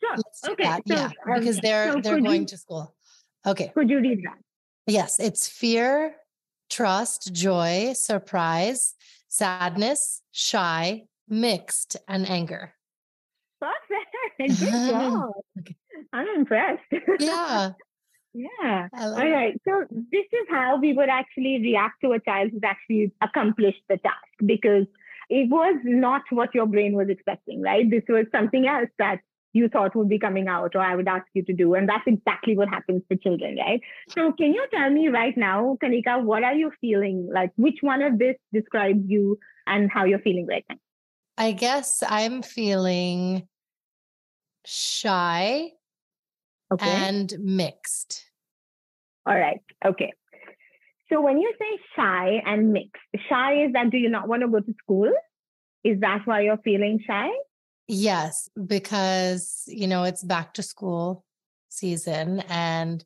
Sure. 0.00 0.52
Okay. 0.52 0.64
So, 0.64 0.80
yeah, 0.86 1.10
um, 1.26 1.38
because 1.38 1.58
they're 1.60 1.92
so 1.92 2.00
they're 2.00 2.20
going 2.20 2.42
you, 2.42 2.46
to 2.46 2.56
school. 2.56 2.94
Okay. 3.46 3.70
Could 3.74 3.90
you 3.90 4.00
read 4.00 4.22
that? 4.24 4.38
Yes, 4.86 5.18
it's 5.18 5.48
fear, 5.48 6.16
trust, 6.70 7.32
joy, 7.32 7.92
surprise, 7.94 8.94
sadness, 9.28 10.22
shy, 10.32 11.04
mixed, 11.28 11.96
and 12.08 12.28
anger. 12.28 12.74
Perfect. 13.60 14.60
Good 14.60 14.70
job. 14.90 15.32
okay. 15.60 15.76
I'm 16.12 16.28
impressed. 16.36 16.82
Yeah. 17.20 17.70
yeah. 18.34 18.88
All 18.92 19.16
right. 19.16 19.54
It. 19.54 19.62
So 19.66 19.84
this 19.90 20.26
is 20.30 20.46
how 20.50 20.78
we 20.78 20.92
would 20.92 21.08
actually 21.08 21.58
react 21.60 22.02
to 22.04 22.12
a 22.12 22.20
child 22.20 22.50
who's 22.50 22.60
actually 22.62 23.12
accomplished 23.22 23.80
the 23.88 23.96
task 23.96 24.28
because 24.44 24.86
it 25.30 25.48
was 25.48 25.76
not 25.84 26.22
what 26.30 26.54
your 26.54 26.66
brain 26.66 26.94
was 26.94 27.08
expecting, 27.08 27.62
right? 27.62 27.90
This 27.90 28.02
was 28.08 28.26
something 28.30 28.68
else 28.68 28.90
that 28.98 29.20
you 29.56 29.68
thought 29.68 29.96
would 29.96 30.08
be 30.08 30.18
coming 30.18 30.48
out 30.48 30.74
or 30.74 30.80
I 30.80 30.94
would 30.94 31.08
ask 31.08 31.26
you 31.32 31.42
to 31.44 31.52
do. 31.52 31.74
And 31.74 31.88
that's 31.88 32.06
exactly 32.06 32.56
what 32.56 32.68
happens 32.68 33.02
for 33.08 33.16
children, 33.16 33.56
right? 33.56 33.80
So 34.10 34.32
can 34.32 34.52
you 34.52 34.66
tell 34.72 34.90
me 34.90 35.08
right 35.08 35.36
now, 35.36 35.78
Kanika, 35.82 36.22
what 36.22 36.44
are 36.44 36.54
you 36.54 36.70
feeling? 36.80 37.28
Like 37.32 37.52
which 37.56 37.78
one 37.80 38.02
of 38.02 38.18
this 38.18 38.36
describes 38.52 39.04
you 39.06 39.38
and 39.66 39.90
how 39.90 40.04
you're 40.04 40.20
feeling 40.20 40.46
right 40.46 40.64
now? 40.68 40.76
I 41.38 41.52
guess 41.52 42.02
I'm 42.06 42.42
feeling 42.42 43.48
shy 44.64 45.70
okay. 46.72 46.90
and 46.90 47.34
mixed. 47.40 48.24
All 49.26 49.38
right. 49.38 49.60
Okay. 49.84 50.12
So 51.10 51.20
when 51.20 51.38
you 51.38 51.52
say 51.58 51.78
shy 51.94 52.42
and 52.44 52.72
mixed, 52.72 53.02
shy 53.28 53.64
is 53.64 53.72
that 53.72 53.90
do 53.90 53.96
you 53.96 54.08
not 54.08 54.28
want 54.28 54.42
to 54.42 54.48
go 54.48 54.60
to 54.60 54.74
school? 54.82 55.10
Is 55.84 56.00
that 56.00 56.22
why 56.24 56.42
you're 56.42 56.58
feeling 56.58 57.00
shy? 57.06 57.28
Yes, 57.88 58.50
because, 58.66 59.62
you 59.66 59.86
know, 59.86 60.04
it's 60.04 60.24
back 60.24 60.54
to 60.54 60.62
school 60.62 61.24
season 61.68 62.40
and 62.48 63.04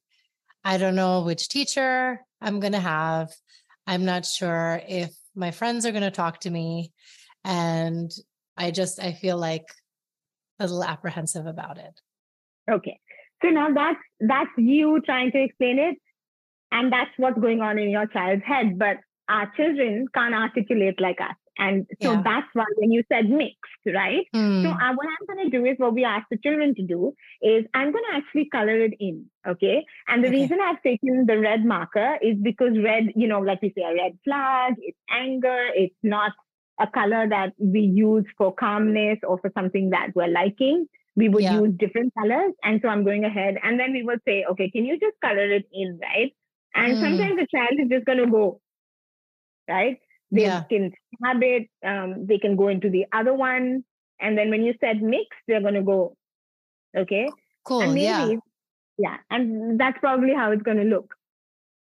I 0.65 0.79
don't 0.79 0.95
know 0.95 1.23
which 1.23 1.49
teacher 1.49 2.21
I'm 2.41 2.61
going 2.61 2.73
to 2.73 2.81
have. 2.81 3.31
I'm 3.87 4.05
not 4.05 4.25
sure 4.25 4.81
if 4.89 5.15
my 5.35 5.51
friends 5.51 5.85
are 5.85 5.91
going 5.91 6.03
to 6.03 6.11
talk 6.11 6.41
to 6.41 6.51
me. 6.51 6.93
And 7.45 8.11
I 8.57 8.71
just, 8.71 9.01
I 9.01 9.13
feel 9.13 9.37
like 9.37 9.67
a 10.59 10.65
little 10.65 10.85
apprehensive 10.85 11.47
about 11.47 11.79
it. 11.79 12.01
Okay. 12.71 13.01
So 13.43 13.49
now 13.49 13.73
that's, 13.75 13.99
that's 14.21 14.51
you 14.57 15.01
trying 15.05 15.33
to 15.33 15.43
explain 15.43 15.79
it. 15.79 15.97
And 16.73 16.93
that's 16.93 17.11
what's 17.17 17.41
going 17.41 17.61
on 17.63 17.79
in 17.79 17.91
your 17.91 18.07
child's 18.07 18.45
head. 18.45 18.79
But 18.79 18.99
our 19.29 19.51
children 19.57 20.07
can't 20.15 20.35
articulate 20.35 21.01
like 21.01 21.21
us 21.21 21.37
And 21.61 21.87
so 22.03 22.17
Yeah. 22.17 22.25
that's 22.25 22.49
why 22.55 22.67
when 22.79 22.93
you 22.93 23.05
said 23.13 23.31
mixed, 23.31 23.87
right? 23.95 24.27
Hmm. 24.33 24.67
So 24.67 24.71
uh, 24.73 24.95
what 24.95 25.07
I'm 25.09 25.37
going 25.37 25.51
to 25.51 25.59
do 25.59 25.67
is 25.67 25.77
what 25.79 25.95
we 25.95 26.05
ask 26.05 26.27
the 26.31 26.39
children 26.39 26.75
to 26.77 26.83
do 26.83 27.15
is 27.43 27.67
I'm 27.75 27.93
going 27.93 28.05
to 28.11 28.17
actually 28.17 28.47
color 28.51 28.79
it 28.81 28.95
in. 29.01 29.27
Okay. 29.49 29.85
And 30.09 30.25
the 30.25 30.29
Okay. 30.29 30.31
reason 30.31 30.59
I've 30.63 30.83
taken 30.83 31.27
the 31.27 31.39
red 31.39 31.65
marker 31.65 32.19
is 32.23 32.37
because 32.43 32.73
red, 32.83 33.05
you 33.17 33.29
know, 33.29 33.41
like 33.41 33.63
we 33.63 33.73
say, 33.77 33.85
a 33.85 33.95
red 33.95 34.19
flag, 34.25 34.75
it's 34.81 34.99
anger, 35.11 35.67
it's 35.75 35.97
not 36.03 36.33
a 36.81 36.87
color 36.89 37.29
that 37.29 37.53
we 37.59 37.81
use 37.81 38.25
for 38.39 38.55
calmness 38.55 39.19
or 39.25 39.39
for 39.41 39.51
something 39.57 39.91
that 39.91 40.09
we're 40.15 40.29
liking. 40.29 40.87
We 41.17 41.29
would 41.29 41.51
Yeah. 41.51 41.51
use 41.51 41.73
different 41.79 42.13
colors. 42.19 42.53
And 42.65 42.81
so 42.83 42.89
I'm 42.89 43.05
going 43.05 43.25
ahead 43.25 43.57
and 43.63 43.79
then 43.81 43.93
we 43.93 44.03
will 44.03 44.19
say, 44.27 44.45
okay, 44.53 44.71
can 44.71 44.85
you 44.85 44.99
just 44.99 45.17
color 45.23 45.51
it 45.53 45.67
in, 45.73 45.99
right? 46.03 46.33
And 46.75 46.99
Mm. 46.99 47.01
sometimes 47.03 47.39
the 47.39 47.47
child 47.55 47.73
is 47.81 47.89
just 47.91 48.07
going 48.07 48.19
to 48.19 48.27
go, 48.31 48.61
right? 49.69 49.99
They 50.31 50.43
Yeah. 50.43 50.65
can 50.65 50.93
stab 51.17 51.43
it, 51.43 51.69
um, 51.85 52.27
they 52.27 52.39
can 52.39 52.57
go 52.57 52.69
into 52.69 52.89
the 52.91 53.07
other 53.13 53.35
one. 53.35 53.85
And 54.21 54.37
then 54.39 54.51
when 54.51 54.63
you 54.63 54.75
said 54.81 55.03
mix, 55.03 55.27
they're 55.47 55.61
going 55.63 55.75
to 55.75 55.83
go, 55.83 56.17
okay? 56.97 57.29
Cool. 57.65 57.83
and 57.83 57.95
maybe, 57.95 58.05
Yeah. 58.07 58.37
yeah. 58.99 59.17
And 59.31 59.79
that's 59.79 59.99
probably 59.99 60.35
how 60.35 60.51
it's 60.53 60.63
going 60.63 60.77
to 60.79 60.85
look, 60.85 61.15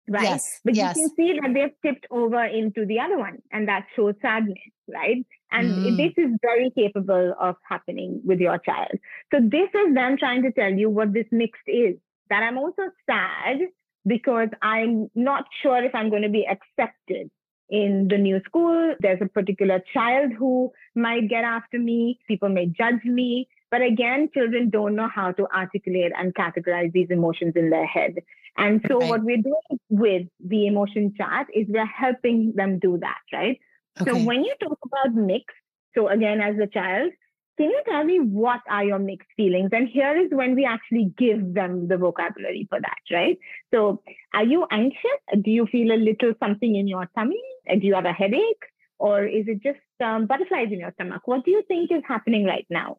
right? 0.10 0.24
Yes. 0.24 0.60
But 0.64 0.76
yes. 0.76 0.96
you 0.98 1.04
can 1.04 1.16
see 1.16 1.40
that 1.40 1.54
they've 1.54 1.76
tipped 1.86 2.08
over 2.12 2.44
into 2.46 2.86
the 2.86 3.00
other 3.00 3.18
one, 3.18 3.42
and 3.52 3.68
that 3.68 3.88
shows 3.96 4.16
sadness, 4.22 4.58
right? 4.88 5.26
And 5.52 5.78
Mm. 5.78 5.98
this 5.98 6.14
is 6.18 6.32
very 6.42 6.70
capable 6.72 7.34
of 7.40 7.56
happening 7.68 8.22
with 8.26 8.40
your 8.40 8.58
child. 8.60 8.92
So 9.34 9.40
this 9.42 9.70
is 9.74 9.94
them 9.96 10.18
trying 10.18 10.44
to 10.44 10.52
tell 10.52 10.72
you 10.74 10.90
what 10.90 11.14
this 11.14 11.28
mixed 11.32 11.68
is. 11.68 11.98
That 12.30 12.44
I'm 12.44 12.58
also 12.58 12.84
sad 13.10 13.60
because 14.06 14.50
I'm 14.62 15.10
not 15.16 15.46
sure 15.62 15.82
if 15.84 15.96
I'm 15.96 16.10
going 16.10 16.24
to 16.24 16.30
be 16.30 16.46
accepted 16.46 17.30
in 17.70 18.08
the 18.10 18.18
new 18.18 18.42
school. 18.46 18.96
There's 19.00 19.22
a 19.22 19.28
particular 19.28 19.82
child 19.94 20.32
who 20.38 20.72
might 20.96 21.28
get 21.30 21.44
after 21.44 21.80
me. 21.80 22.20
People 22.28 22.50
may 22.50 22.68
judge 22.68 23.04
me. 23.04 23.48
But 23.70 23.82
again, 23.82 24.30
children 24.34 24.70
don't 24.70 24.96
know 24.96 25.10
how 25.10 25.34
to 25.34 25.46
articulate 25.54 26.14
and 26.18 26.34
categorize 26.34 26.92
these 26.94 27.10
emotions 27.10 27.54
in 27.56 27.70
their 27.70 27.86
head. 27.86 28.16
And 28.58 28.82
so, 28.88 29.00
Right. 29.00 29.10
what 29.10 29.24
we're 29.24 29.42
doing 29.42 29.80
with 29.90 30.28
the 30.40 30.68
emotion 30.68 31.14
chart 31.18 31.48
is 31.54 31.68
we're 31.70 31.86
helping 31.86 32.54
them 32.56 32.80
do 32.80 32.98
that, 33.00 33.20
right? 33.34 33.60
So, 34.06 34.16
when 34.16 34.44
you 34.44 34.54
talk 34.62 34.80
about 34.86 35.14
mixed, 35.16 35.56
so 35.96 36.08
again, 36.08 36.40
as 36.42 36.58
a 36.60 36.68
child, 36.68 37.12
can 37.58 37.72
you 37.72 37.82
tell 37.88 38.04
me 38.04 38.20
what 38.20 38.62
are 38.70 38.84
your 38.84 39.00
mixed 39.00 39.30
feelings? 39.36 39.70
And 39.74 39.88
here 39.88 40.16
is 40.16 40.30
when 40.32 40.56
we 40.56 40.64
actually 40.64 41.12
give 41.18 41.54
them 41.56 41.88
the 41.88 41.98
vocabulary 41.98 42.68
for 42.70 42.80
that, 42.80 43.00
right? 43.12 43.38
So, 43.74 44.02
are 44.34 44.46
you 44.46 44.66
anxious? 44.72 45.20
Do 45.42 45.52
you 45.52 45.66
feel 45.68 45.92
a 45.92 45.98
little 45.98 46.34
something 46.40 46.76
in 46.76 46.88
your 46.88 47.10
tummy? 47.16 47.42
Do 47.68 47.86
you 47.86 47.96
have 47.96 48.06
a 48.06 48.14
headache? 48.14 48.64
Or 49.00 49.24
is 49.26 49.46
it 49.48 49.62
just 49.62 49.80
um, 50.04 50.26
butterflies 50.26 50.70
in 50.72 50.80
your 50.80 50.92
stomach? 50.94 51.22
What 51.26 51.46
do 51.46 51.52
you 51.52 51.64
think 51.68 51.92
is 51.92 52.02
happening 52.08 52.46
right 52.46 52.66
now? 52.70 52.98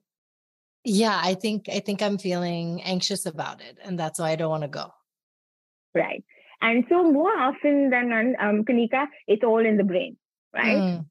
yeah, 0.85 1.21
I 1.23 1.35
think 1.35 1.69
I 1.69 1.81
think 1.81 2.03
I'm 2.03 2.19
feeling 2.19 2.83
anxious 2.83 3.27
about 3.27 3.61
it, 3.61 3.79
and 3.83 3.99
that's 3.99 4.19
why 4.19 4.31
I 4.31 4.37
don't 4.37 4.51
want 4.51 4.63
to 4.63 4.69
go. 4.69 4.93
Right. 5.95 6.25
And 6.61 6.85
so, 6.89 7.11
more 7.11 7.37
often 7.39 7.91
than 7.91 8.09
not, 8.09 8.49
um, 8.49 8.65
Kanika, 8.65 9.07
it's 9.27 9.45
all 9.45 9.65
in 9.65 9.77
the 9.77 9.85
brain, 9.85 10.17
right? 10.55 10.77
Mm, 10.77 11.07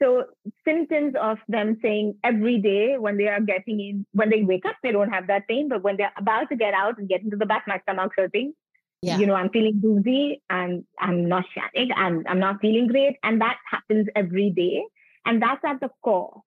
So 0.00 0.24
symptoms 0.64 1.14
of 1.20 1.38
them 1.48 1.78
saying 1.82 2.16
every 2.24 2.58
day 2.58 2.96
when 2.98 3.16
they 3.16 3.28
are 3.28 3.40
getting 3.40 3.80
in, 3.80 4.06
when 4.12 4.30
they 4.30 4.42
wake 4.42 4.64
up, 4.66 4.76
they 4.82 4.92
don't 4.92 5.10
have 5.10 5.26
that 5.26 5.46
pain, 5.48 5.68
but 5.68 5.82
when 5.82 5.96
they're 5.96 6.12
about 6.16 6.48
to 6.50 6.56
get 6.56 6.74
out 6.74 6.98
and 6.98 7.08
get 7.08 7.22
into 7.22 7.36
the 7.36 7.46
bath, 7.46 7.62
my 7.66 7.80
stomach's 7.80 8.14
hurting. 8.16 8.54
Yeah. 9.02 9.18
You 9.18 9.26
know, 9.26 9.34
I'm 9.34 9.50
feeling 9.50 9.80
doozy 9.84 10.40
and 10.48 10.84
I'm 10.98 11.28
not 11.28 11.44
shattered. 11.52 11.92
I'm 11.96 12.24
I'm 12.28 12.38
not 12.38 12.60
feeling 12.60 12.86
great. 12.86 13.16
And 13.24 13.40
that 13.40 13.58
happens 13.68 14.06
every 14.14 14.50
day. 14.50 14.84
And 15.26 15.42
that's 15.42 15.60
at 15.64 15.80
the 15.80 15.90
core. 16.02 16.42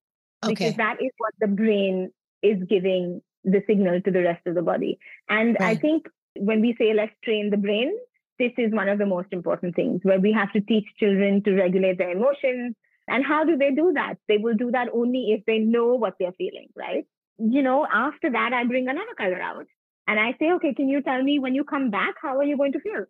Because 0.47 0.75
that 0.75 0.97
is 1.01 1.11
what 1.17 1.33
the 1.39 1.47
brain 1.47 2.11
is 2.41 2.57
giving 2.69 3.21
the 3.43 3.61
signal 3.67 4.01
to 4.01 4.11
the 4.11 4.21
rest 4.21 4.45
of 4.47 4.55
the 4.55 4.61
body. 4.61 4.99
And 5.27 5.57
I 5.59 5.75
think 5.75 6.07
when 6.35 6.61
we 6.61 6.75
say 6.79 6.93
let's 6.93 7.13
train 7.23 7.49
the 7.49 7.57
brain, 7.57 7.93
this 8.39 8.51
is 8.57 8.71
one 8.71 8.89
of 8.89 8.99
the 8.99 9.05
most 9.05 9.27
important 9.31 9.75
things 9.75 10.01
where 10.03 10.19
we 10.19 10.31
have 10.33 10.51
to 10.53 10.61
teach 10.61 10.85
children 10.99 11.41
to 11.43 11.55
regulate 11.55 11.97
their 11.97 12.11
emotions. 12.11 12.75
And 13.07 13.25
how 13.25 13.43
do 13.43 13.57
they 13.57 13.71
do 13.71 13.93
that? 13.93 14.15
They 14.27 14.37
will 14.37 14.55
do 14.55 14.71
that 14.71 14.89
only 14.93 15.31
if 15.31 15.45
they 15.45 15.59
know 15.59 15.95
what 15.95 16.15
they're 16.19 16.33
feeling, 16.37 16.69
right? 16.75 17.05
You 17.37 17.61
know, 17.61 17.87
after 17.91 18.31
that, 18.31 18.53
I 18.53 18.63
bring 18.65 18.87
another 18.87 19.13
color 19.17 19.41
out 19.41 19.67
and 20.07 20.19
I 20.19 20.33
say, 20.39 20.51
okay, 20.53 20.73
can 20.73 20.87
you 20.89 21.01
tell 21.01 21.21
me 21.21 21.39
when 21.39 21.55
you 21.55 21.63
come 21.63 21.89
back, 21.89 22.15
how 22.21 22.37
are 22.37 22.43
you 22.43 22.57
going 22.57 22.73
to 22.73 22.79
feel? 22.79 23.05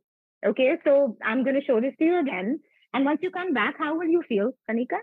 Okay, 0.45 0.77
so 0.85 1.17
I'm 1.23 1.43
going 1.43 1.55
to 1.55 1.63
show 1.65 1.81
this 1.81 1.93
to 1.99 2.05
you 2.05 2.19
again. 2.19 2.59
And 2.93 3.03
once 3.05 3.19
you 3.21 3.31
come 3.31 3.53
back, 3.53 3.75
how 3.77 3.97
will 3.97 4.07
you 4.07 4.23
feel, 4.27 4.51
Kanika? 4.69 4.99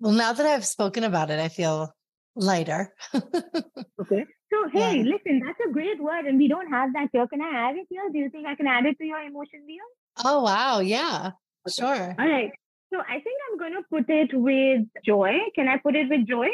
Well, 0.00 0.12
now 0.12 0.32
that 0.32 0.46
I've 0.46 0.64
spoken 0.66 1.04
about 1.04 1.30
it, 1.30 1.38
I 1.40 1.48
feel 1.48 1.92
lighter. 2.34 2.94
Okay. 3.14 4.24
So, 4.52 4.68
hey, 4.72 4.98
Yeah. 4.98 5.12
listen, 5.12 5.40
that's 5.44 5.58
a 5.68 5.72
great 5.72 6.00
word, 6.00 6.24
and 6.26 6.38
we 6.38 6.46
don't 6.46 6.70
have 6.70 6.92
that 6.92 7.08
here. 7.12 7.26
Can 7.26 7.40
I 7.42 7.68
add 7.68 7.76
it 7.76 7.88
here? 7.90 8.08
Do 8.12 8.18
you 8.20 8.30
think 8.30 8.46
I 8.46 8.54
can 8.54 8.68
add 8.68 8.86
it 8.86 8.96
to 8.98 9.04
your 9.04 9.18
emotion 9.20 9.62
wheel? 9.66 9.82
oh 10.24 10.40
wow, 10.44 10.78
yeah, 10.78 11.32
sure. 11.68 12.14
All 12.16 12.28
right. 12.28 12.52
So, 12.92 13.00
I 13.00 13.14
think 13.14 13.36
I'm 13.50 13.58
going 13.58 13.72
to 13.72 13.82
put 13.90 14.08
it 14.08 14.30
with 14.32 14.82
joy. 15.04 15.32
Can 15.56 15.66
I 15.66 15.78
put 15.78 15.96
it 15.96 16.08
with 16.08 16.28
joy? 16.28 16.46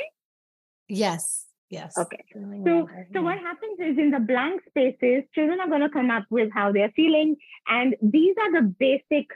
Yes, 0.88 1.44
yes. 1.72 1.94
Okay. 1.98 2.24
Feeling 2.32 2.64
So, 2.66 2.88
so 3.12 3.20
yeah. 3.20 3.20
what 3.22 3.38
happens 3.38 3.78
is 3.80 3.98
in 3.98 4.10
the 4.10 4.20
blank 4.20 4.62
spaces, 4.68 5.24
children 5.34 5.60
are 5.60 5.68
going 5.68 5.82
to 5.82 5.90
come 5.90 6.10
up 6.10 6.24
with 6.30 6.50
how 6.52 6.72
they're 6.72 6.92
feeling. 6.96 7.36
And 7.68 7.96
these 8.02 8.36
are 8.40 8.52
the 8.52 8.62
basic 8.68 9.28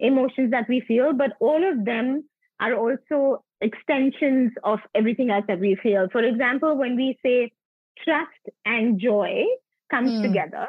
emotions 0.00 0.50
that 0.52 0.68
we 0.68 0.80
feel, 0.80 1.12
but 1.12 1.32
all 1.40 1.62
of 1.68 1.84
them 1.84 2.24
are 2.60 2.74
also 2.74 3.44
extensions 3.60 4.52
of 4.64 4.80
everything 4.94 5.30
else 5.30 5.44
that 5.48 5.60
we 5.60 5.76
feel. 5.82 6.08
For 6.12 6.22
example, 6.22 6.76
when 6.76 6.96
we 6.96 7.18
say 7.24 7.52
trust 8.04 8.42
and 8.64 9.00
joy 9.00 9.44
comes 9.90 10.14
Hmm. 10.14 10.22
together, 10.22 10.66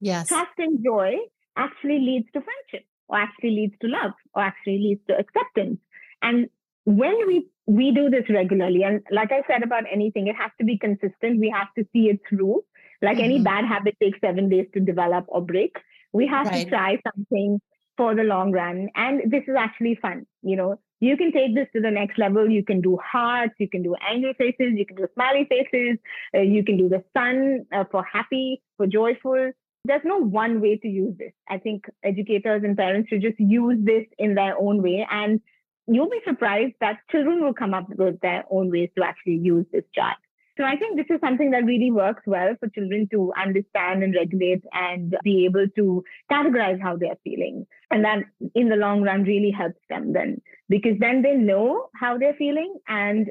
Yes. 0.00 0.28
trust 0.28 0.52
and 0.58 0.84
joy 0.84 1.16
actually 1.56 1.98
leads 2.00 2.26
to 2.32 2.40
friendship 2.40 2.86
or 3.08 3.18
actually 3.18 3.50
leads 3.50 3.74
to 3.80 3.88
love 3.88 4.12
or 4.34 4.42
actually 4.42 4.78
leads 4.78 5.04
to 5.08 5.18
acceptance 5.18 5.80
and 6.22 6.48
when 6.84 7.26
we 7.26 7.46
we 7.68 7.92
do 7.92 8.08
this 8.10 8.24
regularly 8.30 8.82
and 8.82 9.02
like 9.10 9.32
i 9.32 9.42
said 9.48 9.62
about 9.62 9.84
anything 9.92 10.26
it 10.28 10.36
has 10.36 10.50
to 10.58 10.64
be 10.64 10.78
consistent 10.78 11.40
we 11.40 11.50
have 11.50 11.68
to 11.78 11.84
see 11.92 12.04
it 12.08 12.20
through 12.28 12.64
like 13.02 13.20
any 13.20 13.38
Mhm. 13.38 13.44
bad 13.48 13.64
habit 13.66 13.96
takes 14.00 14.20
seven 14.20 14.48
days 14.48 14.66
to 14.74 14.80
develop 14.80 15.24
or 15.28 15.42
break 15.42 15.76
we 16.12 16.26
have 16.26 16.48
Right. 16.48 16.64
to 16.64 16.70
try 16.74 16.98
something 17.08 17.60
for 17.96 18.14
the 18.14 18.24
long 18.24 18.52
run 18.52 18.88
and 18.94 19.30
this 19.30 19.44
is 19.48 19.56
actually 19.56 19.94
fun 19.96 20.26
you 20.42 20.56
know 20.56 20.78
you 21.00 21.16
can 21.16 21.32
take 21.32 21.54
this 21.54 21.68
to 21.74 21.80
the 21.80 21.90
next 21.90 22.18
level 22.18 22.48
you 22.50 22.64
can 22.64 22.80
do 22.80 22.96
hearts 23.12 23.54
you 23.58 23.68
can 23.68 23.82
do 23.82 23.94
angry 24.12 24.34
faces 24.38 24.72
you 24.80 24.86
can 24.86 24.96
do 24.96 25.06
smiley 25.14 25.44
faces 25.50 25.98
uh, 26.36 26.40
you 26.40 26.64
can 26.64 26.76
do 26.78 26.88
the 26.88 27.02
sun 27.16 27.66
uh, 27.72 27.84
for 27.90 28.02
happy 28.04 28.62
for 28.76 28.86
joyful 28.86 29.52
there's 29.84 30.04
no 30.04 30.18
one 30.18 30.60
way 30.60 30.76
to 30.76 30.88
use 30.88 31.16
this. 31.18 31.32
I 31.48 31.58
think 31.58 31.86
educators 32.04 32.62
and 32.64 32.76
parents 32.76 33.08
should 33.08 33.22
just 33.22 33.38
use 33.40 33.78
this 33.82 34.04
in 34.18 34.34
their 34.34 34.58
own 34.58 34.82
way. 34.82 35.06
And 35.10 35.40
you'll 35.88 36.10
be 36.10 36.20
surprised 36.26 36.74
that 36.80 36.98
children 37.10 37.42
will 37.42 37.54
come 37.54 37.74
up 37.74 37.88
with 37.88 38.20
their 38.20 38.44
own 38.50 38.70
ways 38.70 38.90
to 38.96 39.04
actually 39.04 39.36
use 39.36 39.66
this 39.72 39.84
chart. 39.94 40.16
So 40.56 40.64
I 40.64 40.76
think 40.76 40.96
this 40.96 41.06
is 41.08 41.20
something 41.20 41.52
that 41.52 41.64
really 41.64 41.92
works 41.92 42.22
well 42.26 42.54
for 42.58 42.68
children 42.68 43.08
to 43.12 43.32
understand 43.40 44.02
and 44.02 44.12
regulate 44.14 44.64
and 44.72 45.16
be 45.22 45.44
able 45.44 45.68
to 45.76 46.04
categorize 46.30 46.82
how 46.82 46.96
they're 46.96 47.18
feeling. 47.22 47.64
And 47.92 48.04
that 48.04 48.24
in 48.56 48.68
the 48.68 48.74
long 48.74 49.02
run 49.02 49.22
really 49.22 49.52
helps 49.52 49.80
them 49.88 50.12
then 50.12 50.42
because 50.68 50.98
then 50.98 51.22
they 51.22 51.34
know 51.34 51.88
how 51.94 52.18
they're 52.18 52.34
feeling. 52.34 52.76
And 52.88 53.30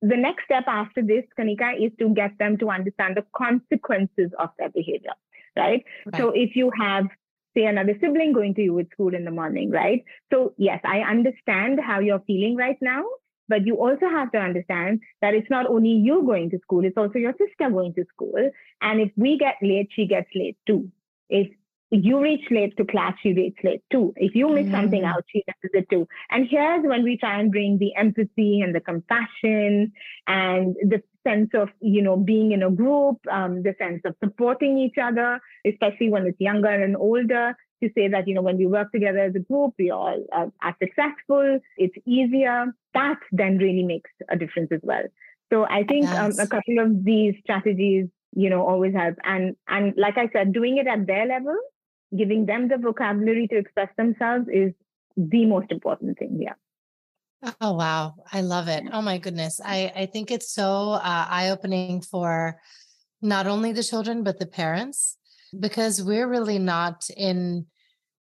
the 0.00 0.16
next 0.16 0.44
step 0.44 0.64
after 0.68 1.02
this, 1.02 1.24
Kanika, 1.36 1.74
is 1.74 1.90
to 1.98 2.14
get 2.14 2.38
them 2.38 2.56
to 2.58 2.70
understand 2.70 3.16
the 3.16 3.26
consequences 3.36 4.30
of 4.38 4.50
their 4.58 4.70
behavior 4.70 5.14
right? 5.56 5.84
So 6.16 6.30
if 6.30 6.56
you 6.56 6.70
have, 6.78 7.06
say, 7.54 7.64
another 7.64 7.96
sibling 8.00 8.32
going 8.32 8.54
to 8.54 8.62
you 8.62 8.78
at 8.78 8.90
school 8.90 9.14
in 9.14 9.24
the 9.24 9.30
morning, 9.30 9.70
right? 9.70 10.04
So 10.32 10.54
yes, 10.56 10.80
I 10.84 11.00
understand 11.00 11.80
how 11.80 12.00
you're 12.00 12.22
feeling 12.26 12.56
right 12.56 12.78
now, 12.80 13.04
but 13.48 13.66
you 13.66 13.76
also 13.76 14.08
have 14.08 14.30
to 14.32 14.38
understand 14.38 15.00
that 15.20 15.34
it's 15.34 15.50
not 15.50 15.66
only 15.66 15.90
you 15.90 16.22
going 16.24 16.50
to 16.50 16.58
school, 16.60 16.84
it's 16.84 16.96
also 16.96 17.18
your 17.18 17.32
sister 17.32 17.70
going 17.70 17.94
to 17.94 18.04
school. 18.12 18.50
And 18.80 19.00
if 19.00 19.10
we 19.16 19.38
get 19.38 19.56
late, 19.62 19.88
she 19.94 20.06
gets 20.06 20.28
late 20.34 20.56
too. 20.66 20.90
If 21.28 21.48
you 21.90 22.20
reach 22.20 22.44
late 22.50 22.76
to 22.76 22.84
class, 22.84 23.14
she 23.22 23.32
reaches 23.32 23.64
late 23.64 23.82
too. 23.90 24.12
If 24.16 24.34
you 24.34 24.48
miss 24.48 24.66
something 24.70 25.02
Mm. 25.02 25.06
out, 25.06 25.24
she 25.28 25.42
misses 25.46 25.70
it 25.74 25.88
too. 25.90 26.06
And 26.30 26.46
here's 26.48 26.84
when 26.84 27.02
we 27.02 27.16
try 27.16 27.40
and 27.40 27.50
bring 27.50 27.78
the 27.78 27.94
empathy 27.96 28.60
and 28.60 28.74
the 28.74 28.80
compassion 28.80 29.92
and 30.26 30.76
the 30.82 31.02
sense 31.26 31.50
of, 31.54 31.68
you 31.80 32.02
know, 32.02 32.16
being 32.16 32.52
in 32.52 32.62
a 32.62 32.70
group, 32.70 33.18
um, 33.30 33.62
the 33.62 33.74
sense 33.78 34.02
of 34.04 34.14
supporting 34.22 34.78
each 34.78 34.98
other, 35.02 35.40
especially 35.66 36.10
when 36.10 36.26
it's 36.26 36.40
younger 36.40 36.68
and 36.68 36.96
older, 36.96 37.54
to 37.82 37.90
say 37.94 38.08
that, 38.08 38.28
you 38.28 38.34
know, 38.34 38.42
when 38.42 38.58
we 38.58 38.66
work 38.66 38.92
together 38.92 39.18
as 39.20 39.34
a 39.34 39.40
group, 39.40 39.74
we 39.78 39.90
all 39.90 40.24
uh, 40.32 40.46
are 40.62 40.76
successful, 40.82 41.58
it's 41.76 41.96
easier. 42.06 42.66
That 42.94 43.18
then 43.32 43.58
really 43.58 43.82
makes 43.82 44.10
a 44.28 44.36
difference 44.36 44.70
as 44.72 44.80
well. 44.82 45.04
So 45.52 45.64
I 45.64 45.84
think 45.84 46.14
um, 46.14 46.38
a 46.38 46.46
couple 46.46 46.78
of 46.78 47.04
these 47.04 47.34
strategies, 47.42 48.06
you 48.34 48.50
know, 48.50 48.66
always 48.66 48.94
help. 48.94 49.16
And 49.24 49.56
and 49.66 49.94
like 49.96 50.16
I 50.18 50.28
said, 50.32 50.52
doing 50.52 50.78
it 50.78 50.86
at 50.86 51.06
their 51.06 51.26
level, 51.26 51.56
giving 52.16 52.46
them 52.46 52.68
the 52.68 52.76
vocabulary 52.76 53.46
to 53.48 53.56
express 53.56 53.88
themselves 53.96 54.46
is 54.52 54.72
the 55.16 55.46
most 55.46 55.70
important 55.70 56.18
thing 56.18 56.38
Yeah. 56.40 56.54
Oh 57.60 57.72
wow, 57.72 58.14
I 58.32 58.42
love 58.42 58.68
it. 58.68 58.84
Oh 58.92 59.00
my 59.00 59.18
goodness. 59.18 59.60
I 59.64 59.92
I 59.96 60.06
think 60.06 60.30
it's 60.30 60.52
so 60.52 60.92
uh, 60.92 61.26
eye-opening 61.30 62.02
for 62.02 62.60
not 63.22 63.46
only 63.46 63.72
the 63.72 63.82
children 63.82 64.22
but 64.22 64.38
the 64.38 64.46
parents 64.46 65.16
because 65.58 66.02
we're 66.02 66.28
really 66.28 66.58
not 66.58 67.08
in 67.16 67.66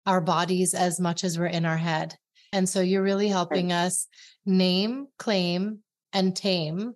our 0.04 0.20
bodies 0.20 0.74
as 0.74 1.00
much 1.00 1.24
as 1.24 1.38
we're 1.38 1.46
in 1.46 1.64
our 1.64 1.76
head. 1.76 2.14
And 2.52 2.68
so 2.68 2.80
you're 2.80 3.02
really 3.02 3.28
helping 3.28 3.72
us 3.72 4.06
name, 4.44 5.08
claim 5.18 5.80
and 6.12 6.34
tame 6.34 6.94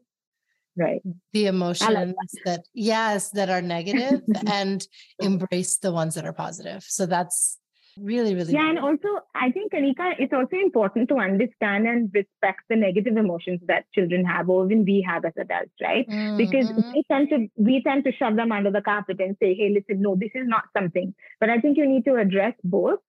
right. 0.81 1.03
the 1.33 1.47
emotions 1.47 2.15
that 2.45 2.63
yes 2.75 3.31
that 3.31 3.51
are 3.51 3.63
negative 3.63 4.23
and 4.47 4.87
embrace 5.21 5.79
the 5.79 5.93
ones 5.93 6.15
that 6.15 6.27
are 6.27 6.33
positive. 6.33 6.85
So 6.89 7.07
that's 7.07 7.59
really 7.99 8.35
really 8.35 8.53
yeah 8.53 8.69
and 8.69 8.79
also 8.79 9.09
i 9.35 9.51
think 9.51 9.73
anika 9.73 10.15
it's 10.19 10.33
also 10.33 10.57
important 10.57 11.09
to 11.09 11.17
understand 11.17 11.87
and 11.87 12.11
respect 12.15 12.61
the 12.69 12.77
negative 12.77 13.17
emotions 13.17 13.61
that 13.67 13.85
children 13.93 14.25
have 14.25 14.49
or 14.49 14.65
even 14.65 14.85
we 14.85 15.05
have 15.07 15.25
as 15.25 15.33
adults 15.39 15.73
right? 15.83 16.09
Mm-hmm. 16.09 16.37
because 16.37 16.73
we 16.95 17.03
tend 17.11 17.29
to 17.31 17.49
we 17.57 17.83
tend 17.83 18.05
to 18.05 18.13
shove 18.13 18.37
them 18.37 18.53
under 18.53 18.71
the 18.71 18.81
carpet 18.81 19.21
and 19.21 19.37
say 19.43 19.55
hey 19.55 19.71
listen 19.71 20.01
no 20.01 20.17
this 20.17 20.31
is 20.35 20.47
not 20.47 20.65
something. 20.77 21.15
But 21.41 21.51
i 21.51 21.59
think 21.59 21.77
you 21.77 21.87
need 21.87 22.05
to 22.05 22.17
address 22.17 22.55
both. 22.65 23.01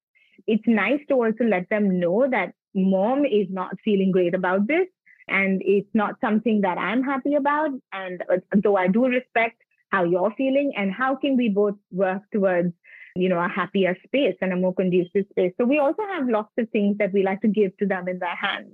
It's 0.47 0.63
nice 0.65 0.99
to 1.09 1.15
also 1.15 1.43
let 1.43 1.69
them 1.69 1.99
know 1.99 2.27
that 2.29 2.53
mom 2.73 3.25
is 3.25 3.47
not 3.49 3.75
feeling 3.85 4.11
great 4.11 4.33
about 4.33 4.67
this 4.67 4.87
and 5.27 5.61
it's 5.65 5.89
not 5.93 6.15
something 6.21 6.61
that 6.61 6.77
i'm 6.77 7.03
happy 7.03 7.35
about 7.35 7.69
and 7.93 8.23
uh, 8.31 8.37
though 8.63 8.75
i 8.75 8.87
do 8.87 9.05
respect 9.05 9.61
how 9.89 10.03
you're 10.03 10.33
feeling 10.37 10.71
and 10.77 10.91
how 10.91 11.15
can 11.15 11.35
we 11.35 11.49
both 11.49 11.75
work 11.91 12.21
towards 12.31 12.73
you 13.15 13.29
know, 13.29 13.39
a 13.39 13.47
happier 13.47 13.97
space 14.05 14.35
and 14.41 14.53
a 14.53 14.55
more 14.55 14.73
conducive 14.73 15.25
space. 15.29 15.53
So 15.57 15.65
we 15.65 15.79
also 15.79 16.01
have 16.13 16.29
lots 16.29 16.51
of 16.57 16.69
things 16.69 16.97
that 16.99 17.11
we 17.13 17.23
like 17.23 17.41
to 17.41 17.47
give 17.47 17.75
to 17.77 17.85
them 17.85 18.07
in 18.07 18.19
their 18.19 18.35
hands 18.35 18.73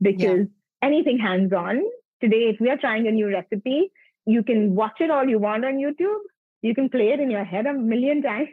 because 0.00 0.46
yeah. 0.46 0.88
anything 0.88 1.18
hands 1.18 1.52
on 1.52 1.82
today, 2.20 2.50
if 2.52 2.60
we 2.60 2.70
are 2.70 2.76
trying 2.76 3.06
a 3.06 3.10
new 3.10 3.28
recipe, 3.28 3.90
you 4.24 4.42
can 4.42 4.74
watch 4.74 5.00
it 5.00 5.10
all 5.10 5.26
you 5.26 5.38
want 5.38 5.64
on 5.64 5.74
YouTube. 5.74 6.20
You 6.62 6.74
can 6.74 6.88
play 6.88 7.08
it 7.08 7.20
in 7.20 7.30
your 7.30 7.44
head 7.44 7.66
a 7.66 7.72
million 7.72 8.22
times, 8.30 8.48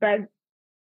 but 0.00 0.20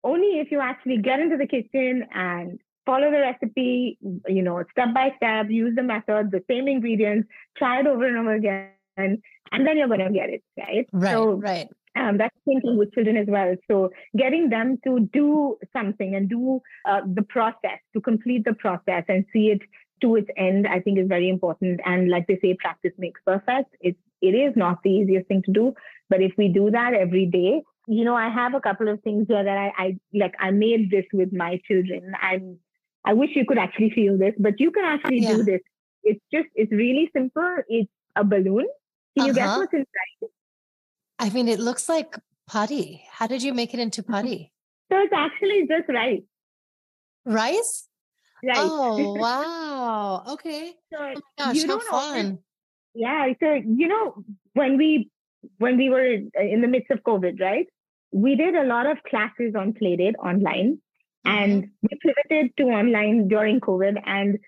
only 0.05 0.39
if 0.41 0.51
you 0.51 0.61
actually 0.61 0.99
get 0.99 1.21
into 1.21 1.37
the 1.37 1.47
kitchen 1.47 2.07
and 2.15 2.61
follow 2.89 3.11
the 3.11 3.21
recipe, 3.21 3.99
you 4.27 4.43
know, 4.43 4.65
step 4.73 4.95
by 4.95 5.13
step, 5.19 5.47
use 5.51 5.75
the 5.77 5.83
method, 5.83 6.31
the 6.31 6.43
same 6.51 6.69
ingredients, 6.69 7.29
try 7.59 7.81
it 7.81 7.87
over 7.87 8.07
and 8.07 8.17
over 8.17 8.35
again, 8.35 8.71
and 8.97 9.67
then 9.67 9.77
you're 9.77 9.89
going 9.89 10.01
to 10.01 10.11
get 10.11 10.31
it, 10.31 10.43
right? 10.57 10.87
Right, 10.93 11.13
so, 11.13 11.35
right. 11.35 11.69
Um, 11.97 12.17
that's 12.17 12.35
thinking 12.47 12.79
with 12.79 12.93
children 12.95 13.17
as 13.17 13.27
well. 13.29 13.55
So 13.71 13.91
getting 14.17 14.49
them 14.49 14.79
to 14.85 15.01
do 15.13 15.59
something 15.77 16.15
and 16.15 16.31
do 16.31 16.61
uh, 16.89 17.01
the 17.13 17.23
process, 17.23 17.81
to 17.93 18.01
complete 18.01 18.45
the 18.45 18.55
process 18.55 19.05
and 19.09 19.25
see 19.33 19.49
it 19.49 19.61
to 20.03 20.17
its 20.17 20.29
end, 20.37 20.67
I 20.67 20.81
think 20.81 20.99
is 20.99 21.09
very 21.09 21.29
important. 21.29 21.81
And 21.85 22.09
like 22.09 22.27
they 22.27 22.39
say, 22.41 22.57
practice 22.59 22.93
makes 22.99 23.21
perfect. 23.27 23.75
It's 23.81 23.99
it 24.21 24.35
is 24.35 24.55
not 24.57 24.79
the 24.83 24.91
easiest 24.91 25.29
thing 25.29 25.43
to 25.47 25.53
do, 25.53 25.75
but 26.09 26.23
if 26.23 26.33
we 26.39 26.49
do 26.49 26.71
that 26.71 26.93
every 26.95 27.27
day, 27.27 27.63
you 27.89 28.05
know, 28.05 28.17
I 28.17 28.29
have 28.29 28.55
a 28.55 28.61
couple 28.61 28.89
of 28.89 29.01
things 29.03 29.27
here 29.29 29.43
that 29.43 29.59
I, 29.59 29.73
I 29.77 29.99
like. 30.13 30.35
I 30.39 30.51
made 30.51 30.91
this 30.91 31.07
with 31.13 31.33
my 31.33 31.61
children. 31.67 32.13
I'm 32.21 32.59
I 33.09 33.15
wish 33.15 33.31
you 33.35 33.47
could 33.47 33.57
actually 33.57 33.91
feel 33.91 34.19
this, 34.19 34.35
but 34.39 34.61
you 34.61 34.71
can 34.71 34.85
actually 34.85 35.21
yeah. 35.21 35.37
do 35.37 35.43
this. 35.43 35.61
It's 36.05 36.21
just 36.31 36.49
it's 36.55 36.71
really 36.71 37.11
simple. 37.17 37.57
It's 37.67 37.91
a 38.15 38.23
balloon. 38.23 38.67
Can 39.17 39.27
you 39.27 39.33
uh-huh. 39.33 39.33
guess 39.33 39.57
what's 39.57 39.73
inside? 39.73 40.31
I 41.19 41.31
mean, 41.31 41.49
it 41.49 41.59
looks 41.59 41.89
like 41.89 42.17
putty. 42.47 43.03
How 43.11 43.27
did 43.27 43.43
you 43.43 43.55
make 43.55 43.73
it 43.73 43.81
into 43.81 44.03
mm-hmm. 44.03 44.13
putty? 44.13 44.53
So 44.93 44.99
it's 44.99 45.13
actually 45.15 45.67
just 45.67 45.89
rice. 45.89 46.21
Rice? 47.25 47.89
Right. 48.45 48.59
Oh 48.59 49.15
wow. 49.19 50.25
Okay. 50.35 50.75
So 50.93 50.99
oh 51.01 51.21
gosh, 51.39 51.57
you 51.57 51.67
how 51.67 51.81
fun. 51.81 52.39
yeah. 52.95 53.33
So 53.41 53.55
you 53.55 53.89
know, 53.89 54.23
when 54.53 54.77
we 54.77 55.11
when 55.57 55.79
we 55.79 55.89
were 55.89 56.05
in 56.05 56.61
the 56.61 56.69
midst 56.69 56.91
of 56.91 57.03
COVID, 57.05 57.41
right? 57.41 57.67
We 58.13 58.37
did 58.37 58.55
a 58.55 58.65
lot 58.65 58.87
of 58.87 59.03
classes 59.03 59.55
on 59.55 59.73
Playdate 59.73 60.15
online. 60.19 60.81
Mm-hmm. 61.29 61.43
And 61.53 61.71
we 61.83 61.99
pivoted 62.01 62.57
to 62.57 62.65
online 62.65 63.29
during 63.29 63.61
COVID. 63.61 64.01
And 64.05 64.39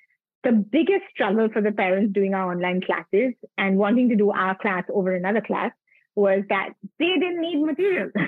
the 0.42 0.52
biggest 0.52 1.04
struggle 1.10 1.48
for 1.52 1.60
the 1.60 1.72
parents 1.72 2.14
doing 2.14 2.34
our 2.34 2.52
online 2.52 2.80
classes 2.80 3.34
and 3.58 3.76
wanting 3.76 4.08
to 4.08 4.16
do 4.16 4.30
our 4.30 4.56
class 4.56 4.84
over 4.92 5.14
another 5.14 5.40
class 5.40 5.72
was 6.16 6.42
that 6.48 6.70
they 6.98 7.14
didn't 7.14 7.40
need 7.40 7.62
materials. 7.62 8.12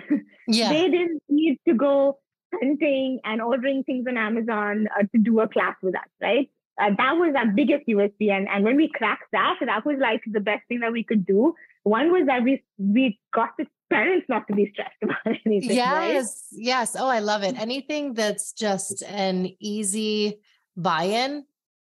Yeah. 0.49 0.71
they 0.71 0.91
didn't 0.91 1.23
need 1.29 1.61
to 1.69 1.75
go 1.75 2.19
hunting 2.53 3.21
and 3.25 3.41
ordering 3.41 3.85
things 3.85 4.07
on 4.09 4.17
Amazon 4.17 4.89
uh, 4.99 5.05
to 5.15 5.19
do 5.23 5.39
a 5.39 5.49
class 5.49 5.77
with 5.83 5.95
us, 5.95 6.09
right? 6.21 6.51
Uh, 6.81 6.91
that 6.99 7.13
was 7.13 7.35
our 7.37 7.47
biggest 7.47 7.87
USP. 7.87 8.31
And, 8.31 8.49
and 8.49 8.65
when 8.65 8.77
we 8.77 8.91
cracked 8.93 9.31
that, 9.33 9.59
that 9.65 9.87
was 9.87 9.99
like 10.01 10.21
the 10.27 10.41
best 10.41 10.67
thing 10.69 10.81
that 10.81 10.91
we 10.91 11.05
could 11.05 11.25
do. 11.25 11.55
One 11.85 12.11
was 12.11 12.27
that 12.27 12.43
we 12.43 12.63
we 12.77 13.21
got 13.33 13.51
the 13.57 13.67
parents 13.93 14.27
not 14.29 14.47
to 14.49 14.55
be 14.55 14.71
stressed 14.73 14.97
about 15.03 15.37
anything. 15.47 15.77
Yes, 15.77 16.49
right? 16.53 16.63
yes. 16.65 16.97
Oh, 16.99 17.09
I 17.09 17.21
love 17.21 17.43
it. 17.43 17.59
Anything 17.59 18.15
that's 18.15 18.53
just 18.53 19.03
an 19.03 19.55
easy 19.61 20.41
buy-in, 20.77 21.45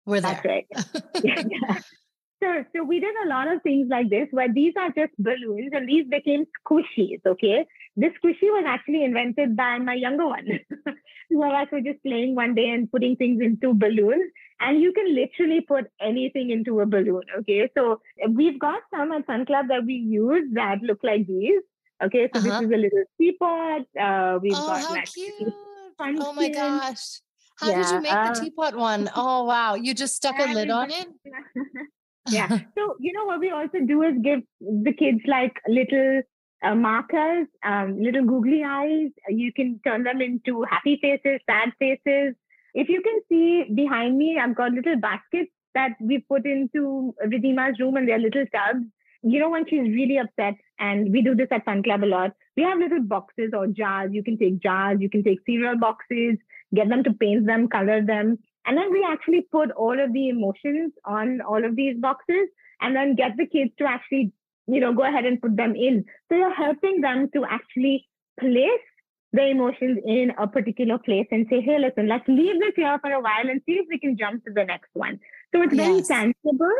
we're 0.05 0.21
there. 0.21 0.41
That's 0.43 0.45
right. 0.45 0.67
yeah. 1.25 1.79
So, 2.43 2.65
so 2.77 2.85
we 2.85 3.01
did 3.01 3.15
a 3.25 3.29
lot 3.29 3.51
of 3.51 3.63
things 3.63 3.89
like 3.91 4.11
this 4.11 4.29
where 4.31 4.53
these 4.53 4.75
are 4.79 4.91
just 4.91 5.13
balloons 5.19 5.71
and 5.73 5.89
these 5.89 6.07
became 6.07 6.45
squishies. 6.61 7.21
Okay. 7.27 7.67
This 7.97 8.13
squishy 8.23 8.51
was 8.53 8.65
actually 8.67 9.05
invented 9.05 9.57
by 9.57 9.79
my 9.79 9.95
younger 9.95 10.27
one. 10.27 10.47
Two 11.33 11.43
of 11.43 11.53
us 11.53 11.69
were 11.73 11.81
just 11.81 12.03
playing 12.03 12.35
one 12.35 12.55
day 12.55 12.69
and 12.69 12.93
putting 12.93 13.17
things 13.17 13.41
into 13.41 13.73
balloons. 13.73 14.31
And 14.61 14.83
you 14.83 14.93
can 14.93 15.15
literally 15.15 15.63
put 15.63 15.87
anything 15.99 16.51
into 16.51 16.81
a 16.81 16.87
balloon. 16.87 17.23
Okay. 17.39 17.71
So 17.75 18.01
we've 18.29 18.61
got 18.61 18.83
some 18.95 19.13
at 19.13 19.27
Fun 19.27 19.47
Club 19.47 19.69
that 19.69 19.87
we 19.87 19.95
use 19.95 20.47
that 20.53 20.83
look 20.83 21.01
like 21.03 21.27
these. 21.27 21.63
Okay. 22.05 22.29
So 22.35 22.41
uh-huh. 22.41 22.61
this 22.61 22.69
is 22.69 22.73
a 22.73 22.77
little 22.77 23.05
teapot. 23.19 23.83
Uh, 23.99 24.39
we've 24.43 24.53
oh, 24.55 24.67
got 24.67 24.81
how 24.81 24.91
like 24.91 25.13
cute. 25.13 25.55
Oh 25.99 26.33
my 26.35 26.49
gosh. 26.49 27.21
How 27.59 27.71
yeah, 27.71 27.83
did 27.83 27.91
you 27.91 28.01
make 28.03 28.13
uh, 28.13 28.33
the 28.35 28.41
teapot 28.41 28.77
one? 28.77 29.11
Oh 29.15 29.45
wow. 29.45 29.75
You 29.75 29.95
just 29.95 30.17
stuck 30.17 30.39
a 30.39 30.53
lid 30.53 30.71
on 30.71 30.91
it? 31.01 31.09
yeah. 32.29 32.49
So, 32.77 32.97
you 33.01 33.13
know, 33.13 33.25
what 33.25 33.41
we 33.41 33.51
also 33.51 33.79
do 33.87 34.03
is 34.03 34.15
give 34.23 34.41
the 34.61 34.93
kids 34.93 35.21
like 35.27 35.55
little 35.67 36.23
uh, 36.63 36.75
markers, 36.75 37.47
um, 37.65 38.01
little 38.01 38.25
googly 38.25 38.63
eyes. 38.65 39.11
You 39.29 39.53
can 39.53 39.81
turn 39.87 40.05
them 40.05 40.21
into 40.21 40.65
happy 40.69 40.99
faces, 41.01 41.41
sad 41.49 41.73
faces. 41.79 42.35
If 42.75 42.89
you 42.91 43.01
can 43.01 43.21
see 43.31 43.73
behind 43.75 44.19
me, 44.19 44.39
I've 44.39 44.55
got 44.55 44.73
little 44.73 44.99
baskets 45.01 45.51
that 45.75 45.93
we 46.01 46.19
put 46.19 46.45
into 46.45 47.15
Ridhima's 47.25 47.79
room 47.81 47.97
and 47.97 48.09
they're 48.09 48.19
little 48.19 48.45
tubs. 48.55 48.85
You 49.23 49.41
know, 49.41 49.51
when 49.51 49.67
she's 49.67 49.81
really 49.81 50.19
upset, 50.19 50.55
and 50.79 51.11
we 51.13 51.23
do 51.23 51.35
this 51.35 51.49
at 51.51 51.65
Fun 51.65 51.83
Club 51.83 52.05
a 52.05 52.07
lot, 52.07 52.33
we 52.57 52.63
have 52.63 52.79
little 52.79 53.03
boxes 53.03 53.51
or 53.53 53.67
jars. 53.67 54.11
You 54.13 54.23
can 54.23 54.39
take 54.39 54.61
jars, 54.61 54.99
you 55.01 55.11
can 55.11 55.23
take 55.23 55.41
cereal 55.47 55.79
boxes, 55.79 56.37
get 56.75 56.89
them 56.89 57.05
to 57.05 57.13
paint 57.13 57.47
them, 57.47 57.69
color 57.69 58.03
them. 58.03 58.39
And 58.67 58.77
then 58.77 58.93
we 58.93 59.07
actually 59.09 59.47
put 59.53 59.71
all 59.73 59.99
of 59.99 60.13
the 60.13 60.29
emotions 60.29 60.93
on 61.05 61.41
all 61.41 61.65
of 61.65 61.77
these 61.77 61.97
boxes 61.99 62.49
and 62.81 62.95
then 62.95 63.15
get 63.15 63.37
the 63.37 63.47
kids 63.47 63.71
to 63.79 63.85
actually, 63.85 64.33
you 64.67 64.81
know, 64.81 64.93
go 64.93 65.05
ahead 65.05 65.25
and 65.25 65.41
put 65.41 65.57
them 65.57 65.75
in. 65.77 66.05
So 66.29 66.37
you're 66.37 66.55
helping 66.55 67.01
them 67.01 67.31
to 67.35 67.45
actually 67.45 68.09
place 68.39 68.87
the 69.33 69.47
emotions 69.47 69.99
in 70.05 70.33
a 70.39 70.47
particular 70.47 70.99
place 70.99 71.27
and 71.31 71.47
say, 71.49 71.61
hey, 71.61 71.79
listen, 71.79 72.09
let's 72.09 72.27
leave 72.27 72.59
this 72.61 72.73
here 72.75 72.99
for 73.01 73.11
a 73.11 73.21
while 73.21 73.49
and 73.49 73.61
see 73.67 73.73
if 73.73 73.87
we 73.89 73.99
can 73.99 74.17
jump 74.17 74.45
to 74.45 74.53
the 74.53 74.65
next 74.65 74.91
one. 74.95 75.21
So 75.55 75.63
it's 75.63 75.75
very 75.75 75.97
yes. 75.97 76.09
tangible. 76.09 76.73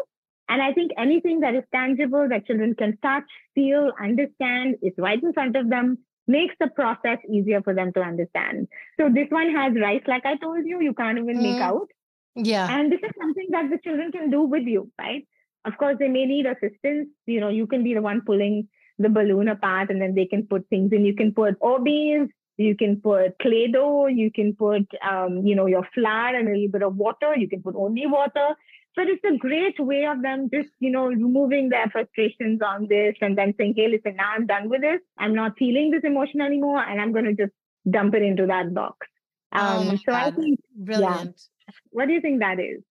And 0.49 0.63
I 0.63 0.73
think 0.73 0.93
anything 0.97 1.41
that 1.41 1.55
is 1.55 1.65
tangible 1.73 2.29
that 2.29 2.47
children 2.47 2.75
can 2.75 2.99
touch, 3.03 3.25
feel, 3.55 3.93
understand 4.01 4.77
is 4.83 4.93
right 4.97 5.21
in 5.23 5.33
front 5.33 5.57
of 5.57 5.69
them 5.69 5.99
makes 6.29 6.55
the 6.59 6.69
process 6.69 7.19
easier 7.31 7.63
for 7.63 7.75
them 7.75 7.93
to 7.93 8.01
understand. 8.01 8.69
So 8.99 9.09
this 9.09 9.29
one 9.31 9.55
has 9.55 9.73
rice, 9.81 10.03
like 10.07 10.27
I 10.27 10.37
told 10.37 10.65
you, 10.65 10.81
you 10.81 10.95
can't 10.95 11.19
even 11.19 11.39
mm. 11.39 11.43
make 11.43 11.61
out. 11.61 11.89
Yeah. 12.35 12.69
And 12.71 12.93
this 12.93 13.01
is 13.03 13.11
something 13.19 13.47
that 13.51 13.71
the 13.71 13.79
children 13.79 14.13
can 14.13 14.31
do 14.31 14.43
with 14.43 14.65
you, 14.65 14.91
right? 14.99 15.27
Of 15.65 15.79
course, 15.79 15.97
they 15.99 16.09
may 16.09 16.27
need 16.27 16.47
assistance. 16.47 17.09
You 17.27 17.41
know, 17.41 17.49
you 17.49 17.67
can 17.67 17.83
be 17.83 17.95
the 17.95 18.03
one 18.03 18.23
pulling 18.25 18.69
the 18.99 19.09
balloon 19.09 19.49
apart 19.49 19.91
and 19.91 20.01
then 20.01 20.15
they 20.15 20.27
can 20.27 20.47
put 20.47 20.69
things 20.69 20.93
in. 20.93 21.05
You 21.05 21.15
can 21.15 21.33
put 21.33 21.59
Orbeez, 21.61 22.29
you 22.57 22.77
can 22.77 23.01
put 23.01 23.39
clay 23.41 23.69
dough, 23.69 24.07
you 24.07 24.31
can 24.31 24.55
put, 24.55 24.87
um, 25.09 25.47
you 25.47 25.55
know, 25.55 25.67
your 25.67 25.87
flour 25.95 26.35
and 26.35 26.49
a 26.49 26.53
little 26.53 26.69
bit 26.69 26.83
of 26.83 26.97
water. 26.97 27.37
You 27.37 27.49
can 27.49 27.63
put 27.63 27.75
only 27.75 28.07
water. 28.07 28.55
But 28.97 29.09
it's 29.09 29.23
a 29.25 29.37
great 29.37 29.79
way 29.79 30.07
of 30.07 30.23
them 30.23 30.49
just, 30.53 30.71
you 30.81 30.91
know, 30.91 31.05
removing 31.05 31.69
their 31.69 31.89
frustrations 31.91 32.63
on 32.63 32.87
this 32.89 33.15
and 33.21 33.37
then 33.37 33.55
saying, 33.59 33.75
hey, 33.77 33.89
listen, 33.89 34.17
now 34.17 34.33
I'm 34.35 34.47
done 34.47 34.71
with 34.71 34.81
this. 34.81 35.01
I'm 35.19 35.35
not 35.35 35.53
feeling 35.59 35.91
this 35.91 36.03
emotion 36.03 36.41
anymore. 36.41 36.83
And 36.83 36.99
I'm 36.99 37.13
going 37.13 37.27
to 37.27 37.35
just 37.35 37.53
dump 37.89 38.15
it 38.15 38.23
into 38.23 38.47
that 38.47 38.73
box. 38.73 39.07
Oh 39.55 39.81
um, 39.81 39.89
oh 39.89 39.97
so 39.97 40.03
God. 40.07 40.15
I 40.15 40.31
think, 40.31 40.61
brilliant. 40.75 41.41
Yeah. 41.69 41.75
What 41.91 42.07
do 42.07 42.15
you 42.15 42.23
think 42.23 42.41
that 42.41 42.59
is? 42.59 42.83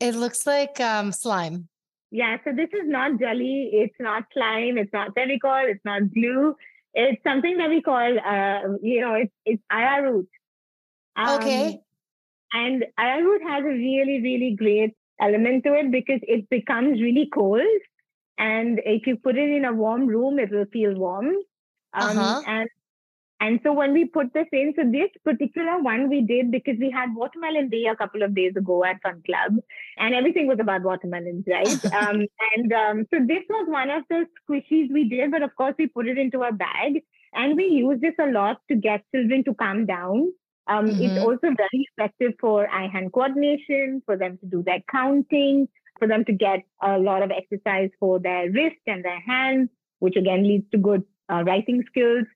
It 0.00 0.14
looks 0.14 0.46
like 0.46 0.78
um, 0.80 1.12
slime. 1.12 1.68
Yeah. 2.10 2.36
So 2.44 2.52
this 2.54 2.68
is 2.74 2.86
not 2.86 3.18
jelly. 3.18 3.70
It's 3.72 3.96
not 3.98 4.24
slime. 4.34 4.76
It's 4.76 4.92
not 4.92 5.14
Fevicol. 5.14 5.70
It's 5.70 5.84
not 5.84 6.12
glue. 6.12 6.56
It's 6.92 7.22
something 7.24 7.56
that 7.56 7.70
we 7.70 7.80
call, 7.80 8.18
uh, 8.18 8.76
you 8.82 9.00
know, 9.00 9.14
it's, 9.14 9.32
it's 9.46 9.62
arrowroot. 9.72 10.28
Um, 11.16 11.40
okay. 11.40 11.80
And 12.52 12.84
arrowroot 12.98 13.42
has 13.48 13.64
a 13.64 13.68
really, 13.68 14.20
really 14.22 14.54
great 14.54 14.94
element 15.20 15.64
to 15.64 15.74
it 15.74 15.90
because 15.90 16.20
it 16.22 16.48
becomes 16.50 17.00
really 17.00 17.28
cold. 17.32 17.62
And 18.38 18.80
if 18.84 19.06
you 19.06 19.16
put 19.16 19.36
it 19.36 19.50
in 19.50 19.64
a 19.64 19.72
warm 19.72 20.06
room, 20.06 20.38
it 20.38 20.50
will 20.50 20.66
feel 20.72 20.94
warm. 20.94 21.34
Um, 21.92 22.18
uh-huh. 22.18 22.42
And 22.46 22.68
and 23.40 23.60
so 23.62 23.72
when 23.72 23.92
we 23.92 24.04
put 24.04 24.34
this 24.34 24.48
in, 24.52 24.74
so 24.76 24.82
this 24.90 25.10
particular 25.24 25.80
one 25.80 26.08
we 26.08 26.22
did 26.22 26.50
because 26.50 26.76
we 26.80 26.90
had 26.90 27.14
watermelon 27.14 27.68
day 27.68 27.86
a 27.86 27.94
couple 27.94 28.22
of 28.22 28.34
days 28.34 28.56
ago 28.56 28.84
at 28.84 29.00
Fun 29.00 29.22
Club, 29.24 29.60
and 29.96 30.12
everything 30.12 30.48
was 30.48 30.58
about 30.58 30.82
watermelons, 30.82 31.44
right? 31.46 31.84
um, 31.94 32.26
and 32.56 32.72
um, 32.72 33.06
so 33.12 33.20
this 33.24 33.44
was 33.48 33.68
one 33.68 33.90
of 33.90 34.02
the 34.10 34.26
squishies 34.42 34.92
we 34.92 35.08
did, 35.08 35.30
but 35.30 35.42
of 35.42 35.54
course 35.54 35.74
we 35.78 35.86
put 35.86 36.08
it 36.08 36.18
into 36.18 36.42
a 36.42 36.52
bag, 36.52 37.04
and 37.32 37.56
we 37.56 37.66
use 37.66 38.00
this 38.00 38.14
a 38.18 38.26
lot 38.26 38.60
to 38.68 38.74
get 38.74 39.04
children 39.14 39.44
to 39.44 39.54
calm 39.54 39.86
down. 39.86 40.32
Um, 40.68 40.86
mm-hmm. 40.86 41.02
It's 41.02 41.18
also 41.18 41.54
very 41.56 41.88
effective 41.96 42.32
for 42.40 42.68
eye-hand 42.68 43.12
coordination, 43.12 44.02
for 44.04 44.16
them 44.16 44.38
to 44.38 44.46
do 44.46 44.62
their 44.62 44.80
counting, 44.90 45.68
for 45.98 46.06
them 46.06 46.24
to 46.26 46.32
get 46.32 46.60
a 46.82 46.98
lot 46.98 47.22
of 47.22 47.30
exercise 47.30 47.90
for 47.98 48.18
their 48.20 48.50
wrist 48.50 48.76
and 48.86 49.04
their 49.04 49.20
hands, 49.20 49.70
which 49.98 50.16
again 50.16 50.42
leads 50.42 50.70
to 50.70 50.78
good 50.78 51.02
uh, 51.30 51.42
writing 51.44 51.82
skills 51.88 52.26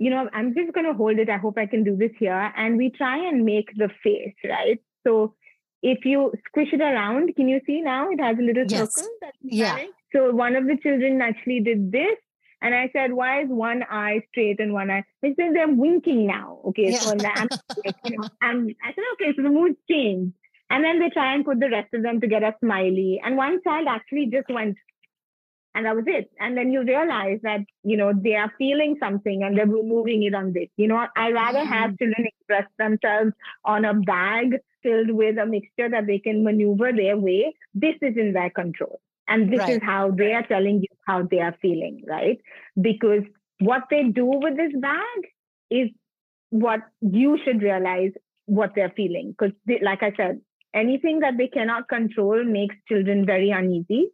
you 0.00 0.08
know, 0.08 0.30
I'm 0.32 0.54
just 0.54 0.72
going 0.72 0.86
to 0.86 0.94
hold 0.94 1.18
it. 1.18 1.28
I 1.28 1.36
hope 1.36 1.58
I 1.58 1.66
can 1.66 1.84
do 1.84 1.94
this 1.94 2.10
here. 2.18 2.52
And 2.56 2.78
we 2.78 2.88
try 2.88 3.18
and 3.28 3.44
make 3.44 3.68
the 3.76 3.90
face, 4.02 4.34
right? 4.48 4.80
So 5.06 5.34
if 5.82 6.06
you 6.06 6.32
squish 6.48 6.68
it 6.72 6.80
around, 6.80 7.36
can 7.36 7.48
you 7.48 7.60
see 7.66 7.82
now? 7.82 8.08
It 8.10 8.18
has 8.18 8.38
a 8.38 8.42
little 8.42 8.64
yes. 8.66 8.94
circle. 8.94 9.10
yeah. 9.42 9.84
So 10.14 10.30
one 10.30 10.56
of 10.56 10.66
the 10.66 10.78
children 10.82 11.20
actually 11.20 11.60
did 11.60 11.92
this. 11.92 12.16
And 12.62 12.74
I 12.74 12.90
said, 12.92 13.12
why 13.12 13.42
is 13.42 13.48
one 13.48 13.82
eye 13.90 14.22
straight 14.30 14.60
and 14.60 14.72
one 14.72 14.90
eye? 14.90 15.04
They 15.22 15.34
said 15.34 15.54
they're 15.54 15.68
winking 15.68 16.26
now. 16.26 16.60
Okay. 16.66 16.90
Yeah. 16.90 16.98
So 16.98 17.16
I'm, 17.24 17.48
you 18.04 18.18
know, 18.18 18.28
I'm, 18.42 18.68
I 18.84 18.92
said, 18.92 19.04
okay, 19.14 19.32
so 19.34 19.42
the 19.42 19.48
mood 19.48 19.76
changed. 19.90 20.34
And 20.68 20.84
then 20.84 21.00
they 21.00 21.08
try 21.10 21.34
and 21.34 21.44
put 21.44 21.58
the 21.58 21.70
rest 21.70 21.92
of 21.94 22.02
them 22.02 22.20
to 22.20 22.28
get 22.28 22.42
a 22.42 22.54
smiley. 22.60 23.20
And 23.24 23.36
one 23.36 23.60
child 23.62 23.88
actually 23.88 24.26
just 24.26 24.48
went 24.48 24.76
and 25.74 25.86
that 25.86 25.94
was 25.94 26.04
it 26.06 26.30
and 26.38 26.56
then 26.56 26.72
you 26.72 26.82
realize 26.82 27.38
that 27.42 27.60
you 27.84 27.96
know 27.96 28.12
they 28.12 28.34
are 28.34 28.52
feeling 28.58 28.96
something 29.00 29.42
and 29.42 29.56
they're 29.56 29.66
removing 29.66 30.22
it 30.24 30.34
on 30.34 30.52
this 30.52 30.68
you 30.76 30.88
know 30.88 31.06
i 31.16 31.30
rather 31.30 31.60
mm-hmm. 31.60 31.72
have 31.72 31.98
children 31.98 32.26
express 32.26 32.64
themselves 32.78 33.32
on 33.64 33.84
a 33.84 33.94
bag 33.94 34.56
filled 34.82 35.10
with 35.10 35.38
a 35.38 35.46
mixture 35.46 35.88
that 35.88 36.06
they 36.06 36.18
can 36.18 36.42
maneuver 36.42 36.92
their 36.92 37.16
way 37.16 37.54
this 37.74 37.94
is 38.02 38.16
in 38.16 38.32
their 38.32 38.50
control 38.50 39.00
and 39.30 39.52
this 39.52 39.60
right. 39.60 39.76
is 39.76 39.80
how 39.82 40.10
they 40.10 40.32
are 40.32 40.46
telling 40.46 40.80
you 40.80 40.96
how 41.06 41.22
they 41.30 41.40
are 41.40 41.56
feeling 41.62 42.02
right 42.06 42.38
because 42.80 43.22
what 43.60 43.84
they 43.90 44.02
do 44.04 44.26
with 44.26 44.56
this 44.56 44.72
bag 44.80 45.30
is 45.70 45.88
what 46.50 46.80
you 47.00 47.38
should 47.44 47.62
realize 47.62 48.12
what 48.46 48.72
they're 48.74 48.96
feeling 48.96 49.34
because 49.36 49.54
like 49.82 50.02
i 50.02 50.12
said 50.16 50.40
anything 50.74 51.20
that 51.20 51.38
they 51.38 51.48
cannot 51.48 51.88
control 51.88 52.44
makes 52.44 52.76
children 52.88 53.24
very 53.24 53.50
uneasy 53.50 54.10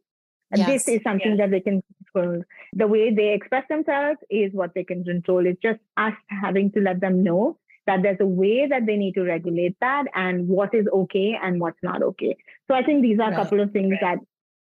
Yes. 0.55 0.67
This 0.69 0.89
is 0.89 1.01
something 1.03 1.33
yes. 1.33 1.39
that 1.39 1.51
they 1.51 1.61
can 1.61 1.83
control. 2.13 2.43
The 2.73 2.87
way 2.87 3.13
they 3.13 3.33
express 3.33 3.65
themselves 3.69 4.21
is 4.31 4.53
what 4.53 4.75
they 4.75 4.85
can 4.85 5.03
control. 5.05 5.45
It's 5.45 5.61
just 5.61 5.81
us 5.97 6.15
having 6.29 6.71
to 6.73 6.81
let 6.81 7.01
them 7.01 7.25
know 7.25 7.59
that 7.87 8.03
there's 8.03 8.21
a 8.21 8.27
way 8.27 8.67
that 8.69 8.87
they 8.87 8.97
need 8.97 9.15
to 9.15 9.23
regulate 9.23 9.77
that 9.81 10.05
and 10.15 10.49
what 10.49 10.75
is 10.75 10.87
okay 10.93 11.39
and 11.41 11.61
what's 11.61 11.83
not 11.83 12.03
okay. 12.03 12.37
So 12.69 12.75
I 12.75 12.83
think 12.83 13.03
these 13.03 13.19
are 13.19 13.29
a 13.29 13.31
right. 13.31 13.37
couple 13.37 13.61
of 13.61 13.73
things 13.73 13.95
that, 14.01 14.19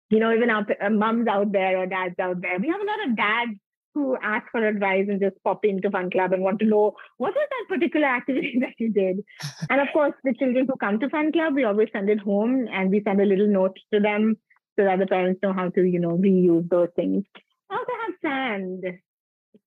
you 0.09 0.19
know, 0.19 0.33
even 0.33 0.49
our 0.49 0.65
uh, 0.81 0.89
moms 0.89 1.27
out 1.27 1.51
there 1.51 1.77
or 1.77 1.85
dads 1.85 2.15
out 2.19 2.41
there, 2.41 2.59
we 2.59 2.67
have 2.67 2.81
a 2.81 2.85
lot 2.85 3.07
of 3.07 3.15
dads 3.15 3.59
who 3.93 4.17
ask 4.21 4.45
for 4.51 4.65
advice 4.65 5.05
and 5.07 5.19
just 5.19 5.35
pop 5.43 5.65
into 5.65 5.89
Fun 5.89 6.09
Club 6.09 6.31
and 6.31 6.43
want 6.43 6.59
to 6.59 6.65
know 6.65 6.93
what 7.17 7.33
was 7.33 7.47
that 7.49 7.75
particular 7.75 8.07
activity 8.07 8.57
that 8.61 8.73
you 8.77 8.91
did. 8.91 9.23
and 9.69 9.81
of 9.81 9.87
course, 9.93 10.13
the 10.23 10.33
children 10.33 10.67
who 10.67 10.75
come 10.77 10.99
to 10.99 11.09
Fun 11.09 11.31
Club, 11.31 11.53
we 11.55 11.63
always 11.63 11.89
send 11.93 12.09
it 12.09 12.19
home 12.19 12.67
and 12.71 12.89
we 12.89 13.01
send 13.03 13.21
a 13.21 13.25
little 13.25 13.47
note 13.47 13.77
to 13.93 13.99
them 13.99 14.37
so 14.77 14.85
that 14.85 14.99
the 14.99 15.07
parents 15.07 15.39
know 15.43 15.53
how 15.53 15.69
to, 15.69 15.83
you 15.83 15.99
know, 15.99 16.17
reuse 16.17 16.69
those 16.69 16.89
things. 16.95 17.23
I 17.69 17.75
also 17.75 17.91
have 18.05 18.15
sand. 18.21 18.83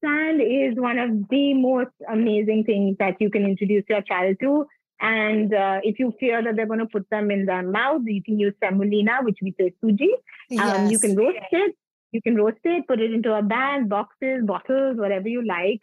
Sand 0.05 0.41
is 0.41 0.75
one 0.77 0.99
of 0.99 1.11
the 1.29 1.55
most 1.55 1.91
amazing 2.11 2.65
things 2.65 2.97
that 2.99 3.21
you 3.21 3.31
can 3.31 3.45
introduce 3.45 3.85
your 3.89 4.03
child 4.03 4.37
to. 4.41 4.67
And 5.03 5.53
uh, 5.53 5.81
if 5.83 5.99
you 5.99 6.15
fear 6.21 6.43
that 6.43 6.55
they're 6.55 6.67
going 6.67 6.79
to 6.79 6.87
put 6.87 7.11
them 7.11 7.33
in 7.33 7.45
their 7.45 7.65
mouth, 7.65 8.03
you 8.07 8.23
can 8.23 8.39
use 8.39 8.55
semolina, 8.63 9.19
which 9.23 9.39
we 9.43 9.53
say 9.59 9.75
suji. 9.85 10.09
Yes. 10.49 10.79
Um, 10.79 10.91
you 10.91 10.99
can 11.01 11.17
roast 11.17 11.39
it. 11.51 11.77
You 12.13 12.23
can 12.23 12.37
roast 12.37 12.59
it, 12.63 12.87
put 12.87 13.01
it 13.01 13.13
into 13.13 13.35
a 13.35 13.43
bag, 13.43 13.89
boxes, 13.89 14.45
bottles, 14.45 14.97
whatever 14.99 15.29
you 15.29 15.45
like. 15.45 15.81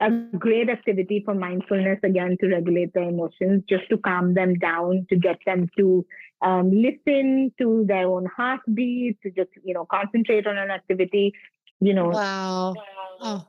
A 0.00 0.10
great 0.38 0.70
activity 0.70 1.22
for 1.24 1.34
mindfulness, 1.34 1.98
again, 2.02 2.36
to 2.40 2.48
regulate 2.48 2.94
their 2.94 3.08
emotions, 3.08 3.62
just 3.68 3.88
to 3.90 3.98
calm 3.98 4.34
them 4.34 4.54
down, 4.54 5.06
to 5.10 5.16
get 5.16 5.38
them 5.44 5.68
to 5.76 6.06
um, 6.40 6.70
listen 6.70 7.52
to 7.58 7.84
their 7.86 8.08
own 8.08 8.26
heartbeat, 8.36 9.20
to 9.22 9.30
just, 9.30 9.50
you 9.64 9.74
know, 9.74 9.84
concentrate 9.84 10.46
on 10.46 10.56
an 10.56 10.70
activity, 10.70 11.34
you 11.80 11.94
know. 11.94 12.08
Wow. 12.08 12.74
Oh, 13.20 13.46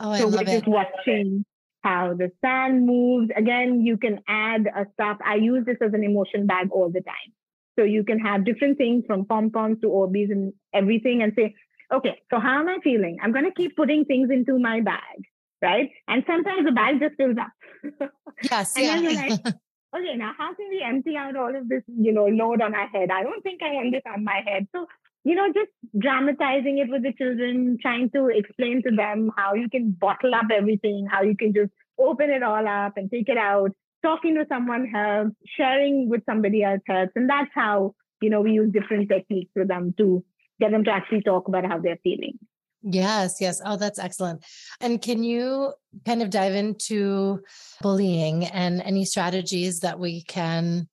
oh 0.00 0.10
I 0.10 0.18
so 0.20 0.28
love 0.28 0.46
we're 0.46 0.54
just 0.54 0.68
watching 0.68 1.44
how 1.84 2.14
the 2.14 2.32
sand 2.40 2.86
moves. 2.86 3.30
Again, 3.36 3.82
you 3.82 3.96
can 3.96 4.20
add 4.26 4.66
a 4.66 4.86
stuff. 4.94 5.18
I 5.24 5.36
use 5.36 5.64
this 5.64 5.76
as 5.80 5.92
an 5.92 6.02
emotion 6.02 6.46
bag 6.46 6.70
all 6.72 6.90
the 6.90 7.02
time. 7.02 7.32
So 7.78 7.84
you 7.84 8.04
can 8.04 8.18
have 8.20 8.44
different 8.44 8.78
things 8.78 9.04
from 9.06 9.26
pom-poms 9.26 9.80
to 9.82 9.88
Orbeez 9.88 10.30
and 10.30 10.52
everything 10.72 11.22
and 11.22 11.32
say, 11.36 11.54
okay, 11.92 12.20
so 12.30 12.40
how 12.40 12.60
am 12.60 12.68
I 12.68 12.78
feeling? 12.82 13.18
I'm 13.22 13.32
going 13.32 13.44
to 13.44 13.52
keep 13.52 13.76
putting 13.76 14.04
things 14.04 14.30
into 14.30 14.58
my 14.58 14.80
bag, 14.80 15.18
right? 15.60 15.90
And 16.08 16.24
sometimes 16.26 16.64
the 16.64 16.72
bag 16.72 17.00
just 17.00 17.16
fills 17.16 17.36
up. 17.38 17.52
Yes, 18.42 18.76
and 18.76 19.04
yeah. 19.04 19.36
okay, 19.96 20.16
now 20.16 20.32
how 20.36 20.54
can 20.54 20.68
we 20.70 20.82
empty 20.82 21.16
out 21.16 21.36
all 21.36 21.54
of 21.54 21.68
this, 21.68 21.82
you 21.86 22.12
know, 22.12 22.26
load 22.26 22.62
on 22.62 22.74
our 22.74 22.88
head? 22.88 23.10
I 23.10 23.22
don't 23.22 23.42
think 23.42 23.62
I 23.62 23.74
want 23.74 23.92
this 23.92 24.02
on 24.06 24.24
my 24.24 24.40
head. 24.44 24.66
So, 24.74 24.86
you 25.24 25.34
know, 25.34 25.46
just 25.48 25.70
dramatizing 25.98 26.78
it 26.78 26.90
with 26.90 27.02
the 27.02 27.12
children, 27.14 27.78
trying 27.80 28.10
to 28.10 28.28
explain 28.28 28.82
to 28.82 28.94
them 28.94 29.32
how 29.36 29.54
you 29.54 29.70
can 29.70 29.90
bottle 29.90 30.34
up 30.34 30.46
everything, 30.52 31.06
how 31.10 31.22
you 31.22 31.34
can 31.34 31.54
just 31.54 31.72
open 31.98 32.30
it 32.30 32.42
all 32.42 32.68
up 32.68 32.96
and 32.96 33.10
take 33.10 33.28
it 33.28 33.38
out. 33.38 33.70
Talking 34.02 34.34
to 34.34 34.44
someone 34.50 34.86
helps, 34.86 35.34
sharing 35.56 36.10
with 36.10 36.22
somebody 36.26 36.62
else 36.62 36.82
helps. 36.86 37.12
And 37.16 37.28
that's 37.28 37.50
how, 37.54 37.94
you 38.20 38.28
know, 38.28 38.42
we 38.42 38.52
use 38.52 38.70
different 38.70 39.08
techniques 39.08 39.50
with 39.56 39.68
them 39.68 39.94
to 39.96 40.22
get 40.60 40.72
them 40.72 40.84
to 40.84 40.90
actually 40.90 41.22
talk 41.22 41.48
about 41.48 41.64
how 41.64 41.78
they're 41.78 41.98
feeling. 42.02 42.38
Yes, 42.82 43.38
yes. 43.40 43.62
Oh, 43.64 43.78
that's 43.78 43.98
excellent. 43.98 44.44
And 44.78 45.00
can 45.00 45.22
you 45.22 45.72
kind 46.04 46.20
of 46.20 46.28
dive 46.28 46.54
into 46.54 47.40
bullying 47.80 48.44
and 48.44 48.82
any 48.82 49.06
strategies 49.06 49.80
that 49.80 49.98
we 49.98 50.22
can 50.22 50.86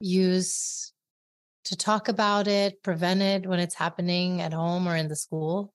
use 0.00 0.94
to 1.68 1.76
talk 1.76 2.08
about 2.08 2.48
it, 2.48 2.82
prevent 2.82 3.22
it 3.22 3.46
when 3.46 3.60
it's 3.60 3.74
happening 3.74 4.40
at 4.40 4.52
home 4.52 4.88
or 4.88 4.96
in 4.96 5.08
the 5.08 5.16
school? 5.16 5.72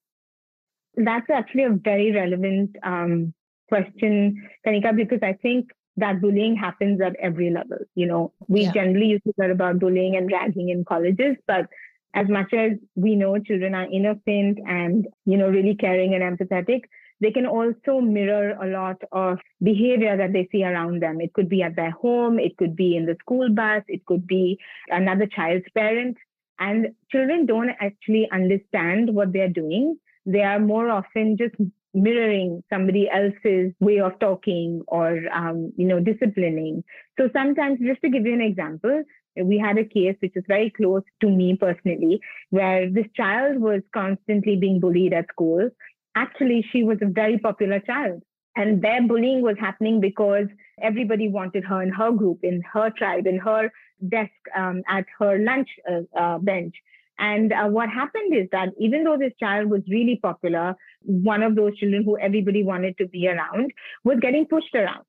That's 0.96 1.30
actually 1.30 1.64
a 1.64 1.72
very 1.72 2.12
relevant 2.12 2.76
um, 2.84 3.34
question, 3.70 4.48
Kanika, 4.66 4.96
because 4.96 5.20
I 5.24 5.34
think 5.34 5.70
that 5.98 6.22
bullying 6.22 6.56
happens 6.56 7.02
at 7.02 7.16
every 7.20 7.52
level. 7.52 7.78
You 7.96 8.08
know, 8.08 8.34
we 8.48 8.64
yeah. 8.64 8.72
generally 8.72 9.08
used 9.08 9.24
to 9.26 9.34
hear 9.38 9.52
about 9.52 9.80
bullying 9.80 10.16
and 10.16 10.32
ragging 10.32 10.70
in 10.70 10.86
colleges, 10.86 11.36
but 11.48 11.68
as 12.16 12.28
much 12.28 12.54
as 12.54 12.74
we 12.96 13.16
know 13.16 13.38
children 13.40 13.74
are 13.74 13.92
innocent 13.92 14.60
and 14.68 15.08
you 15.26 15.38
know 15.38 15.50
really 15.50 15.76
caring 15.76 16.14
and 16.14 16.24
empathetic 16.24 16.82
they 17.24 17.32
can 17.32 17.46
also 17.46 18.02
mirror 18.02 18.58
a 18.62 18.68
lot 18.68 19.02
of 19.12 19.40
behavior 19.62 20.18
that 20.18 20.34
they 20.34 20.48
see 20.52 20.64
around 20.64 21.02
them. 21.02 21.22
It 21.22 21.34
could 21.34 21.50
be 21.50 21.64
at 21.64 21.76
their 21.76 21.92
home 21.92 22.40
it 22.40 22.58
could 22.58 22.76
be 22.76 22.96
in 22.96 23.06
the 23.06 23.16
school 23.20 23.50
bus 23.50 23.84
it 23.88 24.06
could 24.06 24.28
be 24.28 24.60
another 24.90 25.28
child's 25.28 25.66
parent. 25.76 26.18
And 26.60 26.90
children 27.12 27.46
don't 27.46 27.72
actually 27.82 28.30
understand 28.32 29.14
what 29.14 29.34
they're 29.34 29.50
doing. 29.50 29.98
They 30.26 30.44
are 30.44 30.60
more 30.60 30.90
often 30.90 31.38
just 31.38 31.56
mirroring 31.94 32.64
somebody 32.72 33.10
else's 33.10 33.74
way 33.80 34.00
of 34.00 34.18
talking 34.20 34.82
or 34.88 35.20
um, 35.34 35.72
you 35.78 35.88
know 35.88 36.00
disciplining. 36.00 36.84
So 37.20 37.30
sometimes 37.34 37.80
just 37.80 38.02
to 38.02 38.10
give 38.10 38.26
you 38.26 38.34
an 38.34 38.42
example 38.42 39.04
we 39.42 39.58
had 39.58 39.78
a 39.78 39.86
case 39.86 40.16
which 40.20 40.36
is 40.36 40.44
very 40.48 40.70
close 40.70 41.04
to 41.22 41.30
me 41.30 41.58
personally, 41.60 42.22
where 42.50 42.90
this 42.90 43.08
child 43.16 43.60
was 43.60 43.82
constantly 43.94 44.56
being 44.56 44.80
bullied 44.80 45.14
at 45.14 45.28
school. 45.30 45.70
Actually, 46.16 46.66
she 46.72 46.84
was 46.84 46.98
a 47.02 47.08
very 47.08 47.38
popular 47.38 47.80
child. 47.80 48.22
And 48.56 48.82
their 48.82 49.02
bullying 49.02 49.42
was 49.42 49.56
happening 49.60 50.00
because 50.00 50.46
everybody 50.82 51.28
wanted 51.28 51.64
her 51.66 51.82
in 51.82 51.90
her 51.90 52.12
group, 52.12 52.40
in 52.44 52.62
her 52.72 52.92
tribe, 52.92 53.26
in 53.26 53.40
her 53.40 53.72
desk, 54.08 54.32
um, 54.56 54.84
at 54.88 55.06
her 55.20 55.40
lunch 55.40 55.70
uh, 55.90 56.02
uh, 56.18 56.38
bench. 56.38 56.76
And 57.18 57.52
uh, 57.52 57.68
what 57.68 57.90
happened 57.90 58.36
is 58.36 58.48
that 58.52 58.70
even 58.80 59.04
though 59.04 59.18
this 59.18 59.34
child 59.40 59.70
was 59.70 59.82
really 59.90 60.20
popular, 60.22 60.76
one 61.02 61.42
of 61.42 61.56
those 61.56 61.78
children 61.78 62.04
who 62.04 62.18
everybody 62.20 62.64
wanted 62.64 62.98
to 63.00 63.08
be 63.08 63.28
around 63.28 63.72
was 64.04 64.20
getting 64.20 64.46
pushed 64.46 64.76
around. 64.76 65.06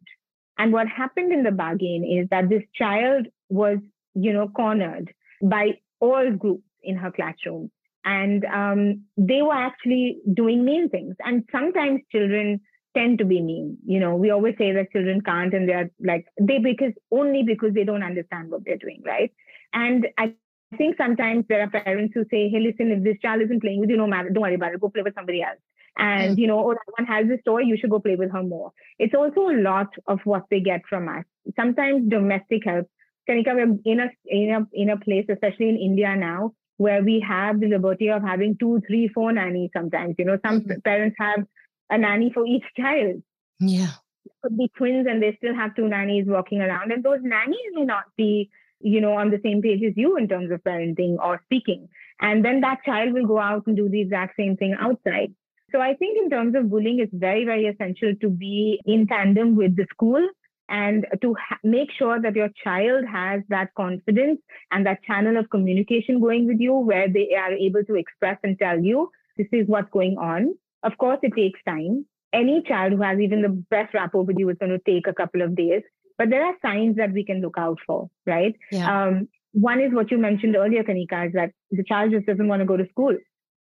And 0.56 0.72
what 0.72 0.86
happened 0.88 1.32
in 1.32 1.42
the 1.42 1.50
bargain 1.50 2.04
is 2.04 2.28
that 2.30 2.48
this 2.48 2.62
child 2.74 3.26
was 3.48 3.78
you 4.14 4.32
know, 4.32 4.48
cornered 4.48 5.12
by 5.42 5.78
all 6.00 6.30
groups 6.30 6.64
in 6.82 6.96
her 6.96 7.10
classroom. 7.10 7.70
And 8.04 8.44
um, 8.44 9.04
they 9.16 9.42
were 9.42 9.54
actually 9.54 10.18
doing 10.32 10.64
mean 10.64 10.90
things. 10.90 11.16
And 11.24 11.44
sometimes 11.50 12.00
children 12.12 12.60
tend 12.96 13.18
to 13.18 13.24
be 13.24 13.40
mean. 13.40 13.78
You 13.86 14.00
know, 14.00 14.14
we 14.14 14.30
always 14.30 14.54
say 14.58 14.72
that 14.72 14.92
children 14.92 15.20
can't 15.20 15.54
and 15.54 15.68
they're 15.68 15.90
like, 16.00 16.26
they 16.40 16.58
because 16.58 16.92
only 17.10 17.42
because 17.42 17.74
they 17.74 17.84
don't 17.84 18.02
understand 18.02 18.50
what 18.50 18.64
they're 18.64 18.76
doing, 18.76 19.02
right? 19.04 19.32
And 19.72 20.06
I 20.18 20.34
think 20.76 20.96
sometimes 20.96 21.44
there 21.48 21.62
are 21.62 21.70
parents 21.70 22.12
who 22.14 22.24
say, 22.30 22.48
hey, 22.48 22.60
listen, 22.60 22.92
if 22.92 23.02
this 23.02 23.16
child 23.20 23.42
isn't 23.42 23.60
playing 23.60 23.80
with 23.80 23.90
you, 23.90 23.96
no 23.96 24.06
matter, 24.06 24.30
don't 24.30 24.42
worry 24.42 24.54
about 24.54 24.74
it, 24.74 24.80
go 24.80 24.88
play 24.88 25.02
with 25.02 25.14
somebody 25.14 25.42
else. 25.42 25.58
And, 25.96 26.36
mm. 26.36 26.40
you 26.40 26.46
know, 26.46 26.58
or 26.58 26.74
that 26.74 26.92
one 26.98 27.06
has 27.06 27.28
this 27.28 27.40
toy, 27.44 27.60
you 27.60 27.76
should 27.76 27.90
go 27.90 28.00
play 28.00 28.16
with 28.16 28.32
her 28.32 28.42
more. 28.42 28.72
It's 28.98 29.14
also 29.14 29.48
a 29.48 29.60
lot 29.60 29.88
of 30.06 30.20
what 30.24 30.44
they 30.50 30.60
get 30.60 30.82
from 30.88 31.08
us. 31.08 31.24
Sometimes 31.56 32.08
domestic 32.08 32.64
help. 32.64 32.88
Kanika, 33.28 33.54
we're 33.54 33.76
in 33.84 34.00
a, 34.00 34.10
in 34.26 34.50
a, 34.50 34.66
in 34.72 34.90
a 34.90 34.98
place, 34.98 35.26
especially 35.30 35.68
in 35.68 35.76
India 35.78 36.14
now, 36.16 36.52
where 36.76 37.02
we 37.02 37.24
have 37.26 37.60
the 37.60 37.68
liberty 37.68 38.08
of 38.10 38.22
having 38.22 38.56
two, 38.58 38.80
three, 38.86 39.08
four 39.08 39.32
nannies 39.32 39.70
sometimes. 39.72 40.16
You 40.18 40.24
know, 40.24 40.38
some 40.44 40.60
mm-hmm. 40.60 40.80
parents 40.84 41.16
have 41.18 41.44
a 41.90 41.98
nanny 41.98 42.30
for 42.32 42.44
each 42.46 42.64
child. 42.76 43.22
Yeah. 43.60 43.90
It 44.24 44.32
could 44.42 44.58
be 44.58 44.70
twins 44.76 45.06
and 45.08 45.22
they 45.22 45.36
still 45.36 45.54
have 45.54 45.74
two 45.76 45.88
nannies 45.88 46.26
walking 46.26 46.60
around. 46.60 46.92
And 46.92 47.04
those 47.04 47.20
nannies 47.22 47.70
may 47.72 47.84
not 47.84 48.04
be, 48.16 48.50
you 48.80 49.00
know, 49.00 49.14
on 49.14 49.30
the 49.30 49.40
same 49.44 49.62
page 49.62 49.82
as 49.86 49.94
you 49.96 50.16
in 50.16 50.28
terms 50.28 50.50
of 50.50 50.62
parenting 50.64 51.16
or 51.18 51.40
speaking. 51.44 51.88
And 52.20 52.44
then 52.44 52.60
that 52.60 52.84
child 52.84 53.12
will 53.12 53.26
go 53.26 53.38
out 53.38 53.66
and 53.66 53.76
do 53.76 53.88
the 53.88 54.00
exact 54.00 54.36
same 54.36 54.56
thing 54.56 54.74
outside. 54.78 55.34
So 55.72 55.80
I 55.80 55.94
think 55.94 56.18
in 56.18 56.30
terms 56.30 56.54
of 56.54 56.70
bullying, 56.70 57.00
it's 57.00 57.12
very, 57.12 57.44
very 57.44 57.66
essential 57.66 58.14
to 58.20 58.30
be 58.30 58.80
in 58.86 59.06
tandem 59.06 59.56
with 59.56 59.76
the 59.76 59.86
school 59.90 60.26
and 60.68 61.06
to 61.20 61.34
ha- 61.34 61.58
make 61.62 61.90
sure 61.92 62.20
that 62.20 62.34
your 62.34 62.48
child 62.62 63.04
has 63.04 63.42
that 63.48 63.74
confidence 63.74 64.40
and 64.70 64.86
that 64.86 65.02
channel 65.02 65.36
of 65.36 65.50
communication 65.50 66.20
going 66.20 66.46
with 66.46 66.60
you 66.60 66.74
where 66.74 67.08
they 67.08 67.34
are 67.34 67.52
able 67.52 67.84
to 67.84 67.94
express 67.94 68.38
and 68.42 68.58
tell 68.58 68.78
you 68.78 69.10
this 69.36 69.48
is 69.52 69.66
what's 69.66 69.90
going 69.90 70.16
on. 70.18 70.54
Of 70.82 70.96
course 70.98 71.18
it 71.22 71.32
takes 71.36 71.60
time. 71.66 72.06
Any 72.32 72.62
child 72.62 72.92
who 72.94 73.02
has 73.02 73.20
even 73.20 73.42
the 73.42 73.48
best 73.48 73.94
rapport 73.94 74.24
with 74.24 74.38
you 74.38 74.48
is 74.48 74.56
going 74.58 74.72
to 74.72 74.78
take 74.78 75.06
a 75.06 75.14
couple 75.14 75.42
of 75.42 75.54
days 75.54 75.82
but 76.18 76.30
there 76.30 76.44
are 76.44 76.54
signs 76.62 76.96
that 76.96 77.12
we 77.12 77.24
can 77.24 77.40
look 77.40 77.56
out 77.58 77.78
for 77.86 78.08
right? 78.26 78.54
Yeah. 78.70 79.06
um, 79.06 79.28
one 79.52 79.80
is 79.80 79.92
what 79.92 80.10
you 80.10 80.18
mentioned 80.18 80.56
earlier 80.56 80.82
kanika 80.82 81.28
is 81.28 81.32
that 81.34 81.52
the 81.70 81.84
child 81.84 82.12
just 82.12 82.26
doesn't 82.26 82.48
want 82.48 82.60
to 82.60 82.66
go 82.66 82.76
to 82.76 82.88
school. 82.88 83.16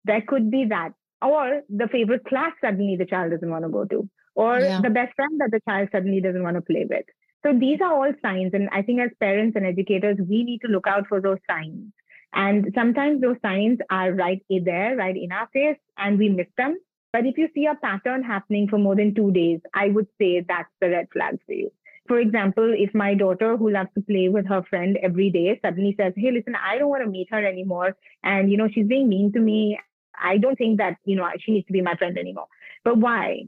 There 0.06 0.22
could 0.22 0.52
be 0.52 0.66
that 0.66 0.92
or 1.22 1.62
the 1.70 1.88
favorite 1.88 2.26
class 2.26 2.52
suddenly 2.62 2.96
the 2.96 3.06
child 3.06 3.32
doesn't 3.32 3.50
want 3.50 3.64
to 3.64 3.70
go 3.70 3.86
to 3.86 4.10
or 4.38 4.60
yeah. 4.60 4.80
the 4.82 4.90
best 4.92 5.16
friend 5.16 5.42
that 5.42 5.50
the 5.52 5.60
child 5.68 5.90
suddenly 5.92 6.22
doesn't 6.22 6.44
want 6.44 6.56
to 6.56 6.62
play 6.62 6.86
with. 6.88 7.06
So 7.44 7.54
these 7.58 7.80
are 7.82 7.94
all 7.94 8.14
signs. 8.22 8.52
And 8.54 8.70
I 8.72 8.84
think 8.84 9.02
as 9.02 9.10
parents 9.20 9.56
and 9.56 9.66
educators, 9.66 10.18
we 10.30 10.44
need 10.44 10.60
to 10.60 10.68
look 10.68 10.86
out 10.86 11.08
for 11.08 11.20
those 11.20 11.40
signs. 11.50 11.92
And 12.34 12.72
sometimes 12.76 13.20
those 13.20 13.38
signs 13.42 13.80
are 13.90 14.12
right 14.12 14.44
there, 14.50 14.96
right 14.96 15.16
in 15.16 15.32
our 15.32 15.50
face, 15.54 15.78
and 15.98 16.20
we 16.20 16.30
miss 16.30 16.48
them. 16.56 16.78
But 17.14 17.26
if 17.26 17.38
you 17.38 17.50
see 17.56 17.66
a 17.66 17.74
pattern 17.76 18.22
happening 18.22 18.68
for 18.68 18.78
more 18.78 18.96
than 18.96 19.16
two 19.16 19.32
days, 19.32 19.60
I 19.74 19.88
would 19.88 20.08
say 20.22 20.46
that's 20.48 20.70
the 20.82 20.90
red 20.90 21.08
flag 21.12 21.40
for 21.48 21.54
you. 21.54 21.72
For 22.08 22.20
example, 22.20 22.76
if 22.78 22.94
my 22.94 23.16
daughter 23.16 23.58
who 23.58 23.72
loves 23.72 23.90
to 23.96 24.02
play 24.02 24.30
with 24.30 24.46
her 24.48 24.62
friend 24.70 24.98
every 25.02 25.32
day 25.32 25.60
suddenly 25.64 25.96
says, 26.00 26.14
Hey, 26.16 26.32
listen, 26.32 26.56
I 26.56 26.78
don't 26.78 26.90
want 26.90 27.04
to 27.04 27.10
meet 27.10 27.30
her 27.32 27.44
anymore. 27.44 27.98
And, 28.24 28.52
you 28.52 28.58
know, 28.58 28.68
she's 28.72 28.88
being 28.88 29.10
mean 29.10 29.34
to 29.34 29.40
me. 29.40 29.80
I 30.22 30.38
don't 30.38 30.58
think 30.58 30.78
that, 30.78 30.98
you 31.06 31.16
know, 31.16 31.28
she 31.40 31.54
needs 31.54 31.68
to 31.68 31.74
be 31.74 31.82
my 31.82 31.96
friend 31.96 32.18
anymore. 32.18 32.48
But 32.84 32.98
why? 32.98 33.48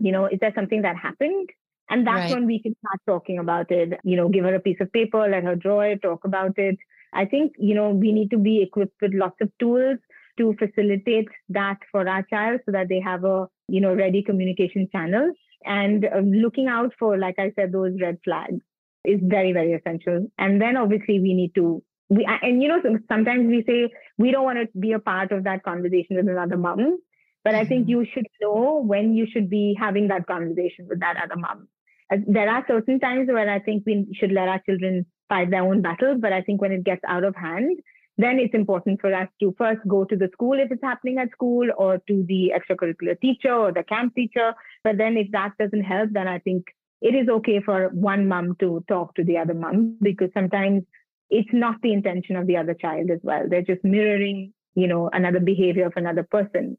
You 0.00 0.12
know, 0.12 0.26
is 0.26 0.38
there 0.40 0.52
something 0.54 0.82
that 0.82 0.96
happened? 0.96 1.48
And 1.88 2.06
that's 2.06 2.30
right. 2.30 2.34
when 2.34 2.46
we 2.46 2.62
can 2.62 2.74
start 2.78 3.00
talking 3.06 3.38
about 3.38 3.70
it. 3.70 3.98
You 4.04 4.16
know, 4.16 4.28
give 4.28 4.44
her 4.44 4.54
a 4.54 4.60
piece 4.60 4.78
of 4.80 4.92
paper, 4.92 5.28
let 5.28 5.44
her 5.44 5.56
draw 5.56 5.80
it, 5.80 6.02
talk 6.02 6.24
about 6.24 6.58
it. 6.58 6.76
I 7.12 7.24
think, 7.24 7.52
you 7.58 7.74
know, 7.74 7.90
we 7.90 8.12
need 8.12 8.30
to 8.30 8.38
be 8.38 8.62
equipped 8.62 9.00
with 9.02 9.12
lots 9.12 9.36
of 9.40 9.50
tools 9.58 9.98
to 10.38 10.54
facilitate 10.58 11.28
that 11.48 11.78
for 11.90 12.08
our 12.08 12.22
child 12.22 12.60
so 12.64 12.72
that 12.72 12.88
they 12.88 13.00
have 13.00 13.24
a, 13.24 13.48
you 13.68 13.80
know, 13.80 13.94
ready 13.94 14.22
communication 14.22 14.88
channel. 14.92 15.32
And 15.64 16.04
uh, 16.04 16.20
looking 16.20 16.68
out 16.68 16.92
for, 16.98 17.18
like 17.18 17.38
I 17.38 17.52
said, 17.56 17.72
those 17.72 17.92
red 18.00 18.18
flags 18.24 18.60
is 19.04 19.18
very, 19.22 19.52
very 19.52 19.72
essential. 19.72 20.28
And 20.38 20.62
then 20.62 20.76
obviously 20.76 21.20
we 21.20 21.34
need 21.34 21.54
to 21.56 21.82
we 22.10 22.26
and 22.42 22.60
you 22.60 22.68
know 22.68 22.82
sometimes 23.08 23.46
we 23.46 23.62
say 23.66 23.88
we 24.18 24.32
don't 24.32 24.44
want 24.44 24.58
to 24.58 24.78
be 24.78 24.92
a 24.92 24.98
part 24.98 25.32
of 25.32 25.44
that 25.44 25.62
conversation 25.62 26.16
with 26.16 26.28
another 26.28 26.56
mom 26.56 26.98
but 27.44 27.54
mm-hmm. 27.54 27.60
I 27.60 27.68
think 27.68 27.82
mm-hmm. 27.82 27.90
you 27.90 28.06
should 28.12 28.26
know 28.40 28.82
when 28.84 29.14
you 29.14 29.26
should 29.30 29.48
be 29.50 29.76
having 29.78 30.08
that 30.08 30.26
conversation 30.26 30.86
with 30.88 31.00
that 31.00 31.16
other 31.22 31.36
mom. 31.36 31.68
Uh, 32.12 32.18
there 32.26 32.48
are 32.48 32.64
certain 32.68 33.00
times 33.00 33.28
where 33.28 33.48
I 33.48 33.60
think 33.60 33.84
we 33.86 34.06
should 34.18 34.32
let 34.32 34.48
our 34.48 34.60
children 34.60 35.06
fight 35.28 35.50
their 35.50 35.62
own 35.62 35.80
battles, 35.80 36.18
but 36.20 36.32
I 36.32 36.42
think 36.42 36.60
when 36.60 36.72
it 36.72 36.84
gets 36.84 37.02
out 37.06 37.24
of 37.24 37.36
hand, 37.36 37.78
then 38.18 38.38
it's 38.38 38.54
important 38.54 39.00
for 39.00 39.14
us 39.14 39.28
to 39.40 39.54
first 39.56 39.80
go 39.88 40.04
to 40.04 40.16
the 40.16 40.28
school 40.32 40.58
if 40.58 40.70
it's 40.70 40.82
happening 40.82 41.18
at 41.18 41.30
school 41.30 41.68
or 41.78 41.98
to 42.08 42.24
the 42.28 42.52
extracurricular 42.54 43.18
teacher 43.20 43.54
or 43.54 43.72
the 43.72 43.84
camp 43.84 44.14
teacher. 44.14 44.52
But 44.84 44.98
then 44.98 45.16
if 45.16 45.30
that 45.32 45.52
doesn't 45.58 45.84
help, 45.84 46.10
then 46.12 46.28
I 46.28 46.38
think 46.40 46.66
it 47.00 47.14
is 47.14 47.28
okay 47.28 47.62
for 47.64 47.88
one 47.88 48.28
mom 48.28 48.56
to 48.60 48.84
talk 48.88 49.14
to 49.14 49.24
the 49.24 49.38
other 49.38 49.54
mom 49.54 49.96
because 50.02 50.28
sometimes 50.34 50.82
it's 51.30 51.48
not 51.52 51.80
the 51.82 51.92
intention 51.92 52.36
of 52.36 52.46
the 52.46 52.58
other 52.58 52.74
child 52.74 53.10
as 53.10 53.20
well. 53.22 53.44
They're 53.48 53.62
just 53.62 53.84
mirroring, 53.84 54.52
you 54.74 54.86
know, 54.86 55.08
another 55.10 55.40
behavior 55.40 55.86
of 55.86 55.94
another 55.96 56.24
person 56.24 56.76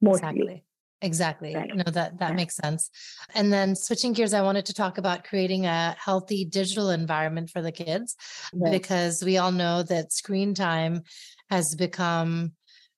mostly. 0.00 0.28
Exactly. 0.28 0.64
Exactly. 1.02 1.54
Right. 1.54 1.76
No, 1.76 1.84
that 1.84 2.18
that 2.18 2.30
yeah. 2.30 2.34
makes 2.34 2.56
sense. 2.56 2.90
And 3.34 3.52
then 3.52 3.76
switching 3.76 4.14
gears, 4.14 4.32
I 4.32 4.40
wanted 4.40 4.66
to 4.66 4.74
talk 4.74 4.96
about 4.96 5.24
creating 5.24 5.66
a 5.66 5.94
healthy 5.98 6.46
digital 6.46 6.88
environment 6.88 7.50
for 7.50 7.60
the 7.60 7.72
kids 7.72 8.16
right. 8.54 8.72
because 8.72 9.22
we 9.22 9.36
all 9.36 9.52
know 9.52 9.82
that 9.82 10.12
screen 10.12 10.54
time 10.54 11.02
has 11.50 11.74
become 11.74 12.52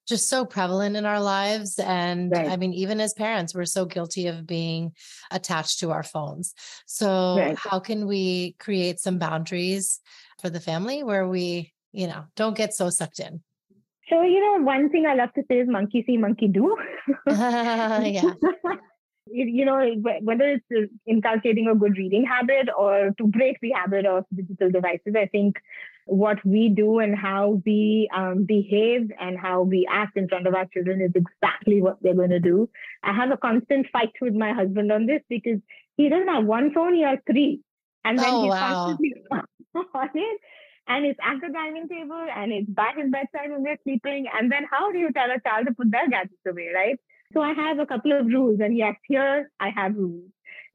just 0.06 0.28
so 0.28 0.44
prevalent 0.44 0.94
in 0.94 1.04
our 1.04 1.20
lives. 1.20 1.80
And 1.80 2.30
right. 2.30 2.48
I 2.48 2.56
mean, 2.56 2.72
even 2.74 3.00
as 3.00 3.12
parents, 3.12 3.54
we're 3.54 3.64
so 3.64 3.84
guilty 3.86 4.28
of 4.28 4.46
being 4.46 4.92
attached 5.32 5.80
to 5.80 5.90
our 5.90 6.04
phones. 6.04 6.54
So, 6.86 7.56
how 7.58 7.80
can 7.80 8.06
we 8.06 8.52
create 8.60 9.00
some 9.00 9.18
boundaries 9.18 10.00
for 10.40 10.48
the 10.48 10.60
family 10.60 11.02
where 11.02 11.26
we, 11.26 11.72
you 11.92 12.06
know, 12.06 12.24
don't 12.36 12.56
get 12.56 12.72
so 12.72 12.88
sucked 12.88 13.18
in? 13.18 13.42
So, 14.08 14.22
you 14.22 14.40
know, 14.40 14.64
one 14.64 14.90
thing 14.90 15.06
I 15.06 15.14
love 15.14 15.32
to 15.34 15.42
say 15.48 15.58
is 15.58 15.68
monkey 15.68 16.04
see, 16.06 16.16
monkey 16.16 16.48
do. 16.48 16.76
uh, 17.26 18.02
yeah. 18.04 18.32
you 19.26 19.64
know, 19.64 19.84
whether 20.22 20.60
it's 20.70 20.92
inculcating 21.06 21.66
a 21.66 21.74
good 21.74 21.96
reading 21.96 22.24
habit 22.24 22.68
or 22.76 23.12
to 23.18 23.26
break 23.26 23.58
the 23.60 23.72
habit 23.72 24.06
of 24.06 24.24
digital 24.34 24.70
devices, 24.70 25.14
I 25.16 25.26
think 25.26 25.56
what 26.06 26.38
we 26.44 26.68
do 26.68 27.00
and 27.00 27.18
how 27.18 27.60
we 27.66 28.08
um, 28.14 28.44
behave 28.44 29.10
and 29.20 29.36
how 29.36 29.62
we 29.62 29.88
act 29.90 30.16
in 30.16 30.28
front 30.28 30.46
of 30.46 30.54
our 30.54 30.66
children 30.66 31.00
is 31.00 31.10
exactly 31.16 31.82
what 31.82 31.98
they're 32.00 32.14
going 32.14 32.30
to 32.30 32.38
do. 32.38 32.70
I 33.02 33.12
have 33.12 33.32
a 33.32 33.36
constant 33.36 33.88
fight 33.92 34.12
with 34.20 34.34
my 34.34 34.52
husband 34.52 34.92
on 34.92 35.06
this 35.06 35.22
because 35.28 35.58
he 35.96 36.08
doesn't 36.08 36.28
have 36.28 36.44
one 36.44 36.72
phone, 36.72 36.94
he 36.94 37.02
has 37.02 37.18
three. 37.28 37.60
And 38.04 38.16
then 38.16 38.28
oh, 38.28 38.42
he's 38.44 38.50
wow. 38.50 38.86
constantly 38.86 39.14
on 39.94 40.10
it 40.14 40.40
and 40.88 41.04
it's 41.04 41.18
at 41.22 41.40
the 41.40 41.52
dining 41.52 41.88
table 41.88 42.26
and 42.34 42.52
it's 42.52 42.70
by 42.70 42.92
his 42.96 43.10
bedside 43.10 43.50
when 43.50 43.62
they're 43.62 43.78
sleeping. 43.82 44.26
And 44.38 44.50
then 44.50 44.64
how 44.70 44.92
do 44.92 44.98
you 44.98 45.12
tell 45.12 45.30
a 45.30 45.40
child 45.40 45.66
to 45.66 45.74
put 45.74 45.90
their 45.90 46.08
gadgets 46.08 46.46
away, 46.46 46.70
right? 46.74 46.98
So 47.32 47.40
I 47.40 47.52
have 47.54 47.78
a 47.78 47.86
couple 47.86 48.12
of 48.12 48.26
rules, 48.26 48.60
and 48.60 48.76
yes, 48.76 48.94
here 49.08 49.50
I 49.58 49.70
have 49.70 49.96
rules. 49.96 50.30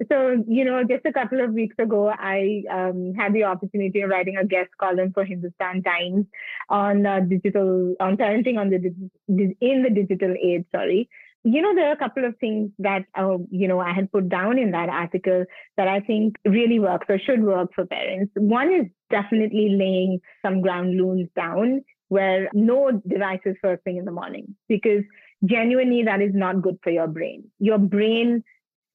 So, 0.10 0.44
you 0.48 0.66
know, 0.66 0.84
just 0.84 1.06
a 1.06 1.14
couple 1.14 1.42
of 1.42 1.54
weeks 1.54 1.76
ago, 1.78 2.10
I 2.10 2.64
um, 2.70 3.14
had 3.18 3.34
the 3.34 3.44
opportunity 3.44 4.02
of 4.02 4.10
writing 4.10 4.36
a 4.36 4.46
guest 4.46 4.70
column 4.80 5.12
for 5.14 5.24
Hindustan 5.24 5.84
Times 5.84 6.26
on 6.70 7.06
uh, 7.06 7.20
digital, 7.22 7.96
on 8.00 8.18
parenting 8.18 8.58
on 8.58 8.70
the 8.70 9.56
in 9.62 9.84
the 9.84 9.90
digital 9.90 10.34
age. 10.44 10.66
Sorry, 10.72 11.08
you 11.44 11.62
know, 11.62 11.74
there 11.74 11.90
are 11.90 11.94
a 11.94 11.98
couple 11.98 12.26
of 12.26 12.38
things 12.40 12.72
that, 12.80 13.06
uh, 13.18 13.38
you 13.50 13.68
know, 13.68 13.80
I 13.80 13.94
had 13.94 14.12
put 14.12 14.30
down 14.30 14.60
in 14.60 14.72
that 14.72 14.90
article 14.90 15.46
that 15.78 15.88
I 15.88 16.00
think 16.00 16.36
really 16.46 16.80
works 16.80 17.08
or 17.10 17.18
should 17.18 17.44
work 17.44 17.72
for 17.74 17.86
parents. 17.86 18.32
One 18.36 18.72
is 18.74 18.86
definitely 19.12 19.70
laying 19.78 20.20
some 20.44 20.62
ground 20.62 21.00
rules 21.00 21.28
down 21.36 21.84
where 22.08 22.50
no 22.54 22.92
devices 23.08 23.56
first 23.62 23.84
thing 23.84 23.98
in 23.98 24.06
the 24.06 24.12
morning, 24.12 24.56
because 24.68 25.04
genuinely 25.46 26.04
that 26.04 26.22
is 26.22 26.32
not 26.34 26.62
good 26.62 26.78
for 26.84 26.90
your 26.90 27.08
brain. 27.08 27.44
Your 27.60 27.78
brain 27.78 28.44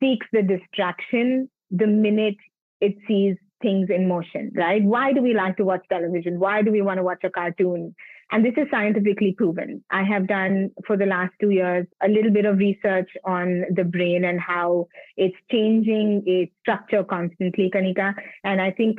seeks 0.00 0.26
the 0.32 0.42
distraction 0.42 1.48
the 1.70 1.86
minute 1.86 2.36
it 2.80 2.94
sees 3.08 3.36
things 3.62 3.88
in 3.88 4.06
motion, 4.06 4.52
right? 4.54 4.82
Why 4.82 5.14
do 5.14 5.22
we 5.22 5.32
like 5.32 5.56
to 5.56 5.64
watch 5.64 5.84
television? 5.88 6.38
Why 6.38 6.60
do 6.60 6.70
we 6.70 6.82
want 6.82 6.98
to 6.98 7.02
watch 7.02 7.24
a 7.24 7.30
cartoon? 7.30 7.94
And 8.30 8.44
this 8.44 8.52
is 8.56 8.66
scientifically 8.70 9.34
proven. 9.36 9.82
I 9.90 10.02
have 10.02 10.26
done 10.26 10.70
for 10.86 10.96
the 10.96 11.06
last 11.06 11.32
two 11.40 11.50
years 11.50 11.86
a 12.02 12.08
little 12.08 12.32
bit 12.32 12.44
of 12.44 12.58
research 12.58 13.08
on 13.24 13.64
the 13.74 13.84
brain 13.84 14.24
and 14.24 14.40
how 14.40 14.88
it's 15.16 15.36
changing 15.50 16.24
its 16.26 16.52
structure 16.60 17.04
constantly, 17.04 17.70
Kanika. 17.74 18.14
And 18.44 18.60
I 18.60 18.72
think 18.72 18.98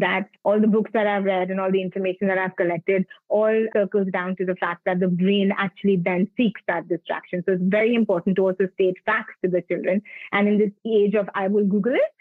that 0.00 0.28
all 0.44 0.60
the 0.60 0.66
books 0.66 0.90
that 0.94 1.06
I've 1.06 1.24
read 1.24 1.50
and 1.50 1.60
all 1.60 1.70
the 1.70 1.82
information 1.82 2.28
that 2.28 2.38
I've 2.38 2.56
collected 2.56 3.06
all 3.28 3.66
circles 3.74 4.08
down 4.12 4.36
to 4.36 4.44
the 4.44 4.56
fact 4.56 4.82
that 4.86 5.00
the 5.00 5.08
brain 5.08 5.52
actually 5.56 5.96
then 5.96 6.28
seeks 6.36 6.60
that 6.68 6.88
distraction. 6.88 7.42
So 7.46 7.52
it's 7.52 7.62
very 7.62 7.94
important 7.94 8.36
to 8.36 8.42
also 8.42 8.68
state 8.74 8.96
facts 9.04 9.34
to 9.44 9.50
the 9.50 9.62
children. 9.62 10.02
And 10.32 10.48
in 10.48 10.58
this 10.58 10.72
age 10.86 11.14
of 11.14 11.28
I 11.34 11.48
will 11.48 11.66
Google 11.66 11.94
it, 11.94 12.12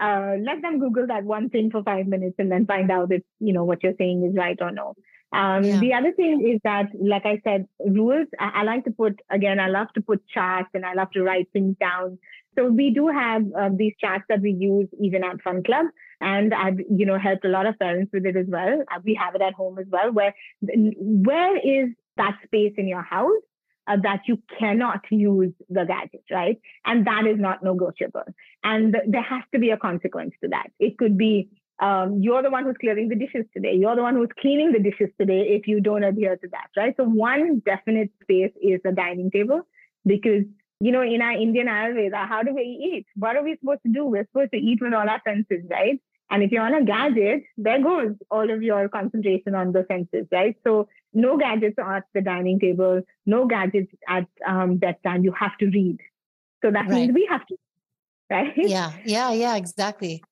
uh, 0.00 0.36
let 0.40 0.62
them 0.62 0.78
Google 0.78 1.06
that 1.08 1.24
one 1.24 1.48
thing 1.50 1.70
for 1.70 1.82
five 1.82 2.06
minutes 2.06 2.36
and 2.38 2.50
then 2.50 2.66
find 2.66 2.90
out 2.90 3.12
if 3.12 3.22
you 3.40 3.52
know 3.52 3.64
what 3.64 3.82
you're 3.82 3.96
saying 3.98 4.24
is 4.24 4.36
right 4.36 4.58
or 4.60 4.70
no. 4.70 4.94
Um, 5.32 5.64
Yeah. 5.64 5.80
The 5.80 5.92
other 5.92 6.12
thing 6.12 6.48
is 6.48 6.60
that, 6.64 6.86
like 6.98 7.26
I 7.26 7.40
said, 7.44 7.66
rules, 7.86 8.28
I, 8.38 8.60
I 8.60 8.62
like 8.62 8.84
to 8.84 8.90
put, 8.90 9.20
again, 9.30 9.60
I 9.60 9.68
love 9.68 9.88
to 9.94 10.00
put 10.00 10.26
charts 10.28 10.70
and 10.72 10.86
I 10.86 10.94
love 10.94 11.10
to 11.12 11.22
write 11.22 11.48
things 11.52 11.76
down. 11.78 12.18
So 12.56 12.70
we 12.70 12.90
do 12.90 13.08
have 13.08 13.42
um, 13.54 13.76
these 13.76 13.94
charts 14.00 14.24
that 14.28 14.40
we 14.40 14.52
use 14.52 14.88
even 15.00 15.22
at 15.24 15.42
Fun 15.42 15.62
Club. 15.62 15.86
And 16.20 16.52
I've, 16.52 16.80
you 16.80 17.06
know, 17.06 17.18
helped 17.18 17.44
a 17.44 17.48
lot 17.48 17.66
of 17.66 17.78
parents 17.78 18.10
with 18.12 18.26
it 18.26 18.36
as 18.36 18.46
well. 18.48 18.82
Uh, 18.92 19.00
We 19.04 19.14
have 19.14 19.34
it 19.34 19.42
at 19.42 19.54
home 19.54 19.78
as 19.78 19.86
well, 19.88 20.12
where 20.12 20.34
where 20.60 21.56
is 21.56 21.90
that 22.16 22.38
space 22.44 22.74
in 22.76 22.88
your 22.88 23.02
house 23.02 23.42
uh, 23.86 23.96
that 24.02 24.22
you 24.26 24.42
cannot 24.58 25.00
use 25.10 25.52
the 25.68 25.84
gadget, 25.84 26.24
right? 26.30 26.60
And 26.84 27.06
that 27.06 27.26
is 27.26 27.38
not 27.38 27.62
negotiable. 27.62 28.24
And 28.64 28.92
th- 28.92 29.04
there 29.08 29.22
has 29.22 29.42
to 29.52 29.58
be 29.58 29.70
a 29.70 29.76
consequence 29.76 30.34
to 30.42 30.48
that. 30.48 30.68
It 30.78 30.98
could 30.98 31.16
be 31.16 31.48
um, 31.80 32.18
you're 32.20 32.42
the 32.42 32.50
one 32.50 32.64
who's 32.64 32.76
clearing 32.80 33.08
the 33.08 33.14
dishes 33.14 33.46
today. 33.54 33.74
You're 33.74 33.94
the 33.94 34.02
one 34.02 34.16
who's 34.16 34.30
cleaning 34.40 34.72
the 34.72 34.80
dishes 34.80 35.10
today 35.18 35.50
if 35.50 35.68
you 35.68 35.80
don't 35.80 36.02
adhere 36.02 36.36
to 36.36 36.48
that, 36.48 36.68
right? 36.76 36.94
So 36.96 37.04
one 37.04 37.62
definite 37.64 38.10
space 38.22 38.52
is 38.60 38.80
the 38.82 38.92
dining 38.92 39.30
table 39.30 39.60
because 40.04 40.44
you 40.80 40.92
know, 40.92 41.02
in 41.02 41.20
our 41.22 41.32
Indian 41.32 41.66
Ayurveda, 41.66 42.28
how 42.28 42.42
do 42.42 42.54
we 42.54 42.62
eat? 42.62 43.06
What 43.16 43.36
are 43.36 43.42
we 43.42 43.56
supposed 43.58 43.82
to 43.84 43.92
do? 43.92 44.04
We're 44.04 44.26
supposed 44.26 44.52
to 44.52 44.58
eat 44.58 44.78
with 44.80 44.94
all 44.94 45.08
our 45.08 45.20
senses, 45.26 45.64
right? 45.68 46.00
And 46.30 46.42
if 46.42 46.52
you're 46.52 46.62
on 46.62 46.74
a 46.74 46.84
gadget, 46.84 47.44
there 47.56 47.82
goes 47.82 48.14
all 48.30 48.50
of 48.50 48.62
your 48.62 48.88
concentration 48.88 49.54
on 49.54 49.72
the 49.72 49.86
senses, 49.88 50.26
right? 50.30 50.56
So 50.64 50.88
no 51.14 51.38
gadgets 51.38 51.76
at 51.78 52.04
the 52.12 52.20
dining 52.20 52.60
table, 52.60 53.02
no 53.24 53.46
gadgets 53.46 53.92
at 54.06 54.26
um, 54.46 54.76
bedtime. 54.76 55.24
You 55.24 55.32
have 55.32 55.56
to 55.58 55.66
read. 55.66 55.98
So 56.62 56.70
that 56.70 56.88
means 56.88 57.14
we 57.14 57.26
have 57.30 57.46
to, 57.46 57.56
right? 58.30 58.52
Yeah, 58.56 58.92
yeah, 59.04 59.32
yeah, 59.32 59.56
exactly. 59.56 60.22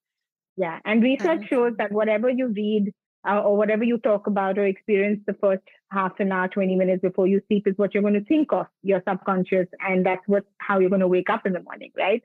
Yeah. 0.56 0.80
And 0.84 1.02
research 1.02 1.40
Um, 1.42 1.46
shows 1.46 1.76
that 1.78 1.92
whatever 1.92 2.28
you 2.28 2.48
read 2.48 2.92
uh, 3.28 3.40
or 3.40 3.56
whatever 3.56 3.84
you 3.84 3.98
talk 3.98 4.26
about 4.26 4.58
or 4.58 4.66
experience 4.66 5.20
the 5.26 5.34
first 5.34 5.62
half 5.90 6.18
an 6.20 6.32
hour, 6.32 6.48
20 6.48 6.76
minutes 6.76 7.02
before 7.02 7.26
you 7.26 7.40
sleep 7.48 7.66
is 7.66 7.76
what 7.76 7.94
you're 7.94 8.02
going 8.02 8.14
to 8.14 8.24
think 8.24 8.52
of, 8.52 8.66
your 8.82 9.02
subconscious. 9.08 9.68
And 9.80 10.04
that's 10.04 10.26
what 10.26 10.44
how 10.58 10.78
you're 10.78 10.90
going 10.90 11.00
to 11.00 11.08
wake 11.08 11.30
up 11.30 11.46
in 11.46 11.52
the 11.52 11.62
morning, 11.62 11.92
right? 11.96 12.22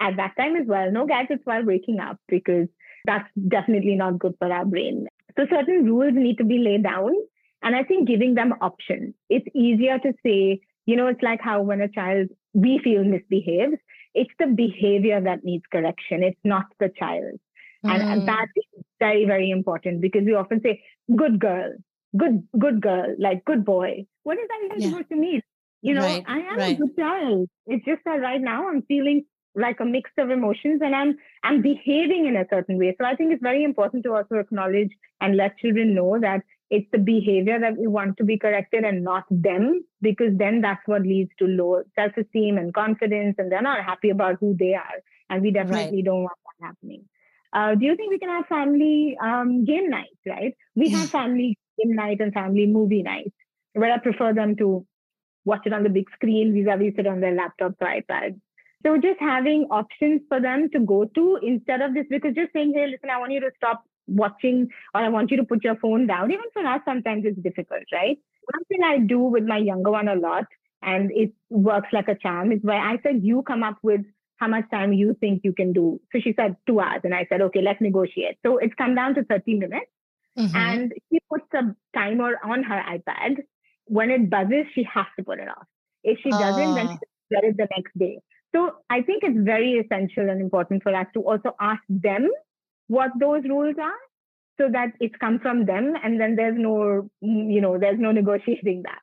At 0.00 0.16
that 0.16 0.34
time 0.36 0.56
as 0.56 0.66
well, 0.66 0.90
no 0.90 1.06
gadgets 1.06 1.42
while 1.44 1.64
waking 1.64 2.00
up 2.00 2.18
because 2.28 2.68
that's 3.04 3.28
definitely 3.48 3.94
not 3.94 4.18
good 4.18 4.34
for 4.38 4.52
our 4.52 4.64
brain. 4.64 5.06
So 5.36 5.46
certain 5.50 5.84
rules 5.84 6.12
need 6.14 6.38
to 6.38 6.44
be 6.44 6.58
laid 6.58 6.82
down. 6.84 7.12
And 7.62 7.74
I 7.74 7.82
think 7.84 8.08
giving 8.08 8.34
them 8.34 8.54
options. 8.60 9.14
It's 9.28 9.46
easier 9.54 9.98
to 9.98 10.12
say, 10.24 10.60
you 10.86 10.96
know, 10.96 11.06
it's 11.06 11.22
like 11.22 11.40
how 11.40 11.62
when 11.62 11.80
a 11.80 11.88
child 11.88 12.28
we 12.52 12.78
feel 12.82 13.04
misbehaves, 13.04 13.76
it's 14.14 14.30
the 14.38 14.46
behavior 14.46 15.20
that 15.20 15.44
needs 15.44 15.64
correction. 15.72 16.22
It's 16.22 16.40
not 16.44 16.64
the 16.78 16.90
child. 16.98 17.40
And, 17.88 18.04
and 18.08 18.22
Mm, 18.22 18.26
that 18.26 18.46
is 18.56 18.84
very, 18.98 19.24
very 19.24 19.50
important 19.50 20.00
because 20.00 20.22
we 20.24 20.34
often 20.34 20.60
say, 20.62 20.82
good 21.16 21.38
girl, 21.40 21.72
good, 22.16 22.46
good 22.58 22.80
girl, 22.80 23.14
like 23.18 23.44
good 23.44 23.64
boy. 23.64 24.06
What 24.22 24.38
is 24.38 24.48
that 24.48 24.64
even 24.66 24.82
Yeah. 24.82 24.90
supposed 24.90 25.08
to 25.10 25.16
mean? 25.16 25.42
You 25.82 25.94
know, 25.94 26.18
Right, 26.18 26.24
I 26.26 26.38
am 26.38 26.58
right. 26.58 26.76
a 26.76 26.78
good 26.78 26.96
child. 26.96 27.48
It's 27.66 27.84
just 27.84 28.02
that 28.04 28.20
right 28.20 28.40
now 28.40 28.68
I'm 28.68 28.82
feeling 28.82 29.24
like 29.54 29.80
a 29.80 29.84
mix 29.84 30.10
of 30.18 30.30
emotions 30.30 30.80
and 30.82 30.94
I'm 30.94 31.16
I'm 31.42 31.62
behaving 31.62 32.26
in 32.26 32.36
a 32.36 32.46
certain 32.50 32.78
way. 32.78 32.94
So 32.98 33.06
I 33.06 33.14
think 33.14 33.32
it's 33.32 33.42
very 33.42 33.64
important 33.64 34.02
to 34.04 34.14
also 34.14 34.36
acknowledge 34.36 34.90
and 35.20 35.36
let 35.36 35.58
children 35.58 35.94
know 35.94 36.18
that 36.20 36.42
it's 36.70 36.90
the 36.92 36.98
behavior 36.98 37.60
that 37.60 37.76
we 37.76 37.86
want 37.86 38.16
to 38.16 38.24
be 38.24 38.38
corrected 38.38 38.84
and 38.84 39.04
not 39.04 39.24
them, 39.30 39.84
because 40.00 40.36
then 40.36 40.60
that's 40.60 40.82
what 40.86 41.02
leads 41.02 41.30
to 41.38 41.46
low 41.46 41.82
self-esteem 41.94 42.58
and 42.58 42.74
confidence, 42.74 43.36
and 43.38 43.52
they're 43.52 43.62
not 43.62 43.84
happy 43.84 44.10
about 44.10 44.38
who 44.40 44.56
they 44.58 44.74
are. 44.74 44.98
And 45.30 45.42
we 45.42 45.50
definitely 45.50 46.02
don't 46.02 46.22
want 46.22 46.38
that 46.60 46.66
happening. 46.66 47.04
Uh, 47.52 47.74
do 47.76 47.86
you 47.86 47.96
think 47.96 48.10
we 48.10 48.18
can 48.18 48.30
have 48.30 48.46
family 48.46 49.16
um, 49.22 49.64
game 49.64 49.88
nights, 49.88 50.18
right? 50.26 50.54
We 50.74 50.90
have 50.90 51.10
family 51.18 51.56
game 51.78 51.94
night 51.94 52.20
and 52.20 52.32
family 52.32 52.66
movie 52.66 53.02
nights, 53.02 53.36
where 53.74 53.92
I 53.92 53.98
prefer 53.98 54.34
them 54.34 54.56
to 54.56 54.84
watch 55.44 55.62
it 55.66 55.72
on 55.72 55.82
the 55.82 55.90
big 55.90 56.10
screen 56.14 56.54
vis-a-vis 56.54 56.94
sit 56.96 57.06
on 57.06 57.20
their 57.20 57.36
laptops 57.36 57.76
or 57.80 57.86
iPads. 57.86 58.40
So 58.84 58.96
just 58.98 59.20
having 59.20 59.66
options 59.70 60.22
for 60.28 60.40
them 60.40 60.68
to 60.72 60.80
go 60.80 61.04
to 61.06 61.38
instead 61.42 61.80
of 61.80 61.94
this, 61.94 62.06
because 62.10 62.34
just 62.34 62.52
saying, 62.52 62.74
hey, 62.74 62.86
listen, 62.86 63.10
I 63.10 63.18
want 63.18 63.32
you 63.32 63.40
to 63.40 63.50
stop 63.56 63.84
watching 64.06 64.68
or 64.94 65.00
I 65.00 65.08
want 65.08 65.30
you 65.30 65.38
to 65.38 65.44
put 65.44 65.64
your 65.64 65.76
phone 65.76 66.06
down. 66.06 66.30
Even 66.30 66.44
for 66.52 66.66
us, 66.66 66.80
sometimes 66.84 67.24
it's 67.24 67.38
difficult, 67.40 67.82
right? 67.92 68.18
One 68.52 68.64
thing 68.68 68.80
I 68.84 68.98
do 68.98 69.18
with 69.20 69.44
my 69.44 69.56
younger 69.58 69.90
one 69.90 70.08
a 70.08 70.14
lot, 70.16 70.44
and 70.82 71.10
it 71.12 71.32
works 71.48 71.88
like 71.92 72.08
a 72.08 72.14
charm, 72.14 72.52
is 72.52 72.60
where 72.62 72.78
I 72.80 72.98
said, 73.02 73.20
you 73.22 73.42
come 73.42 73.62
up 73.62 73.78
with 73.82 74.02
how 74.36 74.48
much 74.48 74.64
time 74.70 74.92
you 74.92 75.16
think 75.20 75.40
you 75.44 75.52
can 75.54 75.72
do. 75.72 76.00
So 76.12 76.20
she 76.20 76.34
said 76.34 76.56
two 76.66 76.80
hours. 76.80 77.00
And 77.04 77.14
I 77.14 77.26
said, 77.30 77.40
okay, 77.40 77.62
let's 77.62 77.80
negotiate. 77.80 78.36
So 78.44 78.58
it's 78.58 78.74
come 78.74 78.94
down 78.94 79.14
to 79.14 79.24
30 79.24 79.54
minutes. 79.60 79.86
mhm. 80.38 80.54
And 80.54 80.92
she 81.10 81.20
puts 81.30 81.46
a 81.54 81.74
timer 81.94 82.38
on 82.44 82.62
her 82.64 82.82
iPad. 82.96 83.38
When 83.86 84.10
it 84.10 84.28
buzzes, 84.28 84.66
she 84.74 84.82
has 84.84 85.06
to 85.18 85.24
put 85.24 85.38
it 85.38 85.48
off. 85.48 85.66
If 86.02 86.18
she 86.22 86.30
doesn't, 86.30 86.74
then 86.74 86.88
Oh. 86.90 86.98
she 86.98 87.34
get 87.34 87.44
it 87.44 87.56
the 87.56 87.68
next 87.76 87.96
day. 87.98 88.18
So 88.54 88.70
I 88.88 89.02
think 89.02 89.22
it's 89.24 89.38
very 89.38 89.72
essential 89.74 90.28
and 90.30 90.40
important 90.40 90.82
for 90.82 90.94
us 90.94 91.06
to 91.14 91.20
also 91.20 91.54
ask 91.60 91.82
them 91.88 92.28
what 92.88 93.10
those 93.18 93.42
rules 93.44 93.76
are 93.80 94.00
so 94.60 94.68
that 94.70 94.92
it's 95.00 95.16
come 95.16 95.40
from 95.40 95.66
them 95.66 95.94
and 96.02 96.20
then 96.20 96.36
there's 96.36 96.56
no, 96.56 97.08
you 97.20 97.60
know, 97.60 97.78
there's 97.78 97.98
no 97.98 98.12
negotiating 98.20 98.84
that. 98.84 99.00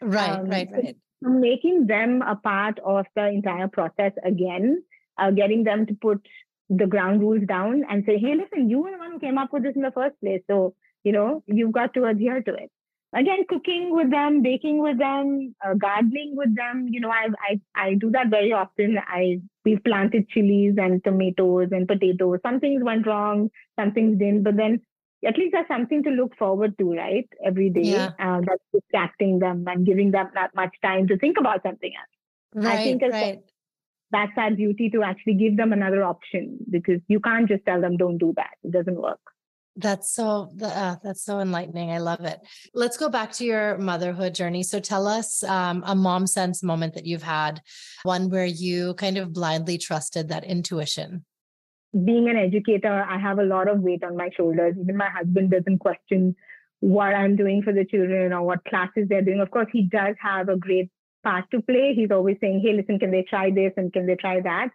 right, 0.00 0.38
um, 0.38 0.48
right, 0.48 0.68
so- 0.70 0.76
right. 0.76 0.96
Making 1.24 1.86
them 1.86 2.20
a 2.22 2.34
part 2.34 2.80
of 2.84 3.06
the 3.14 3.28
entire 3.28 3.68
process 3.68 4.10
again, 4.24 4.82
uh, 5.18 5.30
getting 5.30 5.62
them 5.62 5.86
to 5.86 5.94
put 5.94 6.20
the 6.68 6.86
ground 6.86 7.20
rules 7.20 7.46
down 7.46 7.84
and 7.88 8.02
say, 8.04 8.18
hey, 8.18 8.34
listen, 8.34 8.68
you 8.68 8.80
were 8.80 8.90
the 8.90 8.98
one 8.98 9.12
who 9.12 9.20
came 9.20 9.38
up 9.38 9.52
with 9.52 9.62
this 9.62 9.76
in 9.76 9.82
the 9.82 9.92
first 9.92 10.18
place. 10.20 10.42
So, 10.50 10.74
you 11.04 11.12
know, 11.12 11.44
you've 11.46 11.70
got 11.70 11.94
to 11.94 12.06
adhere 12.06 12.42
to 12.42 12.54
it. 12.54 12.72
Again, 13.14 13.44
cooking 13.46 13.94
with 13.94 14.10
them, 14.10 14.40
baking 14.40 14.78
with 14.82 14.98
them, 14.98 15.54
uh, 15.64 15.74
gardening 15.74 16.34
with 16.34 16.56
them. 16.56 16.86
You 16.88 17.00
know, 17.00 17.10
I, 17.10 17.28
I 17.48 17.60
I 17.74 17.94
do 17.94 18.10
that 18.12 18.28
very 18.28 18.52
often. 18.52 18.98
I 19.06 19.40
we've 19.64 19.84
planted 19.84 20.28
chilies 20.30 20.76
and 20.78 21.04
tomatoes 21.04 21.68
and 21.72 21.86
potatoes. 21.86 22.40
Some 22.42 22.58
things 22.58 22.82
went 22.82 23.06
wrong, 23.06 23.50
some 23.78 23.92
things 23.92 24.18
didn't, 24.18 24.44
but 24.44 24.56
then 24.56 24.80
at 25.26 25.36
least 25.36 25.52
there's 25.52 25.68
something 25.68 26.02
to 26.04 26.10
look 26.10 26.36
forward 26.36 26.76
to, 26.78 26.92
right? 26.94 27.28
Every 27.44 27.68
day. 27.70 27.82
Yeah. 27.82 28.10
Uh, 28.18 28.40
that's 28.46 28.64
distracting 28.72 29.38
them 29.38 29.64
and 29.68 29.86
giving 29.86 30.10
them 30.10 30.30
not 30.34 30.54
much 30.54 30.74
time 30.82 31.06
to 31.08 31.18
think 31.18 31.36
about 31.38 31.62
something 31.62 31.92
else. 31.94 32.64
Right, 32.64 32.80
I 32.80 32.84
think 32.84 33.02
it's 33.02 33.12
right. 33.12 33.42
That's 34.10 34.32
our 34.36 34.50
duty 34.50 34.90
to 34.90 35.02
actually 35.02 35.34
give 35.34 35.56
them 35.56 35.72
another 35.72 36.02
option 36.02 36.58
because 36.70 37.00
you 37.08 37.20
can't 37.20 37.48
just 37.48 37.64
tell 37.64 37.80
them 37.80 37.96
don't 37.96 38.18
do 38.18 38.32
that. 38.36 38.56
It 38.62 38.72
doesn't 38.72 39.00
work. 39.00 39.20
That's 39.76 40.14
so 40.14 40.50
uh, 40.62 40.96
that's 41.02 41.24
so 41.24 41.40
enlightening. 41.40 41.90
I 41.90 41.98
love 41.98 42.24
it. 42.24 42.40
Let's 42.74 42.98
go 42.98 43.08
back 43.08 43.32
to 43.32 43.44
your 43.44 43.78
motherhood 43.78 44.34
journey. 44.34 44.62
So 44.62 44.80
tell 44.80 45.06
us 45.08 45.42
um, 45.44 45.82
a 45.86 45.94
mom 45.94 46.26
sense 46.26 46.62
moment 46.62 46.94
that 46.94 47.06
you've 47.06 47.22
had, 47.22 47.62
one 48.02 48.28
where 48.28 48.44
you 48.44 48.94
kind 48.94 49.16
of 49.16 49.32
blindly 49.32 49.78
trusted 49.78 50.28
that 50.28 50.44
intuition. 50.44 51.24
being 51.92 52.28
an 52.28 52.36
educator, 52.36 53.04
I 53.08 53.18
have 53.18 53.38
a 53.38 53.44
lot 53.44 53.68
of 53.68 53.80
weight 53.80 54.02
on 54.02 54.16
my 54.16 54.30
shoulders. 54.36 54.76
Even 54.80 54.96
my 54.96 55.10
husband 55.10 55.50
doesn't 55.50 55.78
question 55.78 56.34
what 56.80 57.14
I'm 57.14 57.36
doing 57.36 57.62
for 57.62 57.72
the 57.72 57.84
children 57.84 58.32
or 58.32 58.42
what 58.42 58.64
classes 58.64 59.08
they're 59.08 59.22
doing. 59.22 59.40
Of 59.40 59.50
course, 59.50 59.68
he 59.72 59.82
does 59.82 60.16
have 60.20 60.48
a 60.48 60.56
great 60.56 60.90
part 61.22 61.44
to 61.50 61.60
play. 61.62 61.92
He's 61.94 62.10
always 62.10 62.38
saying, 62.40 62.60
hey, 62.64 62.72
listen, 62.72 62.98
can 62.98 63.10
they 63.10 63.22
try 63.28 63.50
this 63.50 63.72
and 63.76 63.92
can 63.92 64.06
they 64.06 64.16
try 64.16 64.40
that? 64.40 64.70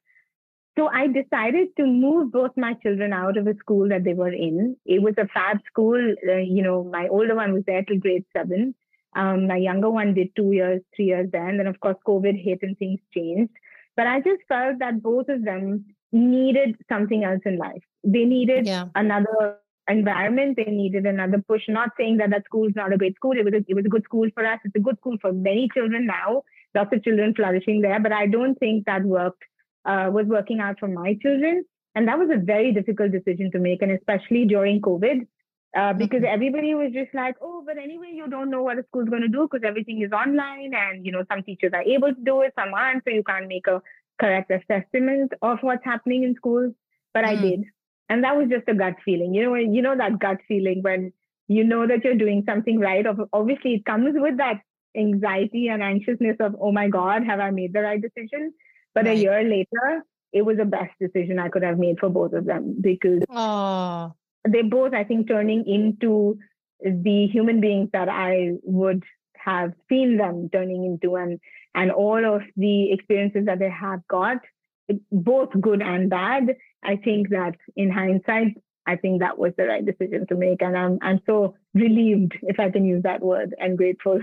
So 0.77 0.87
I 0.87 1.07
decided 1.07 1.69
to 1.77 1.85
move 1.87 2.31
both 2.31 2.51
my 2.55 2.73
children 2.75 3.11
out 3.11 3.35
of 3.35 3.47
a 3.47 3.55
school 3.55 3.89
that 3.89 4.03
they 4.03 4.13
were 4.13 4.31
in. 4.31 4.77
It 4.85 5.01
was 5.01 5.15
a 5.17 5.27
fab 5.27 5.57
school. 5.65 6.15
Uh, 6.27 6.35
you 6.37 6.61
know, 6.61 6.83
my 6.83 7.07
older 7.07 7.35
one 7.35 7.53
was 7.53 7.63
there 7.65 7.83
till 7.83 7.97
grade 7.97 8.25
seven. 8.35 8.75
Um, 9.15 9.47
my 9.47 9.57
younger 9.57 9.89
one 9.89 10.13
did 10.13 10.35
two 10.35 10.51
years, 10.51 10.81
three 10.95 11.05
years 11.05 11.29
there. 11.31 11.47
And 11.47 11.59
then, 11.59 11.65
of 11.65 11.79
course, 11.79 11.95
COVID 12.07 12.41
hit 12.43 12.59
and 12.61 12.77
things 12.77 12.99
changed. 13.11 13.53
But 13.95 14.05
I 14.05 14.19
just 14.19 14.43
felt 14.47 14.77
that 14.79 15.01
both 15.01 15.29
of 15.29 15.43
them 15.43 15.85
needed 16.11 16.75
something 16.87 17.23
else 17.23 17.41
in 17.45 17.57
life. 17.57 17.81
They 18.03 18.25
needed 18.25 18.67
Yeah. 18.67 18.85
another 18.93 19.57
environment. 19.89 20.57
They 20.57 20.65
needed 20.65 21.07
another 21.07 21.41
push. 21.47 21.63
Not 21.67 21.89
saying 21.97 22.17
that 22.17 22.29
that 22.29 22.45
school 22.45 22.67
is 22.67 22.75
not 22.75 22.93
a 22.93 22.97
great 22.97 23.15
school. 23.15 23.31
It 23.31 23.45
was 23.45 23.55
a, 23.55 23.63
it 23.67 23.73
was 23.73 23.85
a 23.85 23.89
good 23.89 24.03
school 24.03 24.29
for 24.35 24.45
us. 24.45 24.59
It's 24.63 24.75
a 24.75 24.79
good 24.79 24.97
school 24.97 25.17
for 25.19 25.33
many 25.33 25.69
children 25.73 26.05
now. 26.05 26.43
Lots 26.75 26.93
of 26.93 27.03
children 27.03 27.33
flourishing 27.33 27.81
there. 27.81 27.99
But 27.99 28.11
I 28.11 28.27
don't 28.27 28.59
think 28.59 28.85
that 28.85 29.03
worked 29.03 29.43
uh, 29.87 30.09
was 30.11 30.27
working 30.27 30.59
out 30.59 30.79
for 30.79 30.87
my 30.87 31.15
children. 31.21 31.65
And 31.95 32.07
that 32.07 32.19
was 32.19 32.29
a 32.31 32.37
very 32.37 32.73
difficult 32.73 33.11
decision 33.11 33.51
to 33.53 33.59
make, 33.59 33.81
and 33.81 33.91
especially 33.91 34.45
during 34.45 34.81
COVID, 34.81 35.27
uh, 35.77 35.93
because 35.93 36.23
Mhm. 36.23 36.27
everybody 36.27 36.75
was 36.75 36.91
just 36.93 37.13
like, 37.13 37.35
"Oh, 37.41 37.63
but 37.65 37.77
anyway, 37.77 38.11
you 38.13 38.27
don't 38.27 38.49
know 38.49 38.63
what 38.63 38.79
a 38.79 38.83
school's 38.83 39.09
going 39.09 39.23
to 39.23 39.27
do 39.37 39.47
because 39.49 39.63
everything 39.63 40.01
is 40.01 40.11
online, 40.11 40.73
and 40.75 41.05
you 41.05 41.11
know 41.11 41.23
some 41.31 41.43
teachers 41.43 41.73
are 41.73 41.83
able 41.83 42.13
to 42.13 42.21
do 42.31 42.41
it, 42.41 42.53
some 42.59 42.73
aren't, 42.73 43.03
so 43.03 43.11
you 43.11 43.23
can't 43.23 43.47
make 43.47 43.67
a 43.67 43.81
correct 44.19 44.51
assessment 44.51 45.33
of 45.41 45.59
what's 45.61 45.85
happening 45.85 46.23
in 46.23 46.35
schools." 46.35 46.73
But 47.13 47.25
I 47.25 47.35
Mm. 47.35 47.41
did, 47.41 47.63
and 48.09 48.23
that 48.23 48.37
was 48.37 48.49
just 48.49 48.67
a 48.69 48.75
gut 48.75 48.95
feeling. 49.05 49.33
You 49.33 49.43
know, 49.43 49.55
you 49.55 49.81
know 49.81 49.95
that 49.97 50.19
gut 50.19 50.39
feeling 50.47 50.83
when 50.83 51.13
you 51.47 51.63
know 51.63 51.87
that 51.87 52.03
you're 52.03 52.15
doing 52.23 52.43
something 52.45 52.79
right. 52.79 53.05
Ob- 53.05 53.29
Obviously, 53.33 53.75
it 53.75 53.85
comes 53.85 54.13
with 54.19 54.37
that 54.37 54.61
anxiety 54.95 55.67
and 55.69 55.83
anxiousness 55.83 56.37
of, 56.39 56.55
"Oh 56.59 56.71
my 56.71 56.87
God, 56.89 57.23
have 57.25 57.39
I 57.39 57.51
made 57.51 57.73
the 57.73 57.81
right 57.81 58.01
decision?" 58.01 58.53
But 58.97 59.07
a 59.07 59.15
year 59.15 59.43
later, 59.43 60.03
it 60.33 60.41
was 60.41 60.57
the 60.57 60.65
best 60.65 60.91
decision 60.99 61.39
I 61.39 61.49
could 61.49 61.63
have 61.63 61.77
made 61.77 61.99
for 61.99 62.09
both 62.09 62.33
of 62.33 62.45
them 62.45 62.75
because 62.81 63.21
Oh, 63.29 64.13
they 64.47 64.63
both, 64.63 64.93
I 64.93 65.03
think, 65.03 65.27
turning 65.27 65.65
into 65.67 66.39
the 66.83 67.27
human 67.27 67.59
beings 67.61 67.89
that 67.93 68.09
I 68.09 68.53
would 68.63 69.03
have 69.35 69.73
seen 69.89 70.17
them 70.17 70.49
turning 70.51 70.83
into 70.83 71.15
and 71.15 71.39
and 71.75 71.91
all 71.91 72.23
of 72.35 72.41
the 72.55 72.91
experiences 72.91 73.45
that 73.45 73.59
they 73.59 73.69
have 73.69 74.01
got, 74.07 74.37
both 75.11 75.49
good 75.61 75.81
and 75.81 76.09
bad. 76.09 76.55
I 76.83 76.95
think 76.95 77.29
that 77.29 77.55
in 77.75 77.91
hindsight, 77.91 78.57
I 78.87 78.95
think 78.95 79.19
that 79.19 79.37
was 79.37 79.53
the 79.57 79.67
right 79.67 79.85
decision 79.85 80.25
to 80.27 80.35
make. 80.35 80.61
And 80.61 80.77
I'm 80.77 80.97
I'm 81.01 81.21
so 81.25 81.55
relieved, 81.73 82.33
if 82.41 82.59
I 82.59 82.71
can 82.71 82.85
use 82.85 83.03
that 83.03 83.21
word, 83.21 83.53
and 83.59 83.77
grateful 83.77 84.19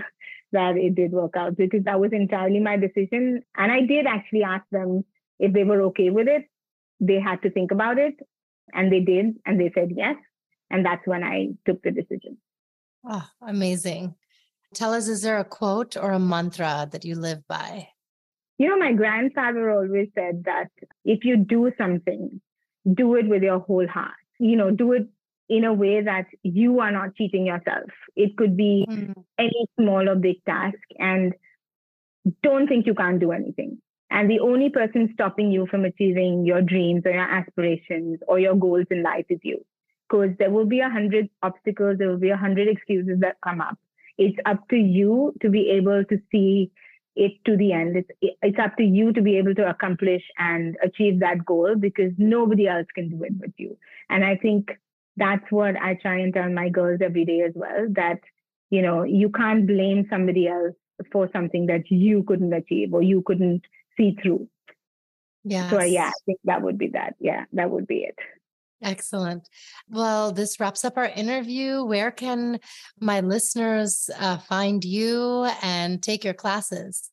that 0.51 0.77
it 0.77 0.95
did 0.95 1.11
work 1.11 1.35
out 1.35 1.57
because 1.57 1.83
that 1.83 1.99
was 1.99 2.11
entirely 2.13 2.59
my 2.59 2.77
decision. 2.77 3.43
And 3.55 3.71
I 3.71 3.81
did 3.81 4.05
actually 4.05 4.43
ask 4.43 4.65
them 4.71 5.03
if 5.39 5.53
they 5.53 5.63
were 5.63 5.81
okay 5.83 6.09
with 6.09 6.27
it. 6.27 6.45
They 6.99 7.19
had 7.19 7.41
to 7.41 7.49
think 7.49 7.71
about 7.71 7.97
it. 7.97 8.15
And 8.73 8.91
they 8.91 9.01
did, 9.01 9.35
and 9.45 9.59
they 9.59 9.71
said 9.75 9.91
yes. 9.95 10.15
And 10.69 10.85
that's 10.85 11.05
when 11.05 11.23
I 11.23 11.49
took 11.65 11.81
the 11.83 11.91
decision. 11.91 12.37
Oh, 13.07 13.27
amazing. 13.41 14.15
Tell 14.73 14.93
us, 14.93 15.07
is 15.07 15.21
there 15.21 15.37
a 15.37 15.45
quote 15.45 15.95
or 15.95 16.11
a 16.11 16.19
mantra 16.19 16.87
that 16.91 17.05
you 17.05 17.15
live 17.15 17.47
by? 17.47 17.87
You 18.57 18.69
know, 18.69 18.77
my 18.77 18.93
grandfather 18.93 19.69
always 19.69 20.09
said 20.15 20.45
that 20.45 20.71
if 21.03 21.23
you 21.23 21.37
do 21.37 21.71
something, 21.77 22.41
do 22.91 23.15
it 23.15 23.27
with 23.27 23.43
your 23.43 23.59
whole 23.59 23.87
heart. 23.87 24.11
You 24.39 24.55
know, 24.55 24.71
do 24.71 24.93
it 24.93 25.07
in 25.49 25.63
a 25.63 25.73
way 25.73 26.01
that 26.01 26.25
you 26.43 26.79
are 26.79 26.91
not 26.91 27.15
cheating 27.15 27.45
yourself. 27.45 27.89
It 28.15 28.35
could 28.37 28.57
be 28.57 28.85
mm. 28.89 29.13
any 29.37 29.67
small 29.79 30.09
or 30.09 30.15
big 30.15 30.43
task, 30.45 30.77
and 30.97 31.33
don't 32.41 32.67
think 32.67 32.85
you 32.85 32.95
can't 32.95 33.19
do 33.19 33.31
anything. 33.31 33.77
And 34.09 34.29
the 34.29 34.39
only 34.39 34.69
person 34.69 35.09
stopping 35.13 35.51
you 35.51 35.67
from 35.67 35.85
achieving 35.85 36.45
your 36.45 36.61
dreams 36.61 37.03
or 37.05 37.11
your 37.11 37.21
aspirations 37.21 38.19
or 38.27 38.39
your 38.39 38.55
goals 38.55 38.85
in 38.89 39.03
life 39.03 39.25
is 39.29 39.39
you. 39.43 39.63
Because 40.07 40.29
there 40.37 40.51
will 40.51 40.65
be 40.65 40.79
a 40.79 40.89
hundred 40.89 41.29
obstacles, 41.41 41.97
there 41.97 42.09
will 42.09 42.19
be 42.19 42.29
a 42.29 42.37
hundred 42.37 42.67
excuses 42.67 43.19
that 43.21 43.37
come 43.43 43.61
up. 43.61 43.77
It's 44.17 44.37
up 44.45 44.67
to 44.69 44.75
you 44.77 45.33
to 45.41 45.49
be 45.49 45.69
able 45.71 46.05
to 46.05 46.17
see 46.31 46.71
it 47.15 47.33
to 47.45 47.57
the 47.57 47.73
end. 47.73 47.97
It's 47.97 48.37
it's 48.41 48.59
up 48.59 48.77
to 48.77 48.83
you 48.83 49.11
to 49.13 49.21
be 49.21 49.37
able 49.37 49.55
to 49.55 49.69
accomplish 49.69 50.21
and 50.37 50.77
achieve 50.83 51.19
that 51.21 51.43
goal 51.45 51.75
because 51.75 52.11
nobody 52.17 52.67
else 52.67 52.87
can 52.93 53.09
do 53.09 53.23
it 53.23 53.33
with 53.39 53.53
you. 53.57 53.77
And 54.09 54.23
I 54.23 54.35
think 54.35 54.69
that's 55.17 55.49
what 55.49 55.75
I 55.77 55.95
try 55.95 56.19
and 56.19 56.33
tell 56.33 56.49
my 56.49 56.69
girls 56.69 56.99
every 57.01 57.25
day 57.25 57.41
as 57.41 57.53
well. 57.55 57.87
That 57.89 58.19
you 58.69 58.81
know 58.81 59.03
you 59.03 59.29
can't 59.29 59.67
blame 59.67 60.07
somebody 60.09 60.47
else 60.47 60.75
for 61.11 61.29
something 61.33 61.65
that 61.67 61.89
you 61.89 62.23
couldn't 62.23 62.53
achieve 62.53 62.93
or 62.93 63.01
you 63.01 63.21
couldn't 63.21 63.61
see 63.97 64.17
through. 64.21 64.47
Yeah. 65.43 65.69
So 65.69 65.81
yeah, 65.81 66.07
I 66.07 66.19
think 66.25 66.39
that 66.45 66.61
would 66.61 66.77
be 66.77 66.89
that. 66.89 67.15
Yeah, 67.19 67.45
that 67.53 67.69
would 67.69 67.87
be 67.87 67.99
it. 67.99 68.15
Excellent. 68.81 69.47
Well, 69.89 70.31
this 70.31 70.59
wraps 70.59 70.83
up 70.83 70.97
our 70.97 71.05
interview. 71.07 71.83
Where 71.83 72.11
can 72.11 72.59
my 72.99 73.21
listeners 73.21 74.09
uh, 74.19 74.37
find 74.37 74.83
you 74.83 75.47
and 75.61 76.03
take 76.03 76.23
your 76.23 76.33
classes? 76.33 77.09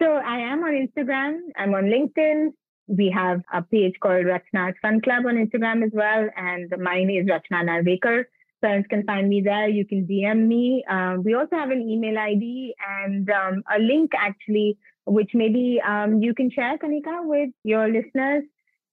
So 0.00 0.08
I 0.08 0.38
am 0.38 0.64
on 0.64 0.72
Instagram. 0.72 1.38
I'm 1.56 1.74
on 1.74 1.84
LinkedIn. 1.84 2.48
We 2.96 3.10
have 3.10 3.40
a 3.52 3.62
page 3.62 3.94
called 4.00 4.26
Rachna's 4.26 4.76
Fun 4.82 5.00
Club 5.00 5.24
on 5.26 5.36
Instagram 5.36 5.84
as 5.84 5.92
well. 5.92 6.28
And 6.36 6.72
mine 6.78 7.10
is 7.10 7.26
Rachna 7.26 7.64
Narwekar. 7.64 8.24
Parents 8.60 8.86
can 8.88 9.04
find 9.04 9.28
me 9.28 9.40
there. 9.40 9.68
You 9.68 9.84
can 9.84 10.06
DM 10.06 10.46
me. 10.46 10.84
Um, 10.88 11.24
we 11.24 11.34
also 11.34 11.56
have 11.56 11.70
an 11.70 11.80
email 11.80 12.18
ID 12.18 12.74
and 13.00 13.28
um, 13.30 13.64
a 13.74 13.78
link 13.80 14.12
actually 14.16 14.78
which 15.04 15.30
maybe 15.34 15.80
um, 15.86 16.22
you 16.22 16.34
can 16.34 16.50
share, 16.50 16.78
Kanika, 16.78 17.26
with 17.26 17.50
your 17.64 17.88
listeners. 17.88 18.44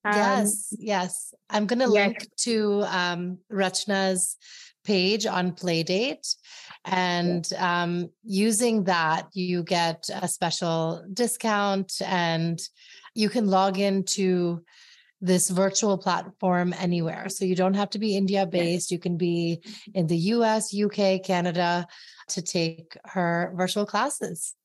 Um, 0.05 0.15
yes, 0.15 0.73
yes. 0.79 1.33
I'm 1.49 1.65
going 1.65 1.79
to 1.79 1.93
yes. 1.93 1.93
link 1.93 2.35
to 2.37 2.83
um, 2.87 3.37
Rachna's 3.51 4.37
page 4.83 5.25
on 5.25 5.51
Playdate. 5.51 6.35
And 6.85 7.47
um, 7.57 8.09
using 8.23 8.85
that, 8.85 9.27
you 9.33 9.63
get 9.63 10.09
a 10.13 10.27
special 10.27 11.03
discount 11.13 11.93
and 12.03 12.59
you 13.15 13.29
can 13.29 13.47
log 13.47 13.77
into 13.77 14.63
this 15.21 15.49
virtual 15.49 15.97
platform 15.97 16.73
anywhere. 16.77 17.27
So 17.29 17.43
you 17.43 17.55
don't 17.55 17.73
have 17.73 17.89
to 17.91 17.99
be 17.99 18.15
India 18.15 18.45
based. 18.45 18.91
You 18.91 18.99
can 18.99 19.17
be 19.17 19.61
in 19.93 20.07
the 20.07 20.17
US, 20.17 20.73
UK, 20.73 21.23
Canada 21.23 21.87
to 22.29 22.41
take 22.41 22.97
her 23.05 23.53
virtual 23.55 23.85
classes. 23.85 24.55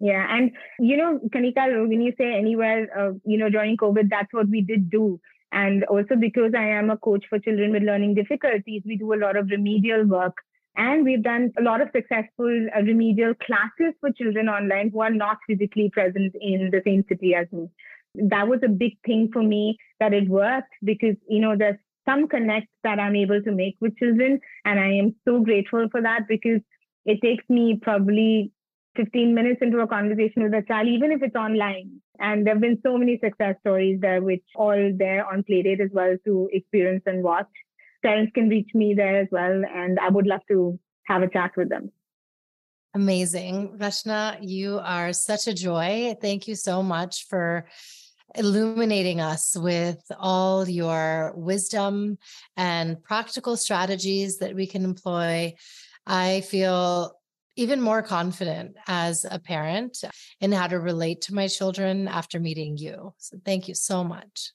Yeah. 0.00 0.26
And, 0.28 0.52
you 0.78 0.96
know, 0.96 1.18
Kanika, 1.34 1.88
when 1.88 2.00
you 2.02 2.12
say 2.18 2.34
anywhere, 2.34 2.88
uh, 2.96 3.12
you 3.24 3.38
know, 3.38 3.48
during 3.48 3.76
COVID, 3.76 4.10
that's 4.10 4.32
what 4.32 4.48
we 4.48 4.60
did 4.60 4.90
do. 4.90 5.20
And 5.50 5.84
also 5.84 6.16
because 6.16 6.52
I 6.56 6.68
am 6.70 6.90
a 6.90 6.96
coach 6.96 7.24
for 7.28 7.38
children 7.38 7.72
with 7.72 7.84
learning 7.84 8.14
difficulties, 8.14 8.82
we 8.84 8.96
do 8.96 9.14
a 9.14 9.16
lot 9.16 9.36
of 9.36 9.48
remedial 9.50 10.04
work. 10.04 10.36
And 10.76 11.04
we've 11.04 11.22
done 11.22 11.52
a 11.58 11.62
lot 11.62 11.80
of 11.80 11.88
successful 11.94 12.66
uh, 12.76 12.80
remedial 12.82 13.34
classes 13.34 13.94
for 14.00 14.10
children 14.10 14.48
online 14.48 14.90
who 14.90 15.00
are 15.00 15.10
not 15.10 15.38
physically 15.46 15.90
present 15.92 16.34
in 16.40 16.70
the 16.70 16.82
same 16.84 17.04
city 17.08 17.34
as 17.34 17.46
me. 17.52 17.68
That 18.16 18.48
was 18.48 18.60
a 18.64 18.68
big 18.68 18.96
thing 19.06 19.30
for 19.32 19.42
me 19.42 19.76
that 20.00 20.12
it 20.12 20.28
worked 20.28 20.72
because, 20.82 21.16
you 21.28 21.40
know, 21.40 21.54
there's 21.56 21.78
some 22.08 22.28
connect 22.28 22.68
that 22.82 22.98
I'm 22.98 23.16
able 23.16 23.40
to 23.42 23.52
make 23.52 23.76
with 23.80 23.96
children. 23.98 24.40
And 24.64 24.80
I 24.80 24.92
am 24.94 25.14
so 25.26 25.40
grateful 25.40 25.88
for 25.90 26.02
that 26.02 26.26
because 26.28 26.60
it 27.04 27.20
takes 27.22 27.44
me 27.48 27.78
probably 27.80 28.52
15 28.96 29.34
minutes 29.34 29.60
into 29.60 29.80
a 29.80 29.86
conversation 29.86 30.42
with 30.42 30.54
a 30.54 30.62
child, 30.66 30.88
even 30.88 31.12
if 31.12 31.22
it's 31.22 31.34
online. 31.34 32.00
And 32.18 32.46
there 32.46 32.54
have 32.54 32.60
been 32.60 32.80
so 32.84 32.96
many 32.96 33.18
success 33.22 33.56
stories 33.60 34.00
there, 34.00 34.22
which 34.22 34.44
all 34.54 34.92
there 34.96 35.26
on 35.26 35.42
Playdate 35.42 35.80
as 35.80 35.90
well 35.92 36.16
to 36.24 36.48
experience 36.52 37.02
and 37.06 37.22
watch. 37.22 37.48
Parents 38.04 38.32
can 38.34 38.48
reach 38.48 38.70
me 38.74 38.94
there 38.94 39.22
as 39.22 39.28
well, 39.32 39.62
and 39.74 39.98
I 39.98 40.10
would 40.10 40.26
love 40.26 40.42
to 40.48 40.78
have 41.04 41.22
a 41.22 41.28
chat 41.28 41.52
with 41.56 41.70
them. 41.70 41.90
Amazing. 42.94 43.78
Rachna, 43.78 44.38
you 44.40 44.78
are 44.78 45.12
such 45.12 45.48
a 45.48 45.54
joy. 45.54 46.14
Thank 46.20 46.46
you 46.46 46.54
so 46.54 46.82
much 46.82 47.26
for 47.28 47.66
illuminating 48.34 49.20
us 49.20 49.56
with 49.56 50.00
all 50.18 50.68
your 50.68 51.32
wisdom 51.34 52.18
and 52.56 53.02
practical 53.02 53.56
strategies 53.56 54.38
that 54.38 54.54
we 54.54 54.66
can 54.66 54.84
employ. 54.84 55.54
I 56.06 56.42
feel 56.42 57.18
even 57.56 57.80
more 57.80 58.02
confident 58.02 58.76
as 58.86 59.24
a 59.28 59.38
parent 59.38 60.04
in 60.40 60.52
how 60.52 60.66
to 60.66 60.78
relate 60.78 61.22
to 61.22 61.34
my 61.34 61.48
children 61.48 62.06
after 62.06 62.38
meeting 62.38 62.76
you. 62.76 63.14
So 63.18 63.38
thank 63.44 63.68
you 63.68 63.74
so 63.74 64.04
much. 64.04 64.52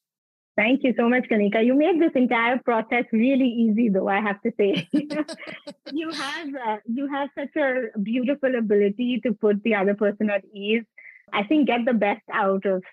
Thank 0.60 0.84
you 0.84 0.94
so 0.98 1.08
much, 1.08 1.24
Kanika. 1.32 1.66
You 1.66 1.74
made 1.74 2.02
this 2.02 2.12
entire 2.16 2.58
process 2.60 3.06
really 3.14 3.48
easy, 3.48 3.88
though. 3.88 4.10
I 4.10 4.20
have 4.20 4.42
to 4.42 4.52
say, 4.60 4.90
you 4.92 6.12
have 6.12 6.48
uh, 6.54 6.78
you 6.86 7.08
have 7.08 7.30
such 7.34 7.56
a 7.56 7.98
beautiful 7.98 8.54
ability 8.54 9.22
to 9.26 9.32
put 9.32 9.64
the 9.64 9.76
other 9.76 9.94
person 9.94 10.30
at 10.30 10.44
ease. 10.54 10.84
I 11.32 11.44
think 11.44 11.68
get 11.68 11.86
the 11.86 11.94
best 11.94 12.24
out 12.34 12.66
of 12.66 12.84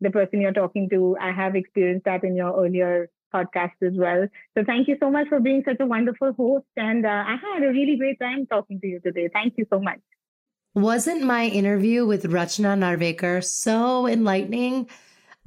the 0.00 0.10
person 0.10 0.40
you're 0.40 0.52
talking 0.52 0.88
to. 0.90 1.16
I 1.20 1.32
have 1.32 1.56
experienced 1.56 2.04
that 2.04 2.22
in 2.22 2.36
your 2.36 2.54
earlier 2.56 3.10
podcast 3.34 3.82
as 3.82 3.94
well. 3.96 4.28
So 4.56 4.62
thank 4.64 4.86
you 4.86 4.96
so 5.00 5.10
much 5.10 5.26
for 5.26 5.40
being 5.40 5.64
such 5.66 5.80
a 5.80 5.86
wonderful 5.86 6.34
host. 6.34 6.66
And 6.76 7.04
uh, 7.04 7.24
I 7.26 7.34
had 7.34 7.64
a 7.64 7.72
really 7.72 7.96
great 7.96 8.20
time 8.20 8.46
talking 8.46 8.80
to 8.80 8.86
you 8.86 9.00
today. 9.00 9.28
Thank 9.32 9.54
you 9.56 9.66
so 9.72 9.80
much. 9.80 9.98
Wasn't 10.74 11.24
my 11.24 11.46
interview 11.46 12.06
with 12.06 12.30
Rachna 12.30 12.78
Narwekar 12.78 13.42
so 13.42 14.06
enlightening? 14.06 14.88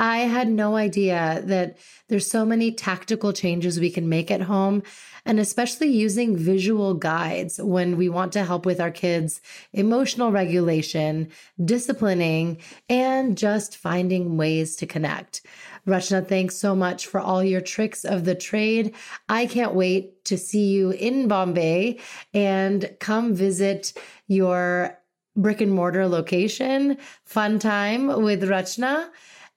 I 0.02 0.22
had 0.22 0.50
no 0.50 0.78
idea 0.78 1.44
that 1.46 1.78
there's 2.10 2.26
so 2.26 2.44
many 2.44 2.72
tactical 2.72 3.34
changes 3.34 3.80
we 3.80 3.92
can 3.92 4.10
make 4.10 4.32
at 4.32 4.42
home, 4.42 4.82
and 5.28 5.40
especially 5.40 5.90
using 5.90 6.36
visual 6.36 6.96
guides 6.96 7.62
when 7.62 7.98
we 7.98 8.10
want 8.10 8.34
to 8.34 8.44
help 8.44 8.66
with 8.66 8.82
our 8.82 8.90
kids' 8.90 9.42
emotional 9.74 10.32
regulation, 10.32 11.30
disciplining, 11.64 12.58
and 12.90 13.38
just 13.38 13.78
finding 13.78 14.38
ways 14.38 14.76
to 14.78 14.88
connect. 14.88 15.46
Rachna, 15.86 16.28
thanks 16.28 16.56
so 16.56 16.76
much 16.76 17.06
for 17.06 17.20
all 17.20 17.44
your 17.44 17.62
tricks 17.62 18.04
of 18.04 18.26
the 18.26 18.34
trade. 18.34 18.96
I 19.30 19.46
can't 19.46 19.76
wait 19.76 20.26
to 20.26 20.36
see 20.36 20.72
you 20.72 20.90
in 20.90 21.28
Bombay 21.28 22.00
and 22.34 22.90
come 23.00 23.36
visit 23.36 23.94
your 24.28 24.98
brick 25.36 25.62
and 25.62 25.72
mortar 25.72 26.08
location. 26.08 26.98
Fun 27.24 27.60
time 27.60 28.24
with 28.24 28.42
Rachna. 28.42 29.10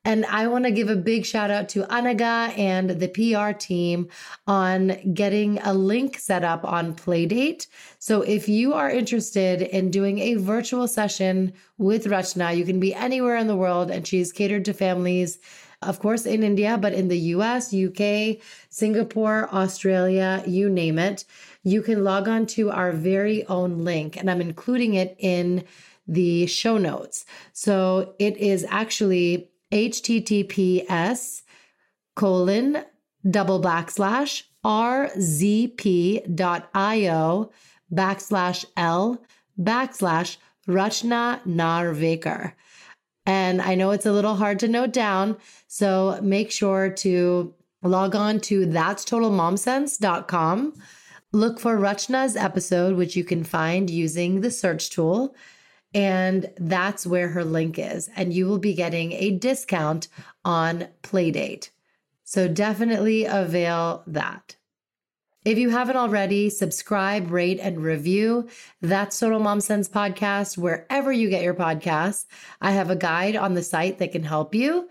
And 0.04 0.26
I 0.26 0.46
want 0.48 0.64
to 0.64 0.70
give 0.70 0.90
a 0.90 0.96
big 0.96 1.24
shout 1.24 1.50
out 1.50 1.68
to 1.70 1.84
Anagha 1.84 2.56
and 2.58 2.90
the 2.90 3.08
PR 3.08 3.56
team 3.56 4.08
on 4.46 5.14
getting 5.14 5.58
a 5.60 5.72
link 5.72 6.18
set 6.18 6.44
up 6.44 6.64
on 6.64 6.94
Playdate. 6.94 7.66
So 7.98 8.20
if 8.20 8.48
you 8.48 8.74
are 8.74 8.90
interested 8.90 9.62
in 9.62 9.90
doing 9.90 10.18
a 10.18 10.34
virtual 10.34 10.86
session 10.86 11.54
with 11.78 12.04
Rachna, 12.04 12.54
you 12.56 12.64
can 12.64 12.80
be 12.80 12.94
anywhere 12.94 13.36
in 13.36 13.46
the 13.46 13.56
world 13.56 13.90
and 13.90 14.06
she's 14.06 14.32
catered 14.32 14.64
to 14.66 14.74
families 14.74 15.38
of 15.82 15.98
course, 15.98 16.26
in 16.26 16.42
India, 16.42 16.78
but 16.78 16.94
in 16.94 17.08
the 17.08 17.18
US, 17.18 17.72
UK, 17.74 18.38
Singapore, 18.70 19.48
Australia, 19.52 20.42
you 20.46 20.70
name 20.70 20.98
it, 20.98 21.24
you 21.62 21.82
can 21.82 22.04
log 22.04 22.26
on 22.26 22.46
to 22.46 22.70
our 22.70 22.92
very 22.92 23.44
own 23.46 23.84
link. 23.84 24.16
And 24.16 24.30
I'm 24.30 24.40
including 24.40 24.94
it 24.94 25.14
in 25.18 25.64
the 26.06 26.46
show 26.46 26.78
notes. 26.78 27.24
So 27.52 28.14
it 28.18 28.36
is 28.36 28.66
actually 28.68 29.50
https 29.74 31.42
colon 32.16 32.84
double 33.28 33.60
backslash 33.60 34.44
rzp.io 34.64 35.10
backslash 37.92 38.64
L 38.76 39.22
backslash 39.60 40.36
Rachna 40.66 41.40
Narwekar. 41.44 42.52
And 43.26 43.60
I 43.60 43.74
know 43.74 43.90
it's 43.90 44.06
a 44.06 44.12
little 44.12 44.36
hard 44.36 44.58
to 44.60 44.68
note 44.68 44.92
down, 44.92 45.36
so 45.66 46.18
make 46.22 46.50
sure 46.50 46.90
to 46.90 47.54
log 47.82 48.14
on 48.14 48.40
to 48.40 48.66
that's 48.66 49.04
totalmomsense.com. 49.04 50.74
Look 51.32 51.58
for 51.58 51.76
Rachna's 51.76 52.36
episode, 52.36 52.96
which 52.96 53.16
you 53.16 53.24
can 53.24 53.44
find 53.44 53.90
using 53.90 54.40
the 54.40 54.50
search 54.50 54.90
tool. 54.90 55.34
And 55.94 56.50
that's 56.56 57.06
where 57.06 57.28
her 57.28 57.44
link 57.44 57.78
is. 57.78 58.10
And 58.16 58.32
you 58.32 58.46
will 58.46 58.58
be 58.58 58.74
getting 58.74 59.12
a 59.12 59.30
discount 59.30 60.08
on 60.44 60.88
Playdate. 61.02 61.70
So 62.24 62.48
definitely 62.48 63.24
avail 63.24 64.02
that. 64.08 64.56
If 65.44 65.58
you 65.58 65.68
haven't 65.68 65.96
already, 65.96 66.48
subscribe, 66.48 67.30
rate, 67.30 67.60
and 67.60 67.82
review 67.82 68.48
That's 68.80 69.20
Total 69.20 69.38
Mom 69.38 69.60
Sense 69.60 69.90
podcast 69.90 70.56
wherever 70.56 71.12
you 71.12 71.28
get 71.28 71.42
your 71.42 71.54
podcasts. 71.54 72.24
I 72.62 72.70
have 72.70 72.88
a 72.88 72.96
guide 72.96 73.36
on 73.36 73.52
the 73.52 73.62
site 73.62 73.98
that 73.98 74.12
can 74.12 74.24
help 74.24 74.54
you. 74.54 74.88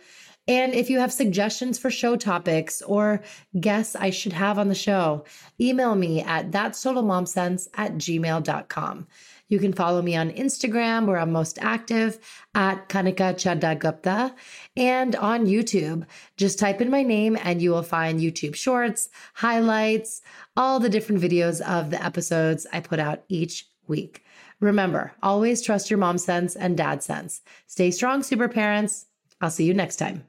And 0.48 0.74
if 0.74 0.90
you 0.90 1.00
have 1.00 1.12
suggestions 1.12 1.80
for 1.80 1.90
show 1.90 2.18
topics 2.18 2.82
or 2.84 3.22
guests 3.60 3.96
I 3.96 4.12
should 4.12 4.34
have 4.34 4.60
on 4.60 4.68
the 4.68 4.76
show, 4.76 5.26
email 5.60 5.96
me 5.96 6.22
at 6.22 6.52
that's 6.52 6.84
totalmomsense 6.84 7.68
at 7.74 7.94
gmail.com. 7.94 9.08
You 9.54 9.60
can 9.60 9.72
follow 9.72 10.02
me 10.02 10.16
on 10.16 10.32
Instagram, 10.32 11.06
where 11.06 11.20
I'm 11.20 11.32
most 11.32 11.60
active 11.62 12.18
at 12.56 12.90
Kanika 12.90 13.36
Chadha 13.36 14.34
and 14.76 15.16
on 15.16 15.46
YouTube. 15.46 16.08
Just 16.38 16.58
type 16.58 16.82
in 16.82 16.90
my 16.90 17.04
name 17.04 17.38
and 17.40 17.62
you 17.62 17.70
will 17.70 17.84
find 17.84 18.20
YouTube 18.20 18.56
shorts, 18.56 19.10
highlights, 19.36 20.24
all 20.58 20.80
the 20.80 20.90
different 20.90 21.22
videos 21.22 21.62
of 21.62 21.92
the 21.92 22.04
episodes 22.04 22.66
I 22.74 22.80
put 22.80 22.98
out 22.98 23.26
each 23.30 23.68
week. 23.86 24.24
Remember, 24.60 25.14
always 25.22 25.62
trust 25.62 25.92
your 25.92 26.00
mom 26.00 26.18
sense 26.18 26.56
and 26.56 26.76
dad 26.76 27.04
sense. 27.04 27.44
Stay 27.68 27.92
strong, 27.92 28.24
super 28.24 28.50
parents. 28.50 29.06
I'll 29.40 29.52
see 29.52 29.66
you 29.66 29.76
next 29.76 29.98
time. 29.98 30.24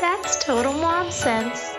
That's 0.00 0.42
total 0.42 0.72
mom 0.72 1.10
sense. 1.10 1.76